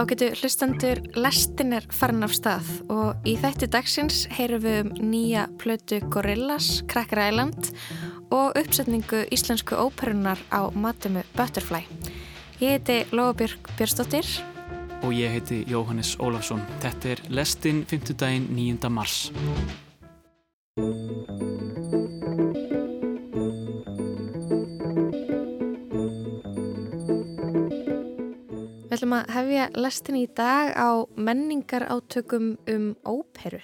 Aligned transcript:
Ágætu 0.00 0.30
hlustandur, 0.32 0.96
lestin 1.12 1.74
er 1.76 1.84
farin 1.92 2.24
af 2.24 2.32
stað 2.32 2.68
og 2.88 3.26
í 3.28 3.34
þætti 3.36 3.66
dagsins 3.68 4.22
heyrum 4.32 4.62
við 4.64 4.78
um 4.80 4.94
nýja 5.10 5.42
plötu 5.60 5.98
Gorillas, 6.08 6.70
Cracker 6.88 7.20
Island 7.26 7.68
og 8.32 8.56
uppsetningu 8.56 9.26
íslensku 9.28 9.76
óperunar 9.76 10.40
á 10.48 10.72
matumu 10.72 11.20
Butterfly. 11.36 11.84
Ég 12.64 12.78
heiti 12.78 13.02
Lóabjörg 13.12 13.60
Björnsdóttir. 13.76 14.24
Og 15.04 15.12
ég 15.12 15.36
heiti 15.36 15.66
Jóhannes 15.68 16.16
Ólafsson. 16.16 16.64
Þetta 16.80 17.12
er 17.12 17.24
lestin 17.28 17.84
5. 17.84 18.16
daginn 18.16 18.48
9. 18.56 18.88
mars. 18.88 19.28
Ætlum 29.00 29.14
að 29.16 29.30
hefja 29.32 29.66
lestin 29.80 30.16
í 30.18 30.26
dag 30.36 30.74
á 30.76 31.08
menningar 31.16 31.86
átökum 31.88 32.58
um 32.68 32.90
óperu. 33.08 33.60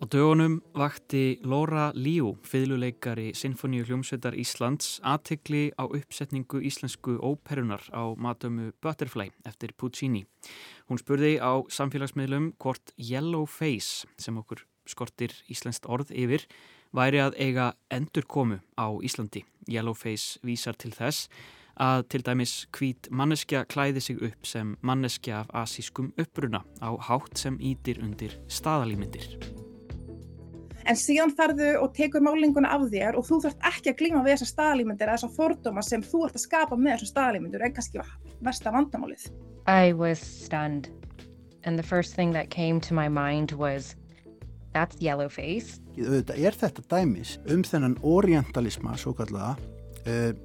Á 0.00 0.04
dögunum 0.08 0.62
vakti 0.72 1.36
Laura 1.44 1.90
Liu, 1.92 2.30
fiðluleikari 2.48 3.34
Sinfoníu 3.36 3.84
hljómsveitar 3.84 4.32
Íslands, 4.40 5.02
aðtegli 5.04 5.74
á 5.76 5.84
uppsetningu 5.84 6.62
íslensku 6.64 7.18
óperunar 7.20 7.84
á 7.92 8.16
matömu 8.16 8.72
Butterfly 8.80 9.28
eftir 9.44 9.76
Puccini. 9.76 10.24
Hún 10.88 11.02
spurði 11.02 11.36
á 11.44 11.60
samfélagsmiðlum 11.68 12.54
hvort 12.56 12.96
Yellow 12.96 13.44
Face, 13.44 14.08
sem 14.16 14.40
okkur 14.40 14.64
skortir 14.88 15.36
íslenskt 15.52 15.84
orð 15.84 16.08
yfir, 16.08 16.48
væri 16.96 17.20
að 17.20 17.36
eiga 17.36 17.74
endurkomu 17.92 18.62
á 18.80 18.96
Íslandi. 19.04 19.44
Yellow 19.68 19.92
Face 19.92 20.40
vísar 20.40 20.78
til 20.80 20.96
þess 20.96 21.28
að 21.28 21.57
til 22.08 22.24
dæmis 22.26 22.66
hvít 22.74 23.06
manneskja 23.10 23.62
klæði 23.70 24.00
sig 24.02 24.22
upp 24.22 24.46
sem 24.46 24.74
manneskja 24.82 25.44
af 25.44 25.62
asískum 25.62 26.12
uppruna 26.18 26.64
á 26.82 26.90
hátt 26.98 27.38
sem 27.38 27.58
ítir 27.58 28.02
undir 28.02 28.34
staðalímyndir. 28.48 29.38
En 30.88 30.96
síðan 30.96 31.34
ferðu 31.36 31.74
og 31.82 31.92
tekur 31.94 32.24
málinguna 32.24 32.70
af 32.72 32.88
þér 32.88 33.18
og 33.20 33.26
þú 33.28 33.42
þarf 33.44 33.66
ekki 33.70 33.92
að 33.92 33.98
glíma 34.00 34.24
við 34.24 34.38
þessar 34.38 34.52
staðalímyndir 34.54 35.06
eða 35.06 35.18
þessar 35.18 35.34
fordóma 35.36 35.84
sem 35.84 36.02
þú 36.02 36.24
ert 36.26 36.38
að 36.38 36.44
skapa 36.46 36.78
með 36.80 36.94
þessar 36.96 37.12
staðalímyndir 37.12 37.64
en 37.66 37.74
kannski 37.76 38.04
versta 38.40 38.72
vandamálið. 38.74 39.28
I 39.68 39.92
was 39.92 40.18
stunned 40.18 40.88
and 41.64 41.78
the 41.78 41.86
first 41.86 42.14
thing 42.16 42.32
that 42.32 42.50
came 42.50 42.80
to 42.80 42.94
my 42.94 43.08
mind 43.08 43.52
was 43.52 43.94
that's 44.72 44.96
yellow 44.98 45.28
face. 45.28 45.78
Þetta 45.94 46.34
er 46.40 46.56
þetta 46.56 46.86
dæmis 46.88 47.36
um 47.52 47.62
þennan 47.62 47.98
orientalisma 48.02 48.96
svo 48.96 49.12
kallaða 49.18 49.58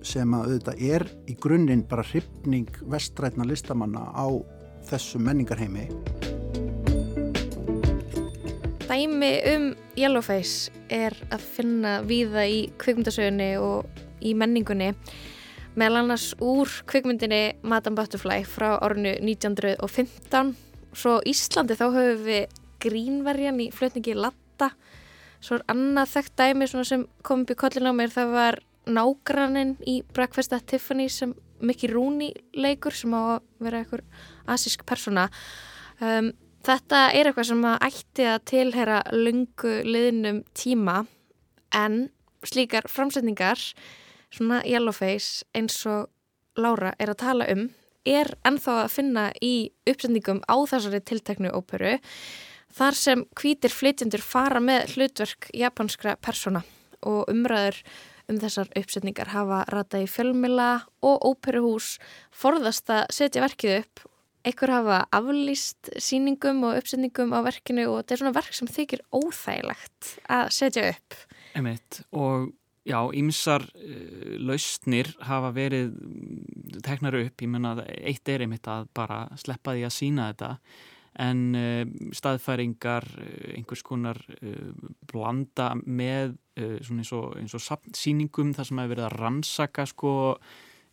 sem 0.03 0.35
að 0.35 0.47
auðvitað 0.47 0.83
er 0.89 1.07
í 1.29 1.35
grunninn 1.39 1.85
bara 1.89 2.05
hryfning 2.07 2.69
vestrætna 2.91 3.47
listamanna 3.47 4.05
á 4.11 4.27
þessu 4.89 5.21
menningarheimi. 5.23 5.87
Dæmi 8.87 9.31
um 9.53 9.69
Yellowface 9.97 10.73
er 10.91 11.15
að 11.33 11.45
finna 11.55 11.99
víða 12.05 12.43
í 12.45 12.65
kvikmyndasögunni 12.81 13.53
og 13.57 13.87
í 14.23 14.33
menningunni 14.37 14.91
meðal 15.79 16.03
annars 16.03 16.33
úr 16.43 16.69
kvikmyndinni 16.89 17.55
Madame 17.65 17.97
Butterfly 17.97 18.43
frá 18.45 18.75
árinu 18.77 19.15
1915 19.17 20.53
svo 20.93 21.17
Íslandi 21.25 21.77
þá 21.79 21.87
höfum 21.87 22.27
við 22.27 22.59
grínverjan 22.83 23.61
í 23.63 23.71
flutningi 23.73 24.13
Latta 24.17 24.73
svo 25.43 25.57
er 25.57 25.65
annað 25.73 26.13
þekkt 26.13 26.37
dæmi 26.43 26.69
sem 26.69 27.07
kom 27.25 27.43
upp 27.43 27.55
í 27.55 27.59
kollin 27.59 27.89
á 27.89 27.93
mér 27.95 28.13
það 28.13 28.35
var 28.35 28.59
nágrannin 28.89 29.75
í 29.87 30.01
Breakfast 30.13 30.53
at 30.53 30.67
Tiffany 30.67 31.09
sem 31.09 31.33
Mickey 31.63 31.89
Rooney 31.91 32.33
leikur 32.55 32.95
sem 32.95 33.13
á 33.15 33.37
að 33.37 33.43
vera 33.63 33.83
einhver 33.83 34.03
asísk 34.51 34.83
persona 34.87 35.29
um, 36.01 36.31
þetta 36.65 37.05
er 37.15 37.29
eitthvað 37.29 37.49
sem 37.51 37.67
að 37.67 37.85
ætti 37.89 38.27
að 38.27 38.45
tilhera 38.51 39.01
lungu 39.15 39.75
liðnum 39.87 40.43
tíma 40.57 41.03
en 41.75 42.07
slíkar 42.43 42.89
framsetningar 42.91 43.61
svona 44.33 44.61
yellowface 44.67 45.47
eins 45.55 45.79
og 45.89 46.09
Laura 46.59 46.93
er 46.99 47.13
að 47.13 47.21
tala 47.23 47.47
um 47.53 47.69
er 48.05 48.33
ennþá 48.45 48.79
að 48.83 48.93
finna 48.97 49.27
í 49.41 49.53
uppsetningum 49.87 50.43
á 50.43 50.55
þessari 50.67 50.99
tilteknu 51.07 51.53
óperu 51.55 51.97
þar 52.73 52.97
sem 52.97 53.23
hvítir 53.39 53.73
flytjendur 53.73 54.23
fara 54.25 54.59
með 54.63 54.95
hlutverk 54.95 55.49
japanskra 55.55 56.17
persona 56.19 56.63
og 57.03 57.29
umræður 57.31 57.79
um 58.31 58.39
þessar 58.41 58.71
uppsetningar 58.79 59.31
hafa 59.33 59.63
rata 59.71 60.01
í 60.03 60.07
fjölmila 60.09 60.85
og 61.03 61.27
óperuhús 61.29 61.97
forðast 62.33 62.91
að 62.93 63.05
setja 63.13 63.43
verkið 63.43 63.77
upp. 63.81 64.03
Ekkur 64.43 64.73
hafa 64.73 64.97
aflýst 65.15 65.93
síningum 66.03 66.65
og 66.67 66.81
uppsetningum 66.81 67.31
á 67.31 67.39
verkinu 67.45 67.87
og 67.91 68.01
þetta 68.01 68.15
er 68.15 68.21
svona 68.23 68.35
verk 68.35 68.57
sem 68.57 68.67
þykir 68.67 69.05
óþægilegt 69.15 70.09
að 70.27 70.49
setja 70.55 70.89
upp. 70.91 71.19
Emitt 71.55 72.01
og 72.11 72.51
já, 72.83 72.99
ymsar 73.15 73.63
uh, 73.63 74.33
lausnir 74.43 75.13
hafa 75.23 75.53
verið 75.55 75.93
teknar 76.83 77.15
upp. 77.21 77.37
Ég 77.39 77.51
menna 77.51 77.77
eitt 77.87 78.27
er 78.27 78.43
einmitt 78.43 78.67
að 78.67 78.89
bara 78.95 79.25
sleppa 79.39 79.77
því 79.77 79.87
að 79.87 79.95
sína 79.95 80.31
þetta 80.33 80.57
en 81.23 81.41
uh, 81.55 81.83
staðfæringar, 82.15 83.05
uh, 83.21 83.49
einhvers 83.57 83.83
konar 83.85 84.19
uh, 84.41 84.71
blanda 85.09 85.73
með 85.85 86.35
eins 86.57 87.11
og, 87.15 87.33
eins 87.39 87.55
og 87.57 87.63
síningum 87.97 88.53
þar 88.53 88.69
sem 88.69 88.81
hefur 88.81 88.93
verið 88.93 89.07
að 89.07 89.17
rannsaka 89.19 89.85
sko, 89.89 90.13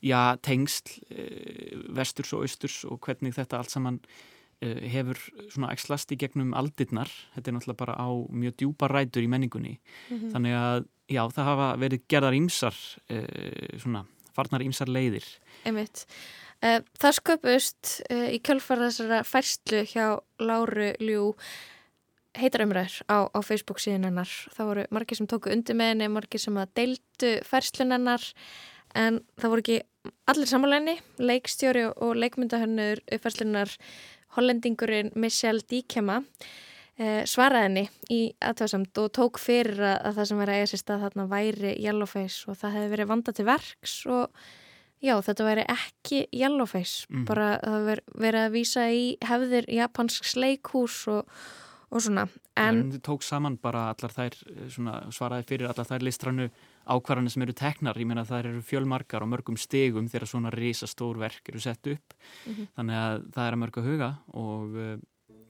já, 0.00 0.36
tengsl 0.40 0.94
vesturs 1.96 2.34
og 2.36 2.46
austurs 2.46 2.84
og 2.88 3.00
hvernig 3.04 3.36
þetta 3.36 3.60
allt 3.60 3.74
saman 3.74 4.00
hefur 4.60 5.16
svona 5.48 5.70
ekslast 5.72 6.12
í 6.12 6.18
gegnum 6.20 6.50
aldirnar. 6.52 7.08
Þetta 7.32 7.48
er 7.48 7.54
náttúrulega 7.56 7.80
bara 7.80 7.96
á 7.96 8.08
mjög 8.12 8.58
djúpa 8.60 8.90
rætur 8.92 9.24
í 9.24 9.30
menningunni. 9.32 9.78
Mm 10.10 10.18
-hmm. 10.18 10.32
Þannig 10.34 10.56
að, 10.56 10.84
já, 11.08 11.22
það 11.32 11.48
hafa 11.48 11.68
verið 11.80 12.02
gerðar 12.08 12.36
ímsar, 12.36 12.76
svona, 13.80 14.04
farnar 14.36 14.60
ímsar 14.60 14.88
leiðir. 14.88 15.24
Einmitt. 15.64 16.04
Eh, 16.60 16.82
það 17.00 17.16
sköpust 17.16 17.90
eh, 18.12 18.34
í 18.36 18.38
kjölfar 18.44 18.82
þessara 18.84 19.22
færslu 19.24 19.80
hjá 19.88 20.20
Láru 20.44 20.90
Ljú 21.00 21.30
heitarumræður 22.38 23.00
á, 23.10 23.18
á 23.30 23.38
Facebook 23.42 23.80
síðan 23.82 24.08
hennar. 24.10 24.30
Það 24.54 24.70
voru 24.70 24.86
margir 24.94 25.18
sem 25.18 25.28
tóku 25.30 25.52
undir 25.52 25.78
með 25.78 25.94
henni, 25.94 26.10
margir 26.12 26.42
sem 26.42 26.58
að 26.60 26.72
deildu 26.78 27.32
færslun 27.46 27.96
hennar 27.96 28.24
en 28.98 29.20
það 29.40 29.52
voru 29.52 29.64
ekki 29.64 29.78
allir 30.30 30.48
samanleginni, 30.50 30.96
leikstjóri 31.20 31.84
og 31.90 32.16
leikmyndahönnur 32.18 33.02
uppfærslunar 33.12 33.74
hollendingurinn 34.36 35.12
Michelle 35.18 35.62
Díkjama 35.66 36.20
eh, 37.00 37.22
svaraði 37.28 37.66
henni 37.66 37.84
í 38.12 38.20
aðtöðsamt 38.46 39.02
og 39.02 39.12
tók 39.16 39.42
fyrir 39.42 39.82
að 39.82 40.20
það 40.20 40.30
sem 40.30 40.42
verið 40.42 40.54
að 40.54 40.62
eiga 40.62 40.72
sér 40.72 40.82
stað 40.84 41.06
þarna 41.06 41.28
væri 41.30 41.76
Yellowface 41.82 42.50
og 42.50 42.58
það 42.60 42.76
hefði 42.78 42.92
verið 42.94 43.12
vanda 43.14 43.36
til 43.36 43.48
verks 43.50 44.00
og 44.10 44.42
Já, 45.00 45.14
þetta 45.24 45.44
væri 45.46 45.62
ekki 45.72 46.18
Yellowface, 46.36 47.06
mm. 47.08 47.22
bara 47.24 47.54
það 47.62 47.84
veri, 47.86 48.02
verið 48.20 48.42
að 48.44 48.50
vísa 48.52 48.82
í 48.92 49.04
hefðir 49.24 49.68
japansk 49.72 50.26
sleikhús 50.28 50.96
og, 51.08 51.38
og 51.90 52.02
svona. 52.04 52.26
En 52.60 52.84
það 52.92 53.02
tók 53.06 53.24
saman 53.26 53.56
bara 53.60 53.88
allar 53.90 54.12
þær, 54.14 54.36
svona, 54.70 54.96
svaraði 55.14 55.46
fyrir 55.48 55.70
allar 55.70 55.88
þær 55.88 56.04
listrannu 56.06 56.48
ákvarðanir 56.90 57.34
sem 57.34 57.44
eru 57.46 57.54
teknar. 57.56 57.98
Ég 57.98 58.08
meina 58.08 58.26
þær 58.28 58.52
eru 58.52 58.62
fjölmarkar 58.66 59.24
og 59.24 59.32
mörgum 59.32 59.58
stegum 59.58 60.08
þegar 60.10 60.30
svona 60.30 60.54
risastór 60.54 61.18
verk 61.20 61.50
eru 61.50 61.60
sett 61.60 61.86
upp. 61.86 62.14
Mm 62.46 62.54
-hmm. 62.54 62.70
Þannig 62.76 62.96
að 62.96 63.22
það 63.34 63.46
er 63.46 63.52
að 63.52 63.62
mörg 63.62 63.78
að 63.78 63.88
huga 63.90 64.10
og 64.34 64.76
uh, 64.76 64.96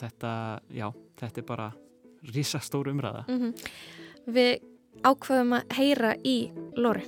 þetta, 0.00 0.60
já, 0.72 0.92
þetta 1.20 1.40
er 1.40 1.46
bara 1.46 1.72
risastór 2.34 2.88
umræða. 2.88 3.24
Mm 3.28 3.40
-hmm. 3.40 3.52
Við 4.26 4.60
ákvaðum 5.02 5.52
að 5.52 5.72
heyra 5.76 6.14
í 6.24 6.50
Lóri. 6.76 7.04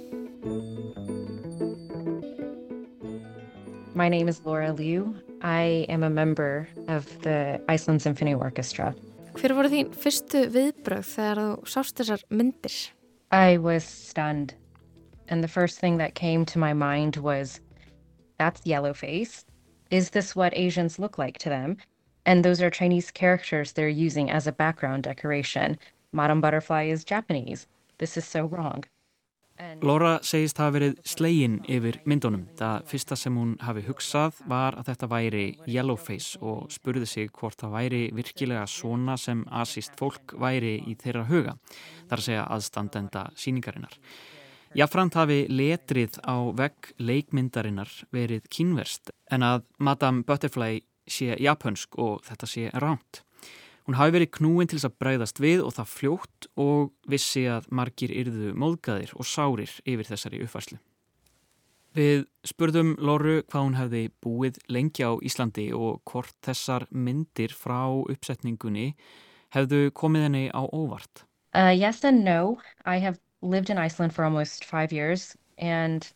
My 3.95 4.09
name 4.09 4.29
is 4.29 4.41
Laura 4.45 4.73
Liu. 4.73 5.15
I 5.43 5.87
am 5.89 6.03
a 6.03 6.11
member 6.11 6.69
of 6.89 7.05
the 7.23 7.61
Iceland 7.69 8.01
Symphony 8.01 8.35
Orchestra. 8.35 8.95
Hver 9.33 9.55
voru 9.57 9.71
þín 9.73 9.93
fyrstu 9.97 10.43
viðbröð 10.53 11.07
þegar 11.09 11.39
þú 11.41 11.71
sást 11.73 11.97
þessar 11.99 12.25
myndir? 12.31 12.75
I 13.33 13.57
was 13.57 13.85
stunned. 13.85 14.55
And 15.29 15.43
the 15.43 15.49
first 15.49 15.79
thing 15.79 15.97
that 15.99 16.15
came 16.15 16.45
to 16.47 16.59
my 16.59 16.75
mind 16.75 17.17
was, 17.17 17.61
that's 18.39 18.61
Yellowface. 18.63 19.45
Is 19.91 20.11
this 20.11 20.37
what 20.37 20.57
Asians 20.57 20.99
look 20.99 21.17
like 21.17 21.39
to 21.39 21.49
them? 21.49 21.79
And 22.27 22.45
those 22.45 22.61
are 22.61 22.71
Chinese 22.71 23.11
characters 23.11 23.73
they're 23.73 23.89
using 23.89 24.31
as 24.31 24.47
a 24.47 24.53
background 24.53 25.05
decoration. 25.05 25.79
Madame 26.13 26.41
Butterfly 26.41 26.85
is 26.85 27.05
Japanese. 27.05 27.67
This 27.99 28.17
is 28.17 28.25
so 28.25 28.45
wrong. 28.45 28.85
Laura 29.83 30.17
segist 30.27 30.61
hafa 30.61 30.77
verið 30.77 30.99
slegin 31.07 31.57
yfir 31.71 32.01
myndunum. 32.09 32.45
Það 32.59 32.85
fyrsta 32.91 33.19
sem 33.19 33.37
hún 33.39 33.55
hafi 33.63 33.85
hugsað 33.87 34.43
var 34.51 34.77
að 34.81 34.91
þetta 34.91 35.09
væri 35.13 35.47
yellowface 35.67 36.41
og 36.41 36.69
spurði 36.73 37.09
sig 37.09 37.33
hvort 37.33 37.59
það 37.61 37.75
væri 37.77 38.03
virkilega 38.15 38.67
svona 38.71 39.17
sem 39.21 39.43
asíst 39.63 39.99
fólk 39.99 40.37
væri 40.41 40.77
í 40.87 40.95
þeirra 41.01 41.27
huga. 41.31 41.57
Það 42.07 42.15
er 42.17 42.23
að 42.23 42.29
segja 42.29 42.47
aðstandenda 42.57 43.25
síningarinnar. 43.39 43.99
Jáframt 44.73 45.19
hafi 45.21 45.43
letrið 45.53 46.17
á 46.25 46.49
vegg 46.57 46.95
leikmyndarinnar 46.97 47.91
verið 48.15 48.47
kínverst 48.49 49.13
en 49.29 49.45
að 49.45 49.67
Madame 49.77 50.25
Butterfly 50.25 50.81
sé 51.05 51.37
japansk 51.37 51.99
og 52.01 52.23
þetta 52.25 52.49
sé 52.49 52.71
ránt. 52.81 53.21
Hún 53.89 53.99
hafi 53.99 54.15
verið 54.15 54.31
knúin 54.37 54.69
til 54.71 54.79
þess 54.79 54.89
að 54.91 54.99
breyðast 55.03 55.41
við 55.43 55.65
og 55.67 55.75
það 55.75 55.93
fljótt 55.97 56.49
og 56.63 56.93
vissi 57.11 57.49
að 57.51 57.67
margir 57.75 58.15
yrðu 58.15 58.53
móðgæðir 58.55 59.15
og 59.19 59.27
sárir 59.27 59.73
yfir 59.83 60.07
þessari 60.07 60.43
uppfærslu. 60.45 60.79
Við 61.93 62.23
spurðum 62.49 62.95
Lóru 62.97 63.43
hvað 63.43 63.67
hún 63.67 63.77
hefði 63.77 64.05
búið 64.25 64.63
lengi 64.73 65.05
á 65.05 65.13
Íslandi 65.21 65.67
og 65.77 66.01
hvort 66.09 66.33
þessar 66.47 66.87
myndir 66.89 67.53
frá 67.53 67.91
uppsetningunni 67.91 68.95
hefðu 69.53 69.91
komið 69.93 70.27
henni 70.29 70.47
á 70.55 70.63
óvart. 70.73 71.27
Uh, 71.53 71.75
yes 71.75 72.05
and 72.05 72.25
no. 72.25 72.59
I 72.87 72.97
have 72.97 73.19
lived 73.43 73.69
in 73.69 73.77
Iceland 73.77 74.15
for 74.15 74.25
almost 74.25 74.65
five 74.65 74.93
years 74.93 75.37
and 75.59 76.09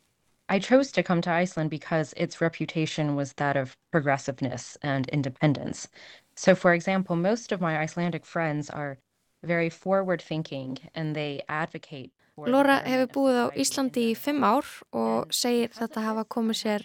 I 0.48 0.60
chose 0.60 0.92
to 0.92 1.02
come 1.02 1.20
to 1.22 1.30
Iceland 1.30 1.70
because 1.70 2.14
its 2.16 2.40
reputation 2.40 3.16
was 3.16 3.34
that 3.34 3.56
of 3.56 3.76
progressiveness 3.90 4.78
and 4.82 5.08
independence. 5.08 5.88
So, 6.36 6.54
for 6.54 6.74
example, 6.74 7.16
most 7.16 7.50
of 7.52 7.60
my 7.60 7.78
Icelandic 7.78 8.26
friends 8.26 8.68
are 8.70 8.98
very 9.42 9.70
forward 9.70 10.20
thinking 10.20 10.78
and 10.94 11.16
they 11.16 11.42
advocate 11.48 12.12
Laura 12.36 12.82
hefur 12.84 13.08
búið 13.14 13.36
á 13.40 13.46
Íslandi 13.56 14.02
í 14.10 14.16
fimm 14.20 14.42
ár 14.44 14.66
og 14.92 15.30
segir 15.32 15.70
þetta 15.72 16.02
hafa 16.04 16.24
komið 16.28 16.58
sér 16.58 16.82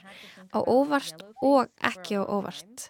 á 0.56 0.64
óvart 0.64 1.26
og 1.44 1.68
ekki 1.84 2.16
á 2.16 2.24
óvart. 2.24 2.86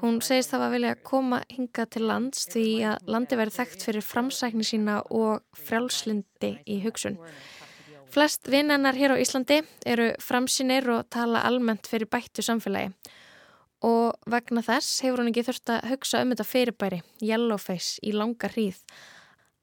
Hún 0.00 0.22
segist 0.24 0.54
það 0.54 0.64
að 0.64 0.74
vilja 0.78 0.94
koma 1.04 1.42
hinga 1.52 1.84
til 1.92 2.06
lands 2.08 2.48
því 2.48 2.64
að 2.88 3.12
landi 3.12 3.36
verið 3.36 3.58
þekkt 3.58 3.84
fyrir 3.84 4.06
framsækni 4.06 4.64
sína 4.64 4.96
og 5.12 5.44
frjálslindi 5.68 6.54
í 6.64 6.80
hugsun. 6.86 7.20
Flest 8.08 8.48
vinnennar 8.48 8.96
hér 8.96 9.12
á 9.12 9.20
Íslandi 9.20 9.60
eru 9.84 10.08
framsýnir 10.24 10.88
og 10.96 11.10
tala 11.12 11.44
almennt 11.44 11.84
fyrir 11.84 12.08
bættu 12.08 12.40
samfélagi 12.40 12.94
og 13.86 14.30
vegna 14.30 14.62
þess 14.64 15.00
hefur 15.04 15.22
hún 15.22 15.30
ekki 15.32 15.46
þurft 15.48 15.72
að 15.72 15.88
hugsa 15.94 16.20
um 16.22 16.34
þetta 16.34 16.46
fyrirbæri, 16.48 17.00
yellowface, 17.24 17.98
í 18.04 18.12
langa 18.12 18.50
hríð. 18.52 18.80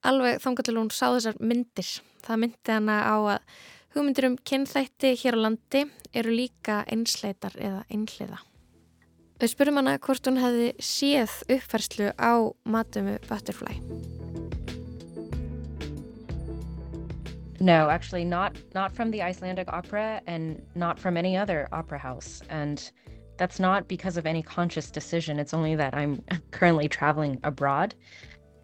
Alveg 0.07 0.41
þángar 0.41 0.67
til 0.67 0.77
hún 0.77 0.91
sá 0.93 1.07
þessar 1.09 1.39
myndir. 1.41 1.89
Það 2.25 2.41
myndi 2.43 2.73
hana 2.73 2.97
á 3.05 3.15
að 3.17 3.57
hugmyndir 3.95 4.29
um 4.29 4.37
kynþætti 4.37 5.13
hér 5.21 5.37
á 5.37 5.43
landi 5.45 5.85
eru 6.13 6.33
líka 6.33 6.83
einsleitar 6.89 7.57
eða 7.57 7.83
einhliða. 7.89 8.41
Við 9.37 9.53
spurum 9.53 9.77
hana 9.77 9.97
hvort 10.01 10.25
hún 10.25 10.39
hefði 10.41 10.71
séð 10.81 11.33
uppfærslu 11.53 12.13
á 12.17 12.33
matumu 12.65 13.19
Butterfly. 13.29 13.77
No, 17.59 17.89
actually 17.89 18.23
not 18.23 18.57
not 18.73 18.91
from 18.91 19.11
the 19.11 19.21
Icelandic 19.21 19.67
opera 19.73 20.21
and 20.27 20.61
not 20.75 20.99
from 20.99 21.17
any 21.17 21.35
other 21.35 21.67
opera 21.71 21.97
house. 21.97 22.41
And 22.49 22.91
that's 23.37 23.59
not 23.59 23.87
because 23.87 24.17
of 24.17 24.25
any 24.25 24.41
conscious 24.41 24.91
decision. 24.91 25.39
It's 25.39 25.53
only 25.53 25.75
that 25.75 25.93
I'm 25.93 26.23
currently 26.51 26.87
traveling 26.87 27.39
abroad. 27.43 27.95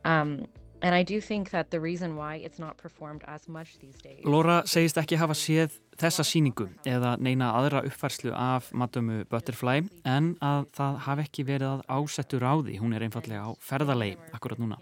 Um, 0.06 0.48
and 0.84 0.94
I 0.94 1.04
do 1.04 1.22
think 1.22 1.52
that 1.52 1.72
the 1.72 1.80
reason 1.80 2.18
why 2.18 2.36
it's 2.36 2.60
not 2.60 2.78
performed 2.78 3.24
as 3.26 3.48
much 3.48 3.80
these 3.80 3.96
days 4.04 4.20
Laura 4.26 4.64
segist 4.68 5.00
ekki 5.00 5.16
hafa 5.16 5.36
séð 5.38 5.78
þessa 5.96 6.26
síningu 6.28 6.68
eða 6.84 7.16
neina 7.24 7.54
aðra 7.56 7.86
uppfærslu 7.88 8.34
af 8.36 8.68
Madame 8.76 9.24
Butterfly 9.32 9.86
en 10.04 10.34
að 10.44 10.66
það 10.76 10.98
hafi 11.08 11.26
ekki 11.28 11.46
verið 11.48 11.70
að 11.70 11.86
ásettur 11.98 12.44
á 12.44 12.54
því. 12.60 12.80
Hún 12.84 12.98
er 12.98 13.06
einfallega 13.08 13.48
á 13.48 13.52
ferðalegi 13.64 14.18
akkurat 14.36 14.60
núna. 14.60 14.82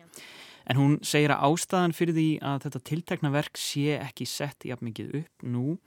En 0.65 0.77
hún 0.77 0.97
segir 1.05 1.33
að 1.35 1.45
ástæðan 1.51 1.93
fyrir 1.97 2.17
því 2.17 2.29
að 2.49 2.65
þetta 2.65 2.83
tiltekna 2.89 3.33
verk 3.33 3.61
sé 3.61 3.99
ekki 3.99 4.25
sett 4.29 4.65
jafn 4.65 4.89
mikið 4.89 5.15
upp 5.21 5.45
nú 5.45 5.77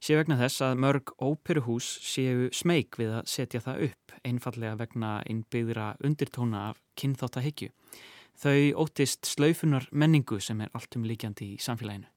sé 0.00 0.16
vegna 0.18 0.38
þess 0.40 0.62
að 0.66 0.80
mörg 0.84 1.12
óperuhús 1.22 1.86
séu 2.04 2.50
smeg 2.54 2.98
við 3.00 3.14
að 3.18 3.30
setja 3.30 3.62
það 3.64 3.88
upp 3.88 4.16
einfallega 4.26 4.78
vegna 4.80 5.12
innbyggðra 5.30 5.94
undirtóna 6.04 6.68
af 6.70 6.82
kynþáttahyggju. 7.00 7.70
Þau 8.36 8.84
óttist 8.84 9.24
slaufunar 9.24 9.88
menningu 9.92 10.40
sem 10.40 10.60
er 10.60 10.72
alltum 10.76 11.06
líkjandi 11.08 11.54
í 11.54 11.60
samfélaginu. 11.62 12.08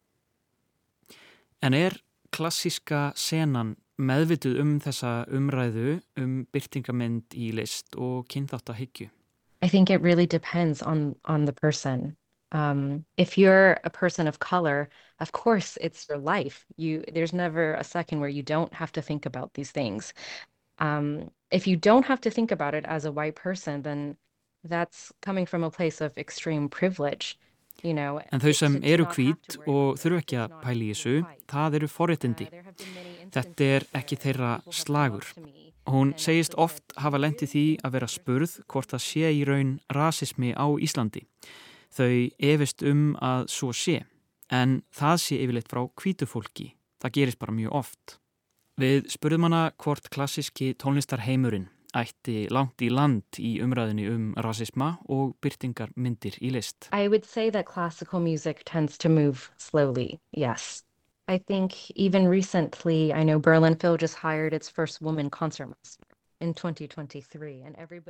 En 1.64 1.76
er 1.76 1.96
klassíska 2.36 3.10
senan 3.16 3.76
meðvituð 4.00 4.60
um 4.62 4.76
þessa 4.84 5.14
umræðu 5.36 6.00
um 6.20 6.44
byrtingamind 6.54 7.36
í 7.36 7.52
list 7.56 7.96
og 7.96 8.28
kynþáttahyggju? 8.32 9.10
I 9.62 9.68
think 9.68 9.90
it 9.90 10.02
really 10.02 10.28
depends 10.28 10.82
on 10.82 11.16
on 11.26 11.46
the 11.46 11.54
person. 11.54 12.16
Um, 12.52 13.06
if 13.18 13.38
you're 13.38 13.78
a 13.84 13.90
person 13.90 14.28
of 14.28 14.40
color, 14.40 14.90
of 15.20 15.32
course 15.32 15.78
it's 15.82 16.08
your 16.10 16.18
life. 16.18 16.66
You 16.78 17.04
there's 17.14 17.34
never 17.34 17.74
a 17.76 17.84
second 17.84 18.20
where 18.20 18.30
you 18.30 18.44
don't 18.44 18.74
have 18.74 18.92
to 18.94 19.02
think 19.02 19.26
about 19.26 19.54
these 19.54 19.72
things. 19.72 20.14
Um, 20.80 21.30
if 21.52 21.68
you 21.68 21.76
don't 21.76 22.06
have 22.06 22.22
to 22.22 22.30
think 22.30 22.52
about 22.52 22.74
it 22.74 22.86
as 22.86 23.06
a 23.06 23.12
white 23.12 23.36
person, 23.36 23.82
then 23.82 24.18
that's 24.64 25.12
coming 25.22 25.46
from 25.46 25.64
a 25.64 25.70
place 25.70 26.02
of 26.02 26.18
extreme 26.18 26.70
privilege. 26.70 27.38
You 27.84 27.94
know, 27.94 28.20
en 28.34 28.42
þau 28.44 28.52
sem 28.52 28.74
eru 28.84 29.06
hvít 29.08 29.56
og 29.64 29.96
þurfu 30.02 30.18
ekki 30.20 30.40
að 30.42 30.56
pæli 30.66 30.90
í 30.90 30.96
þessu, 30.98 31.14
það 31.48 31.78
eru 31.80 31.88
forréttindi. 31.88 32.48
Þetta 33.32 33.68
er 33.78 33.86
ekki 33.96 34.18
þeirra 34.20 34.50
slagur. 34.68 35.30
Hún 35.88 36.12
segist 36.20 36.58
oft 36.60 36.84
hafa 37.00 37.22
lendið 37.22 37.54
því 37.54 37.64
að 37.88 37.96
vera 37.96 38.10
spurð 38.12 38.58
hvort 38.68 38.92
það 38.92 39.06
sé 39.06 39.32
í 39.32 39.46
raun 39.48 39.78
rasismi 39.96 40.52
á 40.60 40.68
Íslandi. 40.76 41.24
Þau 41.96 42.30
efist 42.38 42.84
um 42.86 43.16
að 43.24 43.48
svo 43.50 43.72
sé, 43.74 44.04
en 44.54 44.82
það 44.94 45.18
sé 45.24 45.40
yfirleitt 45.44 45.72
frá 45.72 45.84
kvítufólki. 46.00 46.74
Það 47.00 47.16
gerist 47.18 47.40
bara 47.42 47.56
mjög 47.56 47.76
oft. 47.82 48.20
Við 48.80 49.10
spurðum 49.12 49.50
hana 49.50 49.64
hvort 49.82 50.10
klassiski 50.14 50.74
tónlistarheimurinn 50.80 51.68
ætti 51.98 52.48
langt 52.54 52.82
í 52.86 52.90
land 52.94 53.40
í 53.42 53.58
umræðinni 53.64 54.06
um 54.12 54.28
rasisma 54.38 54.92
og 55.10 55.34
byrtingar 55.42 55.92
myndir 55.96 56.38
í 56.42 56.52
list. 56.54 56.90
I 56.94 57.08
would 57.08 57.26
say 57.26 57.50
that 57.50 57.66
classical 57.66 58.20
music 58.20 58.64
tends 58.66 58.98
to 59.00 59.10
move 59.10 59.50
slowly, 59.58 60.20
yes. 60.32 60.84
I 61.28 61.38
think 61.38 61.92
even 61.92 62.28
recently, 62.28 63.14
I 63.14 63.24
know 63.24 63.40
Berlin 63.40 63.76
Phil 63.76 63.98
just 63.98 64.16
hired 64.16 64.54
its 64.54 64.70
first 64.70 65.02
woman 65.02 65.30
concertmaster 65.30 65.70
in 65.70 65.70
2023 65.70 65.78
and 65.78 65.98
everybody... 66.00 66.09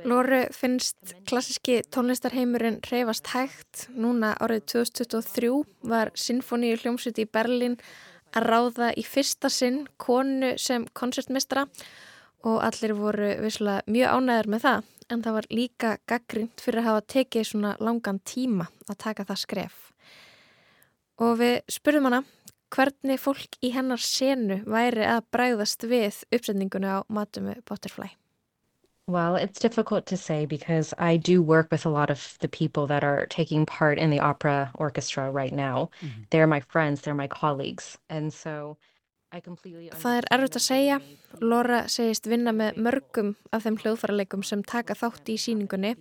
Lóru 0.06 0.44
finnst 0.54 1.14
klassiski 1.26 1.80
tónlistarheimurinn 1.90 2.78
reyfast 2.90 3.32
hægt. 3.32 3.88
Núna 3.90 4.36
árið 4.38 4.62
2023 4.74 5.50
var 5.90 6.12
Sinfoníu 6.14 6.78
hljómsviti 6.78 7.26
í 7.26 7.30
Berlin 7.30 7.74
að 8.30 8.46
ráða 8.46 8.92
í 8.94 9.02
fyrsta 9.02 9.50
sinn 9.50 9.82
konu 9.98 10.54
sem 10.62 10.86
koncertmistra 10.94 11.66
og 12.46 12.62
allir 12.64 12.94
voru 12.96 13.32
visslega 13.42 13.82
mjög 13.90 14.14
ánæður 14.14 14.50
með 14.54 14.64
það 14.66 14.90
en 15.10 15.24
það 15.24 15.36
var 15.36 15.48
líka 15.50 15.92
gaggrind 16.06 16.62
fyrir 16.62 16.84
að 16.84 16.88
hafa 16.88 17.06
tekið 17.16 17.48
svona 17.50 17.74
langan 17.82 18.20
tíma 18.22 18.68
að 18.86 19.00
taka 19.06 19.26
það 19.26 19.42
skref. 19.42 19.80
Og 21.20 21.34
við 21.42 21.56
spurðum 21.68 22.08
hana 22.08 22.22
hvernig 22.70 23.18
fólk 23.20 23.58
í 23.66 23.72
hennar 23.74 24.00
senu 24.02 24.62
væri 24.70 25.04
að 25.10 25.26
bræðast 25.34 25.84
við 25.90 26.22
uppsetningunni 26.30 26.94
á 26.94 26.98
Matumu 27.10 27.58
Butterfly? 27.66 28.19
Well, 29.06 29.34
it's 29.36 29.58
difficult 29.58 30.06
to 30.06 30.16
say 30.16 30.46
because 30.46 30.94
I 30.98 31.16
do 31.16 31.42
work 31.42 31.68
with 31.70 31.84
a 31.84 31.88
lot 31.88 32.10
of 32.10 32.36
the 32.40 32.48
people 32.48 32.86
that 32.86 33.02
are 33.02 33.26
taking 33.26 33.66
part 33.66 33.98
in 33.98 34.10
the 34.10 34.20
opera 34.20 34.70
orchestra 34.74 35.30
right 35.30 35.52
now. 35.52 35.90
Mm 36.00 36.08
-hmm. 36.08 36.24
They're 36.30 36.46
my 36.46 36.60
friends, 36.60 37.00
they're 37.00 37.22
my 37.22 37.28
colleagues. 37.28 37.98
And 38.08 38.32
so 38.32 38.76
I 39.32 39.40
completely 39.40 39.90
Það 39.94 40.16
er 40.16 40.26
erfitt 40.34 40.56
að 40.58 40.64
segja. 40.64 40.96
Laura 41.40 41.84
segist 41.88 42.26
vinna 42.26 42.52
með 42.52 42.80
mörgum 42.82 43.36
af 43.54 43.62
þeim 43.62 43.76
hljóðfærarleikum 43.78 44.42
sem 44.42 44.62
taka 44.62 44.94
þátt 44.94 45.30
í 45.30 45.36
síningunni 45.38 45.94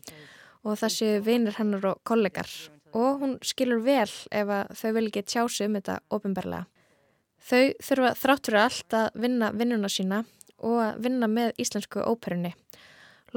og 0.66 0.80
það 0.82 0.96
séu 0.96 1.22
vinir 1.22 1.58
hennar 1.60 1.86
og 1.86 2.02
kollegar 2.04 2.50
og 2.94 3.22
hún 3.22 3.38
skilur 3.46 3.84
vel 3.86 4.10
ef 4.32 4.50
þau 4.82 4.92
vil 4.96 5.08
ekki 5.12 5.24
tjá 5.24 5.44
sig 5.46 5.70
um 5.70 5.78
þetta 5.78 6.00
ofinbarlega. 6.10 6.66
Þau 7.40 7.64
þurfa 7.86 8.14
þrátt 8.24 8.50
fyrir 8.50 8.64
allt 8.64 8.98
að 8.98 9.22
vinna 9.24 9.52
vinnuna 9.54 9.90
sína 9.94 10.24
og 10.58 10.82
að 10.84 11.00
vinna 11.06 11.30
með 11.30 11.54
íslensku 11.62 12.04
óperunni. 12.04 12.56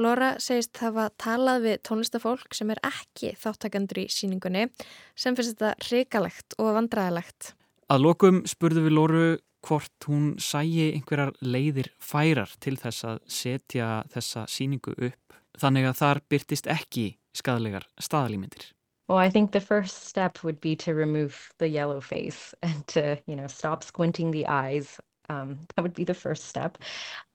Laura 0.01 0.33
segist 0.41 0.79
hafa 0.81 1.09
talað 1.21 1.65
við 1.67 1.81
tónlistafólk 1.87 2.55
sem 2.55 2.71
er 2.73 2.81
ekki 2.87 3.33
þáttakandur 3.39 4.03
í 4.03 4.07
síningunni 4.11 4.67
sem 5.15 5.37
finnst 5.37 5.57
þetta 5.59 5.89
reikalegt 5.91 6.57
og 6.57 6.73
vandræðilegt. 6.79 7.53
Að 7.93 8.05
lokum 8.07 8.43
spurðu 8.49 8.87
við 8.87 8.95
Lóru 8.97 9.25
hvort 9.63 10.07
hún 10.09 10.33
sæi 10.41 10.91
einhverjar 10.91 11.33
leiðir 11.41 11.91
færar 12.01 12.51
til 12.63 12.75
þess 12.79 13.05
að 13.07 13.19
setja 13.31 13.89
þessa 14.11 14.45
síningu 14.51 14.95
upp 14.97 15.37
þannig 15.59 15.87
að 15.87 15.99
þar 16.01 16.23
byrtist 16.31 16.69
ekki 16.71 17.05
skadalegar 17.37 17.85
staðalímyndir. 18.01 18.71
Well, 19.07 19.19
I 19.19 19.29
think 19.29 19.51
the 19.51 19.61
first 19.61 20.07
step 20.07 20.43
would 20.43 20.61
be 20.61 20.75
to 20.77 20.93
remove 20.93 21.51
the 21.59 21.67
yellow 21.67 21.99
face 21.99 22.55
and 22.63 22.87
to, 22.87 23.17
you 23.27 23.35
know, 23.35 23.47
stop 23.47 23.83
squinting 23.83 24.31
the 24.31 24.47
eyes. 24.47 24.99
Um, 25.29 25.59
that 25.75 25.81
would 25.81 25.93
be 25.93 26.03
the 26.03 26.13
first 26.13 26.45
step. 26.45 26.77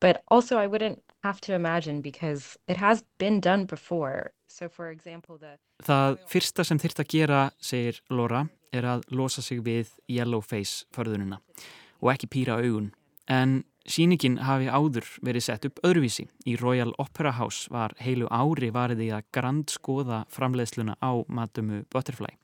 But 0.00 0.22
also, 0.28 0.58
I 0.58 0.66
wouldn't 0.66 1.02
have 1.24 1.40
to 1.42 1.54
imagine 1.54 2.00
because 2.00 2.56
it 2.68 2.76
has 2.76 3.02
been 3.18 3.40
done 3.40 3.64
before. 3.64 4.32
So, 4.46 4.68
for 4.68 4.90
example, 4.90 5.38
the... 5.38 5.58
Það 5.84 6.18
fyrsta 6.28 6.64
sem 6.64 6.78
þyrst 6.78 7.02
að 7.02 7.10
gera, 7.12 7.40
segir 7.60 8.00
Laura, 8.10 8.48
er 8.72 8.84
að 8.84 9.04
losa 9.14 9.42
sig 9.42 9.60
við 9.64 9.92
yellow 10.10 10.40
face 10.44 10.84
förðunina 10.94 11.38
og 12.02 12.12
ekki 12.12 12.28
pýra 12.30 12.58
augun. 12.62 12.92
En 13.28 13.62
Sýningin 13.88 14.36
hafi 14.44 14.68
áður 14.68 15.06
verið 15.24 15.44
sett 15.46 15.64
upp 15.64 15.78
öðruvísi. 15.86 16.26
Í 16.44 16.58
Royal 16.60 16.90
Opera 17.00 17.32
House 17.38 17.70
var 17.72 17.94
heilu 18.02 18.28
ári 18.28 18.68
variði 18.74 19.08
að 19.16 19.24
grand 19.32 19.72
skoða 19.72 20.26
framleiðsluna 20.32 20.98
á 21.00 21.24
Matumu 21.24 21.84
Butterfly. 21.88 22.34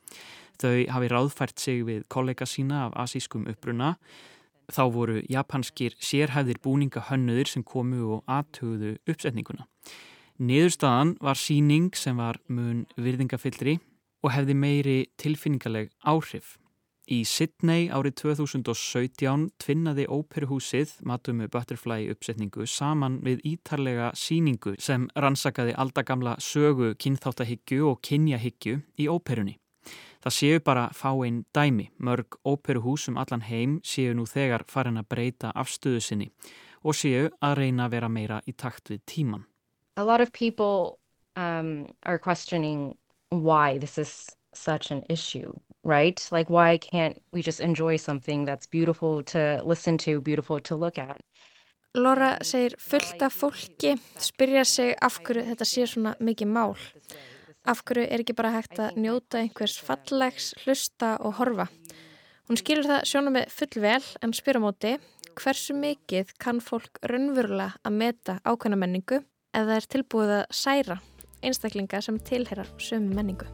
Þau 0.63 0.87
hafi 0.95 1.11
ráðfært 1.13 1.61
sig 1.61 1.83
við 1.85 2.07
kollega 2.09 2.49
sína 2.49 2.87
af 2.87 2.97
asískum 3.05 3.45
uppruna. 3.51 3.97
Þá 4.73 4.83
voru 4.92 5.21
japanskir 5.28 5.97
sérhæðir 6.00 6.61
búninga 6.64 7.04
hönnuðir 7.11 7.50
sem 7.50 7.64
komu 7.66 8.16
og 8.16 8.25
aðtöguðu 8.30 8.97
uppsetninguna. 9.11 9.66
Niðurstaðan 10.40 11.14
var 11.23 11.38
síning 11.38 11.92
sem 11.94 12.16
var 12.18 12.40
mun 12.49 12.85
virðingafyllri 12.97 13.78
og 14.25 14.33
hefði 14.35 14.56
meiri 14.59 14.99
tilfinningaleg 15.21 15.92
áhrif. 16.02 16.56
Í 17.04 17.21
Sydney 17.28 17.90
árið 17.92 18.14
2017 18.23 19.50
tvinnaði 19.61 20.06
óperuhúsið 20.09 20.94
Matumu 21.04 21.50
Butterfly 21.52 22.09
uppsetningu 22.14 22.64
saman 22.64 23.18
við 23.26 23.42
ítarlega 23.50 24.09
síningu 24.16 24.73
sem 24.80 25.04
rannsakaði 25.12 25.76
aldagamla 25.76 26.38
sögu 26.40 26.94
kynþáttahyggju 26.97 27.90
og 27.90 28.00
kynjahyggju 28.09 28.80
í 28.97 29.11
óperunni. 29.12 29.59
Það 30.25 30.33
séu 30.33 30.61
bara 30.64 30.87
fáinn 30.97 31.43
dæmi, 31.52 31.90
mörg 32.00 32.38
óperuhús 32.49 33.09
um 33.11 33.19
allan 33.21 33.43
heim 33.45 33.81
séu 33.85 34.14
nú 34.16 34.25
þegar 34.25 34.62
farin 34.73 34.97
að 34.97 35.11
breyta 35.12 35.50
afstöðu 35.52 36.00
sinni 36.00 36.31
og 36.81 36.97
séu 36.97 37.26
að 37.45 37.57
reyna 37.59 37.85
að 37.85 37.97
vera 37.97 38.09
meira 38.09 38.38
í 38.49 38.54
takt 38.57 38.88
við 38.88 39.02
tíman. 39.04 39.45
A 39.97 40.04
lot 40.04 40.23
of 40.25 40.33
people 40.33 40.99
um, 41.37 41.93
are 42.04 42.19
questioning 42.19 42.97
why 43.31 43.78
this 43.78 43.99
is 43.99 44.31
such 44.54 44.90
an 44.90 45.02
issue, 45.11 45.52
right? 45.85 46.26
Like, 46.33 46.49
why 46.49 46.78
can't 46.78 47.21
we 47.33 47.43
just 47.43 47.61
enjoy 47.61 47.97
something 47.97 48.47
that's 48.47 48.66
beautiful 48.66 49.23
to 49.25 49.61
listen 49.62 49.99
to, 49.99 50.23
beautiful 50.23 50.59
to 50.61 50.75
look 50.75 50.99
at? 50.99 51.21
Laura 51.95 52.38
segir 52.43 52.75
fullt 52.78 53.23
af 53.23 53.33
fólki 53.33 53.95
spyrja 54.19 54.64
sig 54.64 54.97
af 55.02 55.21
hverju 55.21 55.45
þetta 55.52 55.66
sé 55.69 55.87
svona 55.87 56.14
mikið 56.19 56.49
mál. 56.49 56.75
Af 57.64 57.80
hverju 57.80 58.04
er 58.04 58.21
ekki 58.21 58.35
bara 58.37 58.52
hægt 58.52 58.76
að 58.76 58.99
njóta 59.00 59.38
einhvers 59.40 59.78
fallegs, 59.80 60.50
hlusta 60.64 61.14
og 61.25 61.38
horfa. 61.38 61.64
Hún 62.44 62.59
skilur 62.61 62.85
það 62.85 63.06
sjónum 63.09 63.33
með 63.38 63.54
full 63.56 63.80
vel 63.80 64.02
en 64.21 64.35
spyr 64.37 64.59
á 64.61 64.64
móti 64.64 64.90
hversu 65.35 65.73
mikið 65.73 66.35
kann 66.37 66.61
fólk 66.61 67.00
raunverulega 67.09 67.80
að 67.80 67.97
meta 67.97 68.35
ákveðna 68.44 68.76
menningu 68.83 69.23
eða 69.56 69.78
er 69.78 69.87
tilbúið 69.94 70.33
að 70.42 70.44
særa 70.52 70.99
einstaklinga 71.40 72.02
sem 72.04 72.18
tilherar 72.21 72.68
sömu 72.76 73.16
menningu. 73.16 73.49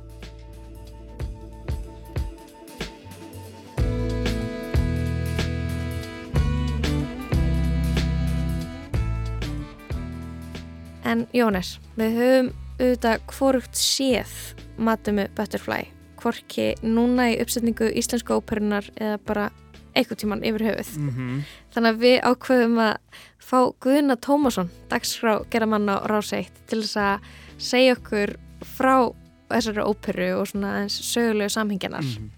En 11.07 11.25
Jónes, 11.35 11.79
við 11.95 12.19
höfum 12.19 12.51
auðvitað 12.81 13.25
hvorugt 13.31 13.79
séð 13.79 14.33
Matumu 14.81 15.27
Butterfly, 15.37 15.85
hvorki 16.21 16.73
núna 16.83 17.31
í 17.33 17.39
uppsetningu 17.43 17.91
íslensku 18.01 18.39
óperunar 18.41 18.89
eða 18.97 19.19
bara 19.29 19.51
einhvern 19.95 20.21
tíman 20.21 20.45
yfir 20.47 20.65
höfuð. 20.69 20.97
Mm 20.99 21.11
-hmm. 21.11 21.41
Þannig 21.75 21.95
að 21.95 22.03
við 22.05 22.17
ákveðum 22.31 22.79
að 22.79 22.97
fá 23.39 23.59
Guðuna 23.81 24.17
Tómasson, 24.17 24.71
dagskrá 24.89 25.45
geramann 25.51 25.89
á 25.89 25.97
Ráseitt, 26.07 26.53
til 26.67 26.83
þess 26.83 26.97
að 26.97 27.21
segja 27.59 27.97
okkur 27.97 28.37
frá 28.63 29.13
þessari 29.51 29.83
óperu 29.83 30.29
og 30.41 30.47
svona 30.47 30.89
sögulegu 30.89 31.51
samhengjanar. 31.51 32.03
Mm 32.03 32.09
-hmm. 32.09 32.31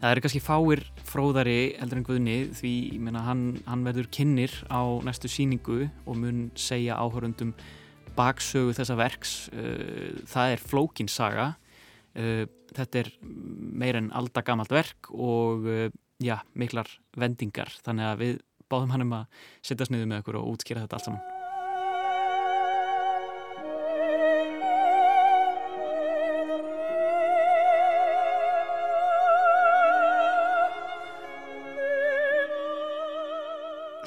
Það 0.00 0.10
eru 0.10 0.20
kannski 0.20 0.40
fáir 0.40 0.84
fróðari 1.04 1.76
heldur 1.80 1.98
en 1.98 2.04
Guðni 2.04 2.38
því 2.54 2.98
menna, 2.98 3.20
hann, 3.20 3.62
hann 3.66 3.84
verður 3.84 4.10
kynir 4.10 4.52
á 4.70 4.82
næstu 5.04 5.28
síningu 5.28 5.90
og 6.06 6.16
mun 6.16 6.50
segja 6.54 6.96
áhörundum 6.96 7.54
baksögu 8.16 8.74
þessa 8.76 8.98
verks. 8.98 9.34
Uh, 9.54 10.20
það 10.30 10.54
er 10.54 10.64
flókinsaga. 10.72 11.48
Uh, 12.18 12.44
þetta 12.76 13.04
er 13.04 13.10
meir 13.22 13.98
en 13.98 14.12
aldagamalt 14.16 14.72
verk 14.74 15.10
og 15.14 15.66
uh, 15.66 15.88
já, 16.22 16.38
miklar 16.54 16.90
vendingar. 17.18 17.72
Þannig 17.84 18.10
að 18.10 18.24
við 18.24 18.38
báðum 18.70 18.94
hann 18.94 19.06
um 19.08 19.18
að 19.22 19.44
setja 19.66 19.88
sniðu 19.88 20.08
með 20.10 20.24
okkur 20.24 20.40
og 20.40 20.54
útskýra 20.54 20.86
þetta 20.86 20.98
allt 21.00 21.10
saman. 21.10 21.28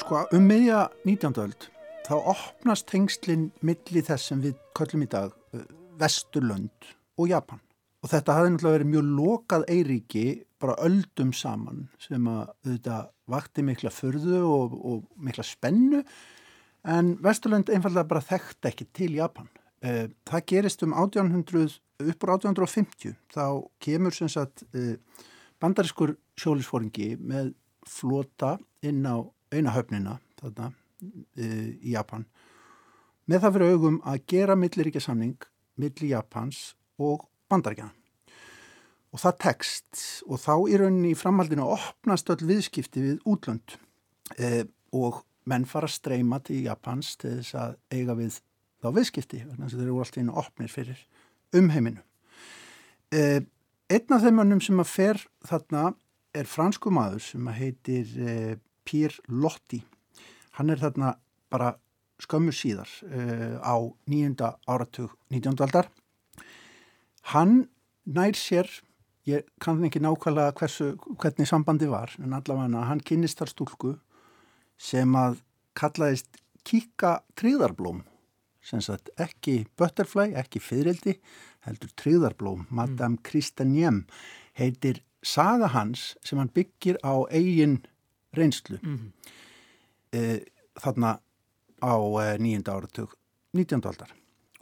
Sko 0.04 0.26
um 0.36 0.50
miðja 0.50 0.90
19. 1.08 1.38
öld 1.40 1.70
þá 2.04 2.16
opnast 2.34 2.88
tengslinn 2.92 3.50
milli 3.64 4.04
þess 4.04 4.32
sem 4.32 4.42
við 4.44 4.58
köllum 4.78 5.06
í 5.06 5.10
dag 5.12 5.32
Vesturlönd 6.00 6.90
og 7.20 7.30
Japan. 7.32 7.62
Og 8.04 8.12
þetta 8.12 8.36
hafði 8.36 8.54
náttúrulega 8.54 8.78
verið 8.78 8.92
mjög 8.92 9.12
lokað 9.20 9.66
eiríki 9.72 10.26
bara 10.60 10.76
öldum 10.84 11.32
saman 11.36 11.86
sem 12.04 12.28
að 12.28 12.52
þetta 12.68 12.98
vakti 13.32 13.64
mikla 13.64 13.92
förðu 13.94 14.42
og, 14.44 14.76
og 14.76 15.06
mikla 15.24 15.46
spennu 15.48 16.04
en 16.84 17.14
Vesturlönd 17.24 17.72
einfallega 17.72 18.10
bara 18.10 18.26
þekkt 18.26 18.68
ekki 18.72 18.90
til 18.92 19.16
Japan. 19.22 19.48
Það 19.84 20.46
gerist 20.52 20.84
um 20.84 20.96
1800, 20.96 21.80
upp 22.04 22.28
úr 22.28 22.36
1850 22.36 23.16
þá 23.32 23.46
kemur 23.84 24.16
sem 24.16 24.32
sagt 24.32 24.66
bandariskur 25.64 26.18
sjólisforingi 26.40 27.14
með 27.20 27.54
flota 27.88 28.58
inn 28.84 29.04
á 29.08 29.24
eina 29.54 29.72
höfnina 29.76 30.18
þarna 30.40 30.72
í 31.38 31.94
Japan. 31.94 32.26
Með 33.30 33.46
það 33.46 33.58
fyrir 33.58 33.74
augum 33.74 34.00
að 34.04 34.24
gera 34.34 34.56
milliríkja 34.60 35.04
samning 35.04 35.50
milli 35.80 36.12
Japans 36.12 36.74
og 37.02 37.28
bandaríkjana 37.52 37.94
og 39.14 39.22
það 39.22 39.40
tekst. 39.46 40.02
Og 40.28 40.42
þá 40.42 40.54
í 40.70 40.80
rauninni 40.82 41.14
í 41.14 41.18
framhaldinu 41.18 41.68
opnast 41.76 42.32
öll 42.34 42.42
viðskipti 42.50 43.04
við 43.04 43.22
útlönd. 43.30 43.78
Eh, 44.40 44.64
og 44.94 45.22
menn 45.50 45.68
fara 45.70 45.90
að 45.90 45.98
streyma 45.98 46.40
til 46.46 46.64
Japans 46.66 47.16
til 47.20 47.38
þess 47.40 47.58
að 47.60 47.78
eiga 47.94 48.18
við 48.18 48.40
þá 48.84 48.88
viðskipti 48.98 49.42
þannig 49.44 49.66
að 49.66 49.74
þeir 49.76 49.86
eru 49.86 49.98
alltaf 50.04 50.22
inn 50.22 50.32
og 50.32 50.40
opnir 50.44 50.72
fyrir 50.72 51.02
umheiminu. 51.54 52.04
Eh, 53.14 53.42
einn 53.94 54.16
af 54.16 54.24
þeim 54.24 54.40
mannum 54.40 54.62
sem 54.64 54.80
að 54.82 54.92
fer 54.92 55.26
þarna 55.46 55.88
er 56.34 56.50
fransku 56.50 56.94
maður 56.94 57.26
sem 57.28 57.50
að 57.50 57.60
heitir 57.60 58.14
eh, 58.24 58.54
Pierre 58.88 59.22
Lotti 59.30 59.84
hann 60.58 60.70
er 60.74 60.82
þarna 60.82 61.16
bara 61.54 61.76
skömmu 62.24 62.54
síðar 62.56 62.90
uh, 63.08 63.60
á 63.60 63.76
nýjunda 64.10 64.56
áratug 64.70 65.16
19. 65.34 65.58
aldar 65.66 65.90
hann 67.34 67.68
nær 68.06 68.38
sér 68.38 68.70
ég 69.28 69.48
kann 69.64 69.84
ekki 69.88 70.02
nákvæmlega 70.04 70.56
hversu, 70.60 70.94
hvernig 71.20 71.48
sambandi 71.48 71.88
var 71.92 72.12
en 72.20 72.36
allavega 72.36 72.88
hann 72.90 73.04
kynist 73.04 73.40
þar 73.40 73.54
stúlku 73.54 73.94
sem 74.78 75.16
að 75.16 75.40
kallaðist 75.80 76.42
kíka 76.68 77.22
tríðarblóm 77.40 78.04
sem 78.64 78.82
sagt 78.84 79.10
ekki 79.20 79.66
butterfly, 79.80 80.32
ekki 80.40 80.62
fyririldi 80.64 81.18
heldur 81.68 81.92
tríðarblóm 82.00 82.68
Madame 82.70 83.18
mm. 83.18 83.24
Christenjem 83.28 84.04
heitir 84.60 85.02
saga 85.24 85.72
hans 85.74 86.14
sem 86.24 86.40
hann 86.40 86.52
byggir 86.54 87.00
á 87.04 87.24
eigin 87.32 87.82
reynslu 88.36 88.80
mm. 88.82 89.10
E, 90.14 90.44
þarna 90.80 91.18
á 91.84 91.96
e, 91.98 92.28
nýjunda 92.42 92.78
áratug 92.78 93.16
19. 93.58 93.84
aldar 93.90 94.14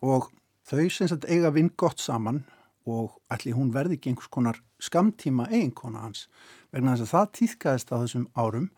og 0.01 0.31
þau 0.67 0.87
sem 0.89 1.09
sagt 1.11 1.27
eiga 1.29 1.51
vinn 1.53 1.71
gott 1.77 2.01
saman 2.01 2.43
og 2.89 3.19
allir 3.31 3.57
hún 3.57 3.73
verði 3.75 3.99
ekki 3.99 4.11
einhvers 4.11 4.31
konar 4.33 4.61
skamtíma 4.81 5.47
eiginkona 5.51 6.05
hans 6.07 6.25
vegna 6.73 6.95
þess 6.95 7.07
að 7.07 7.13
það 7.13 7.31
týðkaðist 7.37 7.93
á 7.93 7.95
þessum 8.01 8.27
árum 8.33 8.69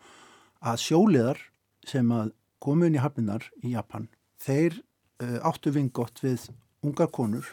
að 0.64 0.80
sjóliðar 0.84 1.40
sem 1.88 2.12
að 2.12 2.32
komu 2.64 2.88
inn 2.88 2.98
í 2.98 3.02
hafninar 3.02 3.48
í 3.62 3.74
Japan 3.74 4.08
þeir 4.40 4.80
e, 5.22 5.38
áttu 5.40 5.72
vinn 5.74 5.92
gott 5.92 6.20
við 6.24 6.50
ungar 6.84 7.10
konur 7.12 7.46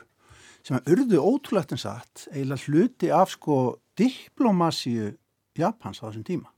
sem 0.61 0.77
að 0.77 0.93
urðu 0.93 1.21
ótrúlegt 1.23 1.73
en 1.73 1.81
satt 1.81 2.27
eiginlega 2.31 2.67
hluti 2.67 3.11
af 3.15 3.33
sko 3.33 3.57
diplomasíu 3.99 5.13
Japans 5.57 6.01
á 6.03 6.07
þessum 6.09 6.27
tíma 6.27 6.51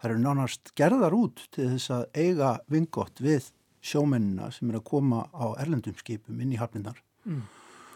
Það 0.00 0.10
eru 0.10 0.20
nánast 0.24 0.72
gerðar 0.78 1.16
út 1.16 1.42
til 1.52 1.68
þess 1.74 1.92
að 1.92 2.04
eiga 2.16 2.50
vingott 2.72 3.20
við 3.20 3.50
sjómennina 3.84 4.50
sem 4.52 4.70
er 4.70 4.80
að 4.80 4.86
koma 4.88 5.26
á 5.32 5.52
erlendum 5.60 5.96
skipum 5.98 6.40
inn 6.40 6.54
í 6.54 6.60
hafninar. 6.60 7.00
Mm. 7.28 7.44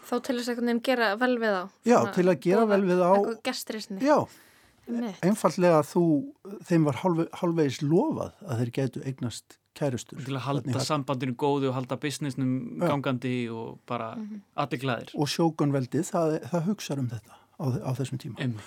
Þá 0.05 0.15
til 0.21 0.37
þess 0.37 0.53
að 0.53 0.81
gera 0.85 1.13
vel 1.17 1.35
við 1.41 1.55
á? 1.57 1.63
Já, 1.85 1.97
til 2.13 2.27
að 2.29 2.41
gera 2.45 2.65
vel 2.69 2.83
við 2.85 3.01
á. 3.01 3.13
Eitthvað 3.15 3.39
gestrisni? 3.49 4.01
Já, 4.05 4.17
einfallega 5.25 5.81
þú, 5.87 6.05
þeim 6.69 6.85
var 6.85 6.99
hálf, 7.01 7.21
hálfvegis 7.41 7.81
lofað 7.81 8.35
að 8.45 8.61
þeir 8.61 8.73
getu 8.77 9.05
eignast 9.09 9.57
kærustur. 9.75 10.21
Til 10.23 10.37
að 10.37 10.45
halda 10.45 10.83
sambandinu 10.85 11.35
góðu 11.39 11.71
og 11.71 11.77
halda 11.79 11.97
businessnum 11.99 12.53
Já. 12.77 12.87
gangandi 12.91 13.49
og 13.49 13.79
bara 13.89 14.15
mm 14.15 14.27
-hmm. 14.29 14.41
allir 14.55 14.79
glæðir. 14.79 15.11
Og 15.15 15.27
sjókunveldið, 15.27 16.05
það, 16.11 16.39
það 16.51 16.65
hugsaður 16.69 16.99
um 16.99 17.09
þetta 17.09 17.33
á, 17.33 17.65
á 17.89 17.91
þessum 17.97 18.17
tíma. 18.21 18.39
Einmitt. 18.39 18.63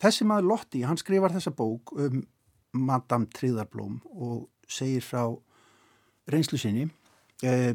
Þessi 0.00 0.24
maður 0.24 0.48
Lotti, 0.48 0.82
hann 0.82 0.96
skrifar 0.96 1.32
þessa 1.32 1.52
bók 1.52 1.92
um 1.92 2.24
Madame 2.76 3.28
Tríðarblóm 3.34 4.00
og 4.14 4.48
segir 4.70 5.04
frá 5.04 5.24
reynslu 6.30 6.58
sinni. 6.60 6.86
Eh, 7.42 7.74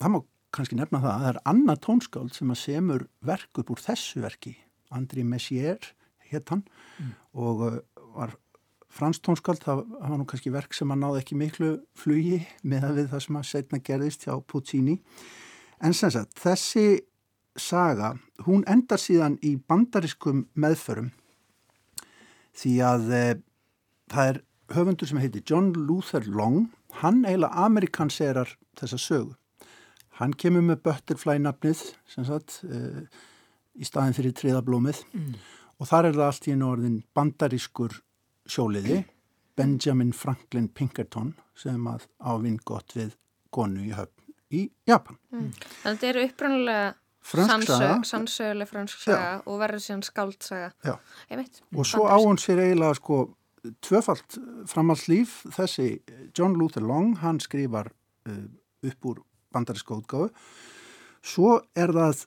það 0.00 0.14
má 0.14 0.20
kannski 0.52 0.76
nefna 0.76 1.00
það 1.00 1.12
að 1.12 1.22
það 1.22 1.30
er 1.30 1.40
annað 1.52 1.82
tónskáld 1.86 2.36
sem 2.36 2.52
að 2.52 2.60
semur 2.60 3.04
verk 3.24 3.60
upp 3.62 3.72
úr 3.72 3.82
þessu 3.82 4.22
verki. 4.24 4.56
Andri 4.92 5.24
Messier 5.24 5.78
hétt 6.32 6.52
hann 6.52 6.64
og 7.32 7.62
uh, 7.64 7.78
var 8.16 8.34
fransk 8.92 9.24
tónskáld, 9.24 9.62
það 9.64 9.86
það 9.88 10.10
var 10.10 10.20
nú 10.20 10.26
kannski 10.28 10.52
verk 10.52 10.76
sem 10.76 10.92
að 10.92 11.00
náði 11.00 11.22
ekki 11.22 11.38
miklu 11.40 11.70
flugi 11.96 12.42
með 12.68 12.88
að 12.88 13.00
við 13.00 13.08
það 13.14 13.24
sem 13.24 13.38
að 13.40 13.48
setna 13.48 13.80
gerðist 13.86 14.26
hjá 14.26 14.34
Puccini. 14.44 14.98
En 15.80 15.96
sem 15.96 16.12
sagt, 16.12 16.36
þessi 16.40 16.86
saga, 17.56 18.12
hún 18.46 18.66
endar 18.68 19.00
síðan 19.00 19.38
í 19.44 19.54
bandariskum 19.56 20.46
meðförum 20.52 21.10
því 22.56 22.74
að 22.84 23.08
e, 23.16 23.24
það 24.12 24.28
er 24.32 24.40
höfundur 24.76 25.08
sem 25.10 25.18
heitir 25.20 25.42
John 25.48 25.72
Luther 25.76 26.24
Long, 26.28 26.68
hann 27.02 27.24
eiginlega 27.24 27.66
amerikanserar 27.66 28.54
þessa 28.78 28.98
sögu. 29.00 29.34
Hann 30.20 30.34
kemur 30.38 30.62
með 30.62 30.82
Butterfly 30.86 31.38
nafnið 31.40 31.80
sem 32.08 32.24
sagt 32.28 32.60
e, 32.68 33.06
í 33.80 33.84
staðin 33.88 34.14
fyrir 34.16 34.34
triðablómið 34.36 35.02
Mm. 35.12 35.34
og 35.80 35.88
þar 35.88 36.06
er 36.10 36.16
það 36.18 36.26
allt 36.28 36.46
í 36.48 36.52
einu 36.54 36.68
orðin 36.70 36.98
bandarískur 37.16 37.96
sjóliði 38.46 39.04
Benjamin 39.56 40.12
Franklin 40.16 40.68
Pinkerton 40.68 41.34
sem 41.58 41.84
að 41.90 42.06
ávinn 42.20 42.58
gott 42.64 42.92
við 42.96 43.16
konu 43.52 43.82
í 43.84 43.92
höfn 43.92 44.32
í 44.52 44.66
Japan. 44.88 45.16
Að 45.32 45.96
þetta 45.96 46.08
eru 46.12 46.26
upprunalega 46.28 46.94
Fransk 47.22 47.68
saga. 47.70 47.98
sannsöguleg 48.04 48.68
fransk 48.68 48.98
saga 49.04 49.42
og 49.46 49.60
verður 49.60 49.82
síðan 49.84 50.00
skáldsaga. 50.02 50.72
Og 51.76 51.86
svo 51.86 52.08
á 52.10 52.16
hún 52.18 52.40
sér 52.42 52.58
eiginlega 52.64 52.96
sko 52.98 53.18
tvöfalt 53.84 54.38
framhaldslíf 54.70 55.42
þessi 55.54 55.88
John 56.36 56.56
Luther 56.58 56.82
Long, 56.82 57.14
hann 57.22 57.40
skrifar 57.42 57.92
uh, 58.28 58.44
upp 58.82 59.06
úr 59.06 59.22
bandaríska 59.54 59.94
útgáfu. 59.94 60.30
Svo 61.22 61.60
er 61.78 61.92
það 61.94 62.24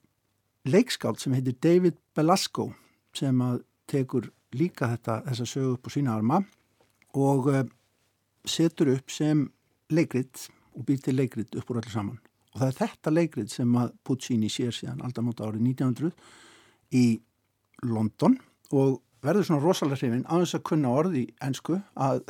leikskáld 0.72 1.20
sem 1.20 1.36
heitir 1.36 1.58
David 1.62 1.98
Belasco 2.15 2.70
sem 3.15 3.42
að 3.44 3.63
tekur 3.92 4.30
líka 4.56 4.88
þetta, 4.94 5.22
þessa 5.27 5.48
sögu 5.50 5.75
upp 5.75 5.89
á 5.92 5.96
sína 5.96 6.15
arma 6.15 6.42
og 7.20 7.50
uh, 7.51 7.65
setur 8.48 8.94
upp 8.96 9.12
sem 9.12 9.46
leikrit 9.92 10.48
og 10.75 10.88
býr 10.88 11.04
til 11.04 11.20
leikrit 11.20 11.56
upp 11.56 11.70
úr 11.72 11.82
öllu 11.82 11.92
saman. 11.92 12.20
Og 12.56 12.62
það 12.62 12.70
er 12.70 12.80
þetta 12.80 13.12
leikrit 13.12 13.51
sem 13.51 13.77
að 13.80 13.96
Puccini 14.08 14.50
sér 14.51 14.75
síðan 14.75 15.04
aldamóta 15.04 15.48
árið 15.50 15.65
1900 15.75 16.13
í 16.96 17.06
London 17.84 18.38
og 18.72 19.01
verður 19.25 19.48
svona 19.48 19.63
rosalega 19.63 20.00
hrifin 20.00 20.25
á 20.29 20.34
þess 20.38 20.58
að 20.58 20.65
kunna 20.70 20.94
orði 20.94 21.25
ennsku 21.44 21.79
að 21.94 22.24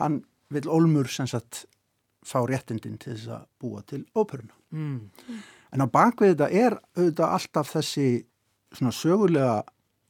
hann 0.00 0.22
vil 0.54 0.68
Olmur 0.70 1.10
sem 1.10 1.28
sagt 1.30 1.64
fá 2.24 2.40
réttindin 2.48 2.98
til 3.00 3.14
þess 3.16 3.32
að 3.36 3.44
búa 3.60 3.82
til 3.88 4.04
óperuna. 4.16 4.54
Mm. 4.72 5.10
En 5.74 5.84
á 5.84 5.86
bakvið 5.90 6.34
þetta 6.34 6.48
er 6.50 6.78
auðvitað 6.96 7.36
alltaf 7.38 7.72
þessi 7.74 8.08
svona 8.74 8.94
sögulega 8.94 9.56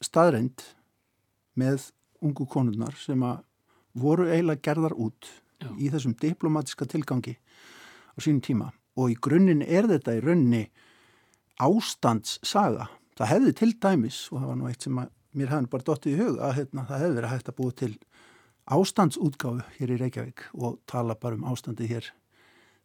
staðreind 0.05 0.62
með 1.59 1.91
ungu 2.25 2.47
konurnar 2.50 2.97
sem 2.99 3.21
að 3.25 3.43
voru 3.99 4.29
eiginlega 4.29 4.64
gerðar 4.69 4.95
út 4.99 5.29
Já. 5.62 5.71
í 5.79 5.91
þessum 5.93 6.17
diplomatiska 6.21 6.87
tilgangi 6.91 7.37
á 7.37 8.19
sínum 8.19 8.43
tíma 8.45 8.71
og 8.99 9.11
í 9.12 9.19
grunninn 9.19 9.62
er 9.62 9.88
þetta 9.91 10.17
í 10.17 10.23
rauninni 10.23 10.64
ástandssaga. 11.62 12.88
Það 13.14 13.31
hefði 13.31 13.53
til 13.59 13.71
dæmis, 13.83 14.19
og 14.33 14.41
það 14.41 14.49
var 14.50 14.59
nú 14.59 14.71
eitt 14.71 14.87
sem 14.87 14.99
að 14.99 15.12
mér 15.35 15.53
hefði 15.53 15.71
bara 15.75 15.87
dottið 15.88 16.14
í 16.14 16.19
hug, 16.23 16.41
að 16.41 16.57
hérna, 16.61 16.87
það 16.88 17.03
hefði 17.05 17.18
verið 17.18 17.33
hægt 17.35 17.51
að 17.51 17.59
búa 17.61 17.77
til 17.81 17.92
ástandsútgáfu 18.75 19.64
hér 19.79 19.92
í 19.92 20.01
Reykjavík 20.01 20.47
og 20.57 20.79
tala 20.90 21.16
bara 21.20 21.37
um 21.38 21.47
ástandi 21.51 21.88
hér 21.90 22.09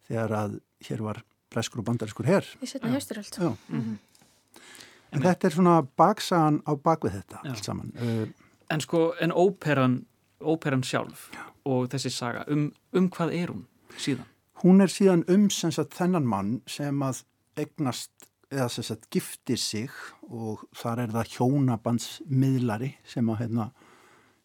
þegar 0.08 0.36
að 0.36 0.58
hér 0.88 1.04
var 1.06 1.22
breskur 1.50 1.82
og 1.82 1.88
bandariskur 1.88 2.28
hér. 2.28 2.46
Í 2.62 2.68
setna 2.68 2.92
hausturöld. 2.94 3.38
Já. 3.40 3.54
En 5.10 5.24
þetta 5.24 5.48
er 5.48 5.56
svona 5.56 5.78
baksagan 5.98 6.60
á 6.62 6.72
bakvið 6.78 7.16
þetta 7.18 7.40
Já. 7.42 7.50
allt 7.50 7.66
saman. 7.66 7.92
Uh, 7.98 8.28
En 8.70 8.78
sko, 8.78 9.14
en 9.18 9.32
óperan, 9.34 10.04
óperan 10.38 10.84
sjálf 10.86 11.24
og 11.66 11.88
þessi 11.90 12.12
saga, 12.14 12.44
um, 12.46 12.68
um 12.94 13.08
hvað 13.10 13.32
er 13.34 13.50
hún 13.50 13.64
síðan? 13.98 14.28
hún 14.62 14.80
er 14.84 14.92
síðan 14.92 15.24
um 15.26 15.48
sem 15.50 15.72
sagt 15.74 15.96
þennan 15.98 16.28
mann 16.28 16.52
sem 16.70 17.02
að 17.02 17.24
egnast 17.58 18.29
eða 18.50 18.68
sem 18.72 18.86
sagt 18.86 19.08
giftir 19.14 19.60
sig 19.60 19.90
og 20.26 20.64
þar 20.76 21.04
er 21.04 21.14
það 21.14 21.34
hjónabandsmiðlari 21.36 22.90
sem 23.06 23.28
að, 23.30 23.44
hérna, 23.44 23.68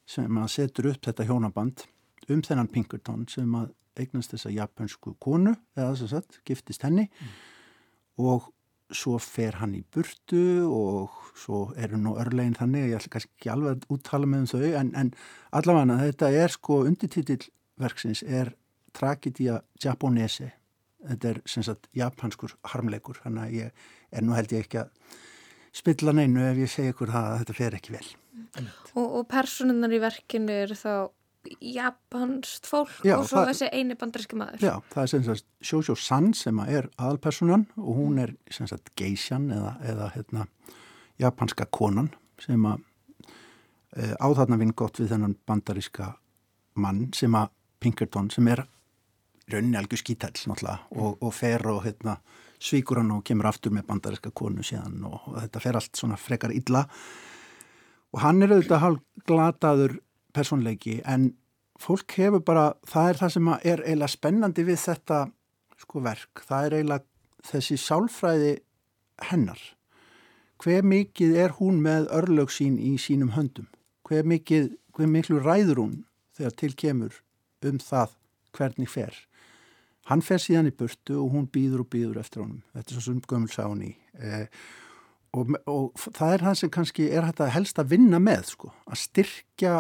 sem 0.06 0.42
að 0.42 0.52
setur 0.54 0.92
upp 0.92 1.08
þetta 1.10 1.28
hjónaband 1.30 1.86
um 2.30 2.42
þennan 2.46 2.72
Pinkerton 2.74 3.26
sem 3.30 3.58
að 3.58 3.72
eignast 4.00 4.34
þessa 4.34 4.52
japansku 4.54 5.16
konu 5.24 5.56
eða 5.78 5.96
sem 6.00 6.12
sagt 6.12 6.42
giftist 6.48 6.84
henni 6.86 7.08
og 8.22 8.52
svo 8.94 9.18
fer 9.22 9.58
hann 9.62 9.74
í 9.78 9.82
burtu 9.82 10.66
og 10.70 11.16
svo 11.38 11.62
eru 11.82 11.98
nú 11.98 12.14
örlegin 12.22 12.58
þannig 12.58 12.92
ég 12.92 13.00
ætla 13.00 13.16
kannski 13.16 13.34
ekki 13.34 13.52
alveg 13.54 13.74
að 13.74 13.96
úttala 13.96 14.30
með 14.30 14.44
um 14.44 14.52
þau 14.52 14.68
en, 14.82 14.92
en 15.02 15.10
allavega 15.58 15.98
þetta 16.04 16.30
er 16.44 16.54
sko 16.54 16.84
undirtitill 16.86 17.42
verksins 17.82 18.22
er 18.24 18.54
Tragedía 18.96 19.60
Japonese 19.82 20.54
þetta 21.10 21.30
er 21.34 21.42
sem 21.46 21.64
sagt 21.64 21.88
japanskur 21.96 22.56
harmleikur 22.74 23.20
þannig 23.24 23.44
að 23.48 23.58
ég 23.60 23.88
er 24.12 24.26
nú 24.26 24.36
held 24.38 24.52
ég 24.56 24.66
ekki 24.66 24.82
að 24.84 24.90
spilla 25.76 26.14
neinu 26.16 26.44
ef 26.52 26.58
ég 26.64 26.72
segi 26.72 26.94
ykkur 26.94 27.12
að 27.16 27.38
þetta 27.44 27.58
fer 27.58 27.78
ekki 27.80 27.96
vel 27.98 28.08
Og, 28.96 29.06
og 29.20 29.24
personunar 29.28 29.92
í 29.92 30.00
verkinu 30.00 30.52
eru 30.64 30.76
þá 30.80 30.92
japanskt 31.62 32.66
fólk 32.68 33.04
Já, 33.06 33.18
og 33.20 33.28
svo 33.30 33.38
það- 33.42 33.50
þessi 33.52 33.68
eini 33.72 33.96
bandaríski 34.00 34.38
maður. 34.40 34.60
Já, 34.64 34.82
það 34.94 35.02
er 35.04 35.08
sem 35.12 35.24
sagt 35.24 35.46
Shoujo 35.62 35.96
San 35.96 36.34
sem 36.34 36.60
er 36.60 36.90
aðalpersonan 36.98 37.68
og 37.78 37.96
hún 38.00 38.20
er 38.20 38.36
sem 38.50 38.68
sagt 38.68 38.90
geisjan 38.96 39.50
eða, 39.52 39.76
eða 39.84 40.08
hérna, 40.16 40.48
japanska 41.20 41.66
konan 41.72 42.10
sem 42.40 42.66
að 42.66 42.82
e, 43.96 44.16
á 44.20 44.28
þarna 44.36 44.58
vinn 44.60 44.74
gott 44.76 45.00
við 45.00 45.12
þennan 45.14 45.36
bandaríska 45.48 46.16
mann 46.76 47.12
sem 47.14 47.32
að 47.36 47.50
Pinkerton 47.80 48.30
sem 48.32 48.48
er 48.48 48.66
rauninni 49.52 49.78
algjör 49.78 50.02
skítæll 50.02 50.34
náttúrulega 50.50 50.80
og, 50.92 51.22
og 51.22 51.34
fer 51.34 51.66
og 51.70 51.84
hérna, 51.86 52.18
svíkur 52.60 53.02
hann 53.02 53.14
og 53.14 53.24
kemur 53.28 53.50
aftur 53.50 53.74
með 53.76 53.88
bandaríska 53.90 54.32
konu 54.34 54.64
síðan 54.66 55.04
og, 55.06 55.20
og 55.30 55.40
þetta 55.44 55.62
fer 55.62 55.80
allt 55.80 56.00
svona 56.00 56.18
frekar 56.18 56.54
illa. 56.56 56.86
Og 58.16 58.22
hann 58.24 58.42
er 58.42 58.56
auðvitað 58.56 58.84
hálf 58.84 59.26
glataður 59.28 59.98
personleiki 60.36 61.00
en 61.06 61.34
fólk 61.82 62.18
hefur 62.18 62.44
bara, 62.46 62.74
það 62.88 63.10
er 63.10 63.22
það 63.22 63.34
sem 63.36 63.52
er 63.54 63.84
eiginlega 63.84 64.14
spennandi 64.16 64.66
við 64.66 64.82
þetta 64.86 65.22
sko 65.82 66.02
verk, 66.02 66.44
það 66.48 66.66
er 66.66 66.78
eiginlega 66.78 67.50
þessi 67.52 67.78
sálfræði 67.78 68.54
hennar. 69.30 69.62
Hver 70.64 70.88
mikið 70.88 71.36
er 71.38 71.58
hún 71.60 71.82
með 71.84 72.08
örlög 72.16 72.54
sín 72.56 72.80
í 72.80 72.96
sínum 73.02 73.36
höndum? 73.36 73.68
Hver 74.08 74.26
mikið, 74.26 74.72
hver 74.96 75.12
miklu 75.12 75.42
ræður 75.44 75.84
hún 75.84 75.96
þegar 76.38 76.58
til 76.62 76.74
kemur 76.80 77.22
um 77.66 77.80
það 77.82 78.16
hvernig 78.56 78.90
fer 78.92 79.16
hann 80.10 80.22
fer 80.26 80.42
síðan 80.42 80.70
í 80.70 80.74
burtu 80.78 81.18
og 81.22 81.32
hún 81.34 81.48
býður 81.52 81.86
og 81.86 81.90
býður 81.94 82.20
eftir 82.22 82.44
honum, 82.44 82.62
þetta 82.76 82.92
er 82.92 82.98
svo 83.00 83.06
sem 83.08 83.22
gömul 83.30 83.52
sá 83.54 83.64
hún 83.66 83.84
í. 83.88 83.92
Eh, 84.22 84.48
og, 85.36 85.52
og 85.68 86.06
það 86.16 86.34
er 86.36 86.46
það 86.48 86.58
sem 86.62 86.74
kannski 86.78 87.08
er 87.12 87.28
hægt 87.28 87.42
að 87.44 87.54
helst 87.56 87.82
að 87.82 87.92
vinna 87.96 88.20
með 88.24 88.46
sko, 88.54 88.72
að 88.88 89.02
styrkja 89.02 89.74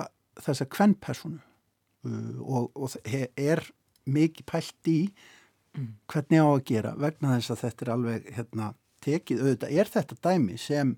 þessa 0.45 0.65
kvennpersonu 0.67 1.39
uh, 1.39 2.39
og, 2.43 2.71
og 2.75 2.97
he- 3.07 3.29
er 3.39 3.61
mikið 4.05 4.45
pælt 4.51 4.89
í 4.91 4.99
hvernig 6.11 6.39
á 6.43 6.47
að 6.49 6.65
gera 6.67 6.91
vegna 6.99 7.37
þess 7.37 7.53
að 7.53 7.61
þetta 7.65 7.85
er 7.85 7.91
alveg 7.95 8.27
hérna, 8.35 8.67
tekið, 9.05 9.41
auðvitað 9.45 9.77
er 9.79 9.89
þetta 9.93 10.17
dæmi 10.27 10.57
sem 10.59 10.91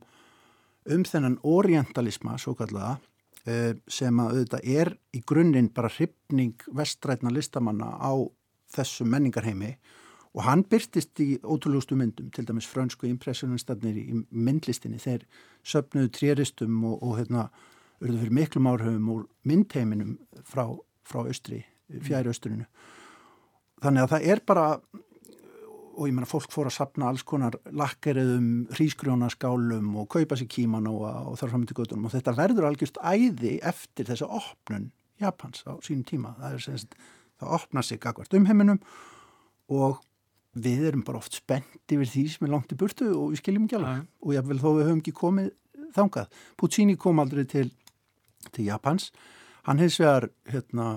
um 0.88 1.06
þennan 1.06 1.38
orientalisma 1.46 2.38
svo 2.42 2.56
kallaða 2.58 2.96
uh, 2.98 3.72
sem 3.92 4.20
að 4.24 4.34
auðvitað 4.34 4.68
er 4.74 4.94
í 5.18 5.22
grunninn 5.28 5.70
bara 5.76 5.92
hrifning 5.94 6.66
vestrætna 6.78 7.34
listamanna 7.34 7.94
á 8.02 8.13
þessu 8.74 9.08
menningarheimi 9.08 9.76
og 10.38 10.44
hann 10.46 10.62
byrtist 10.70 11.18
í 11.24 11.40
ótrúlegustu 11.42 11.98
myndum, 11.98 12.30
til 12.34 12.46
dæmis 12.46 12.68
frönsku 12.70 13.08
impressionistafnir 13.10 13.98
í 13.98 14.20
myndlistinni, 14.30 15.00
þeir 15.02 15.26
söpnuðu 15.66 16.12
tréristum 16.14 16.84
og, 16.86 17.00
og 17.02 17.18
hérna, 17.22 17.48
urðu 18.04 18.22
fyrir 18.22 18.38
miklum 18.38 18.70
áhrifum 18.70 19.10
úr 19.16 19.26
myndheiminum 19.50 20.14
frá, 20.46 20.68
frá 21.08 21.24
austri, 21.24 21.64
fjæri 22.06 22.30
austrinu. 22.30 22.68
Þannig 23.82 24.04
að 24.04 24.14
það 24.14 24.30
er 24.34 24.44
bara, 24.46 24.68
og 25.98 26.06
ég 26.06 26.14
meina 26.14 26.30
fólk 26.30 26.54
fór 26.54 26.70
að 26.70 26.78
sapna 26.78 27.10
alls 27.10 27.26
konar 27.26 27.58
lakkeriðum, 27.74 28.68
hrísgrjónaskálum 28.78 29.90
og 29.98 30.10
kaupa 30.14 30.38
sér 30.38 30.52
kímanóa 30.54 31.16
og 31.32 31.42
þar 31.42 31.54
fram 31.54 31.66
til 31.70 31.80
göttunum 31.80 32.10
og 32.10 32.14
þetta 32.14 32.38
verður 32.38 32.70
algjörst 32.70 33.02
æði 33.02 33.58
eftir 33.66 34.10
þessa 34.12 34.30
opnun 34.38 34.92
Japans 35.22 35.66
á 35.66 35.74
sínum 35.82 36.06
tíma. 36.06 36.36
Það 36.38 36.54
er 36.54 36.66
sem 36.66 36.78
sagt, 36.78 36.98
það 37.41 37.56
opna 37.60 37.84
sig 37.86 38.02
gagvart 38.04 38.36
umheiminum 38.38 38.80
og 39.73 40.02
við 40.58 40.88
erum 40.89 41.04
bara 41.06 41.21
oft 41.21 41.38
spennt 41.38 41.93
yfir 41.93 42.10
því 42.10 42.23
sem 42.34 42.47
er 42.47 42.54
langt 42.54 42.73
í 42.73 42.78
burtu 42.80 43.10
og 43.12 43.34
við 43.34 43.41
skiljum 43.41 43.67
ekki 43.67 43.78
alveg 43.80 44.06
og 44.23 44.36
jáfnvel 44.36 44.62
þó 44.62 44.69
við 44.69 44.88
höfum 44.88 45.02
ekki 45.04 45.15
komið 45.17 45.52
þangað. 45.97 46.32
Puccini 46.58 46.95
kom 47.00 47.21
aldrei 47.21 47.45
til, 47.50 47.69
til 48.52 48.67
Japans. 48.67 49.12
Hann 49.67 49.82
hins 49.82 50.00
vegar 50.02 50.30
hérna, 50.50 50.88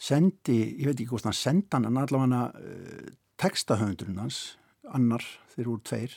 sendi, 0.00 0.60
ég 0.78 0.88
veit 0.88 0.96
ekki 0.96 1.10
hvort 1.12 1.28
hann 1.28 1.36
senda 1.36 1.80
hann, 1.80 1.98
allavega 2.00 2.46
uh, 2.54 3.10
textahöfundurinn 3.40 4.20
hans, 4.22 4.56
annar 4.94 5.24
eru 5.60 5.76
úr 5.76 5.84
tveir, 5.84 6.14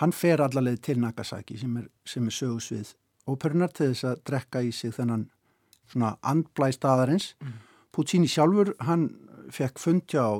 hann 0.00 0.14
fer 0.16 0.40
allavega 0.40 0.80
til 0.88 1.02
Nagasaki 1.02 1.58
sem 1.60 1.76
er, 1.82 1.88
sem 2.08 2.28
er 2.28 2.36
sögusvið 2.36 2.94
óperunar 3.28 3.72
til 3.74 3.92
þess 3.92 4.08
að 4.08 4.22
drekka 4.28 4.62
í 4.64 4.72
sig 4.74 4.94
þennan 4.96 5.26
svona 5.92 6.16
andblæ 6.24 6.70
staðarins. 6.74 7.32
Mm. 7.42 7.58
Puccini 7.92 8.30
sjálfur, 8.30 8.74
hann 8.86 9.10
fekk 9.52 9.82
fundja 9.82 10.24
á 10.24 10.32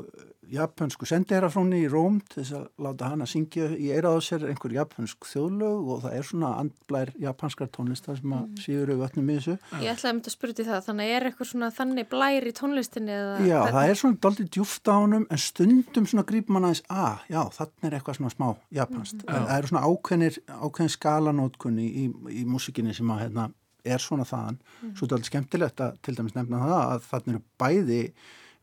japansku 0.53 1.07
sendiherrafróni 1.09 1.83
í 1.87 1.89
Róm 1.91 2.19
til 2.29 2.43
þess 2.43 2.55
að 2.59 2.65
láta 2.85 3.09
hann 3.13 3.25
að 3.25 3.31
syngja 3.33 3.69
í 3.73 3.89
eirað 3.95 4.19
á 4.19 4.27
sér 4.27 4.45
einhver 4.51 4.75
japansk 4.75 5.29
þjóðlög 5.31 5.89
og 5.95 6.03
það 6.05 6.17
er 6.19 6.27
svona 6.29 6.51
andblær 6.61 7.13
japanskar 7.23 7.71
tónlistar 7.73 8.19
sem 8.19 8.35
að 8.35 8.43
mm. 8.43 8.59
síður 8.65 8.93
auðvitað 8.93 9.23
í 9.23 9.37
þessu. 9.39 9.57
Ég 9.81 9.95
ætlaði 9.95 10.11
að 10.11 10.17
mynda 10.19 10.33
að 10.33 10.37
spyrja 10.37 10.67
það, 10.69 10.83
þannig 10.89 11.15
er 11.15 11.29
eitthvað 11.29 11.51
svona 11.53 11.71
þannig 11.79 12.11
blær 12.13 12.49
í 12.49 12.55
tónlistinni? 12.59 13.17
Eða 13.17 13.49
já, 13.49 13.59
það 13.79 13.95
er 13.95 14.03
svona 14.03 14.21
doldið 14.27 14.53
djúft 14.59 14.93
á 14.93 14.95
honum 14.99 15.27
en 15.29 15.43
stundum 15.47 16.11
svona 16.13 16.27
grýpum 16.29 16.59
hann 16.59 16.69
aðeins 16.69 16.85
að, 16.85 17.09
ah, 17.09 17.25
já, 17.33 17.41
þannig 17.57 17.89
er 17.89 17.99
eitthvað 17.99 18.21
svona 18.21 18.35
smá 18.37 18.47
japansk. 18.83 19.25
Mm. 19.25 19.33
Það 19.33 19.57
eru 19.57 19.73
svona 19.73 19.87
ákveðnir, 19.89 20.39
ákveðin 20.53 20.95
skalanótkunni 20.99 21.89
í, 21.89 22.05
í, 22.05 22.39
í 22.43 22.47
músikinni 22.49 22.97
sem 22.97 23.15
að 23.15 23.25
hérna, 23.25 23.49
er 23.85 24.03
svona 24.03 24.27
þaðan. 24.29 24.59
Mm. 24.59 24.93
Svo 24.95 25.05
er 25.05 25.09
þetta 25.09 25.19
alveg 25.19 25.31
skemmtilegt 25.31 25.83
að 25.85 25.99
til 26.03 26.17
dæmis 26.19 26.37
nefna 26.37 26.63
það 26.63 26.79
að 26.83 27.09
þannig 27.11 27.35
eru 27.35 27.45
bæði 27.63 28.03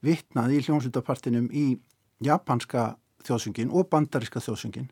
vittnað 0.06 0.56
í 0.56 0.62
hljómsvitapartinum 0.68 1.50
í 1.52 1.66
japanska 2.24 2.86
þjóðsungin 3.28 3.74
og 3.76 3.90
bandariska 3.92 4.42
þjóðsungin 4.44 4.88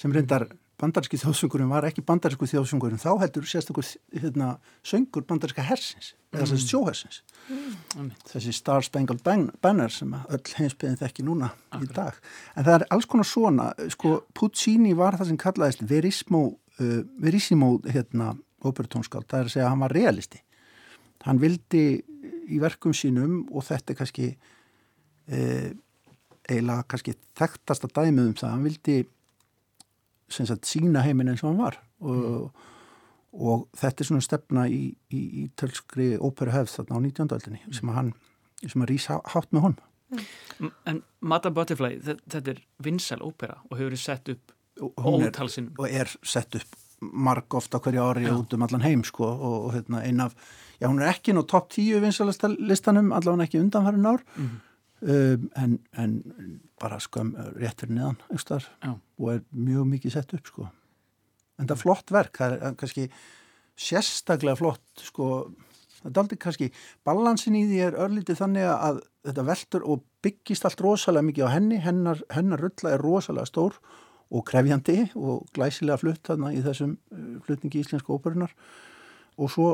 sem 0.00 0.14
reyndar 0.14 0.48
bandaríski 0.80 1.18
þjóðsungurinn 1.20 1.70
var 1.70 1.86
ekki 1.88 2.02
bandarísku 2.06 2.48
þjóðsungurinn 2.48 3.00
þá 3.00 3.10
heldur 3.20 3.46
sérstaklega 3.48 4.22
hérna, 4.22 4.50
söngur 4.86 5.26
bandaríska 5.28 5.64
hersins 5.66 6.14
eða 6.32 6.46
þessi 6.46 6.56
mm. 6.56 6.70
sjóhersins 6.70 7.20
mm. 7.50 8.10
þessi 8.30 8.54
Star 8.56 8.86
Spangled 8.86 9.24
Banner 9.62 9.92
sem 9.92 10.14
öll 10.20 10.54
heimsbyðin 10.56 11.00
þekki 11.00 11.26
núna 11.26 11.50
Akkurat. 11.70 11.84
í 11.84 11.96
dag 11.98 12.20
en 12.54 12.68
það 12.68 12.76
er 12.76 12.86
alls 12.96 13.10
konar 13.10 13.28
svona 13.28 13.70
sko, 13.92 14.14
Puccini 14.36 14.94
var 14.98 15.18
það 15.20 15.32
sem 15.32 15.40
kallaðist 15.44 15.84
Verismo, 15.90 16.44
uh, 16.80 17.00
Verissimo 17.20 17.74
hérna, 17.88 18.32
óperutónskáld, 18.64 19.28
það 19.30 19.40
er 19.40 19.48
að 19.48 19.54
segja 19.54 19.66
að 19.66 19.74
hann 19.74 19.84
var 19.84 19.96
realisti 19.96 20.42
hann 21.26 21.40
vildi 21.40 21.84
í 22.50 22.58
verkum 22.62 22.94
sínum 22.96 23.44
og 23.52 23.64
þetta 23.66 23.92
er 23.92 23.98
kannski 23.98 24.26
e, 24.30 25.40
eiginlega 26.48 26.86
kannski 26.90 27.14
þekktast 27.38 27.86
að 27.86 27.96
dæmið 28.00 28.30
um 28.30 28.36
það 28.40 28.54
hann 28.54 28.66
vildi 28.66 28.96
sagt, 30.30 30.68
sína 30.68 31.04
heiminn 31.04 31.32
eins 31.32 31.44
og 31.44 31.52
hann 31.52 31.62
var 31.62 31.78
og, 32.00 32.16
mm. 32.16 32.64
og 33.50 33.66
þetta 33.80 34.04
er 34.04 34.10
svona 34.10 34.26
stefna 34.26 34.66
í, 34.70 34.82
í, 35.12 35.22
í 35.42 35.46
tölskri 35.60 36.12
óperuhefð 36.18 36.78
þarna 36.78 37.00
á 37.00 37.04
19. 37.06 37.32
öldinni 37.38 37.62
sem 37.76 37.92
að 37.92 38.00
hann 38.00 38.12
sem 38.64 38.84
að 38.84 38.92
rýsa 38.92 39.20
hátt 39.34 39.52
með 39.54 39.66
honum 39.68 39.86
mm. 40.16 40.72
En 40.90 41.02
Madame 41.20 41.56
Butterfly 41.56 42.00
þetta 42.04 42.56
er 42.56 42.64
vinsel 42.82 43.20
ópera 43.24 43.60
og 43.68 43.78
hefur 43.78 44.00
sett 44.00 44.32
upp 44.32 44.56
ótalsinn 44.80 45.74
og 45.76 45.86
er 45.88 46.10
sett 46.24 46.56
upp 46.56 46.78
marg 47.00 47.54
ofta 47.54 47.80
hverja 47.80 48.04
ári 48.10 48.26
já. 48.26 48.34
út 48.36 48.54
um 48.54 48.62
allan 48.62 48.84
heim 48.84 49.04
sko 49.04 49.24
og, 49.24 49.64
og 49.66 49.72
hérna 49.74 50.02
einn 50.04 50.20
af 50.20 50.34
já 50.80 50.88
hún 50.88 51.00
er 51.00 51.12
ekki 51.14 51.32
ná 51.32 51.42
topp 51.46 51.70
tíu 51.72 52.00
vinsalasta 52.00 52.48
listanum 52.58 53.12
allavega 53.12 53.48
ekki 53.48 53.60
undanfærin 53.60 54.06
ár 54.06 54.20
mm 54.36 54.48
-hmm. 54.48 54.58
um, 55.08 55.50
en, 55.56 55.78
en 55.92 56.22
bara 56.80 57.00
skam 57.00 57.34
réttur 57.56 57.88
neðan 57.88 58.16
og 59.18 59.32
er 59.34 59.40
mjög 59.52 59.86
mikið 59.86 60.12
sett 60.12 60.34
upp 60.34 60.46
sko 60.46 60.68
en 61.58 61.66
það 61.66 61.76
er 61.76 61.82
flott 61.82 62.10
verk, 62.10 62.38
það 62.38 62.52
er 62.52 62.74
kannski 62.74 63.10
sérstaklega 63.76 64.56
flott 64.56 65.04
sko 65.04 65.50
það 66.00 66.10
er 66.10 66.22
aldrei 66.22 66.38
kannski, 66.40 66.70
balansin 67.04 67.58
í 67.58 67.66
því 67.68 67.80
er 67.84 67.98
örlítið 68.06 68.40
þannig 68.40 68.68
að 68.72 69.00
þetta 69.28 69.46
veldur 69.50 69.82
og 69.84 70.04
byggist 70.24 70.64
allt 70.64 70.80
rosalega 70.80 71.26
mikið 71.28 71.44
á 71.48 71.54
henni 71.54 71.80
hennar, 71.84 72.22
hennar 72.32 72.62
rulla 72.64 72.94
er 72.94 73.04
rosalega 73.04 73.48
stór 73.48 73.76
og 74.30 74.44
krefjandi 74.46 75.10
og 75.18 75.46
glæsilega 75.56 76.00
flutt 76.00 76.26
þarna 76.26 76.52
í 76.54 76.62
þessum 76.64 76.96
uh, 76.96 77.38
flutningi 77.46 77.82
íslensku 77.82 78.14
óperunar 78.16 78.54
og 79.40 79.50
svo 79.52 79.70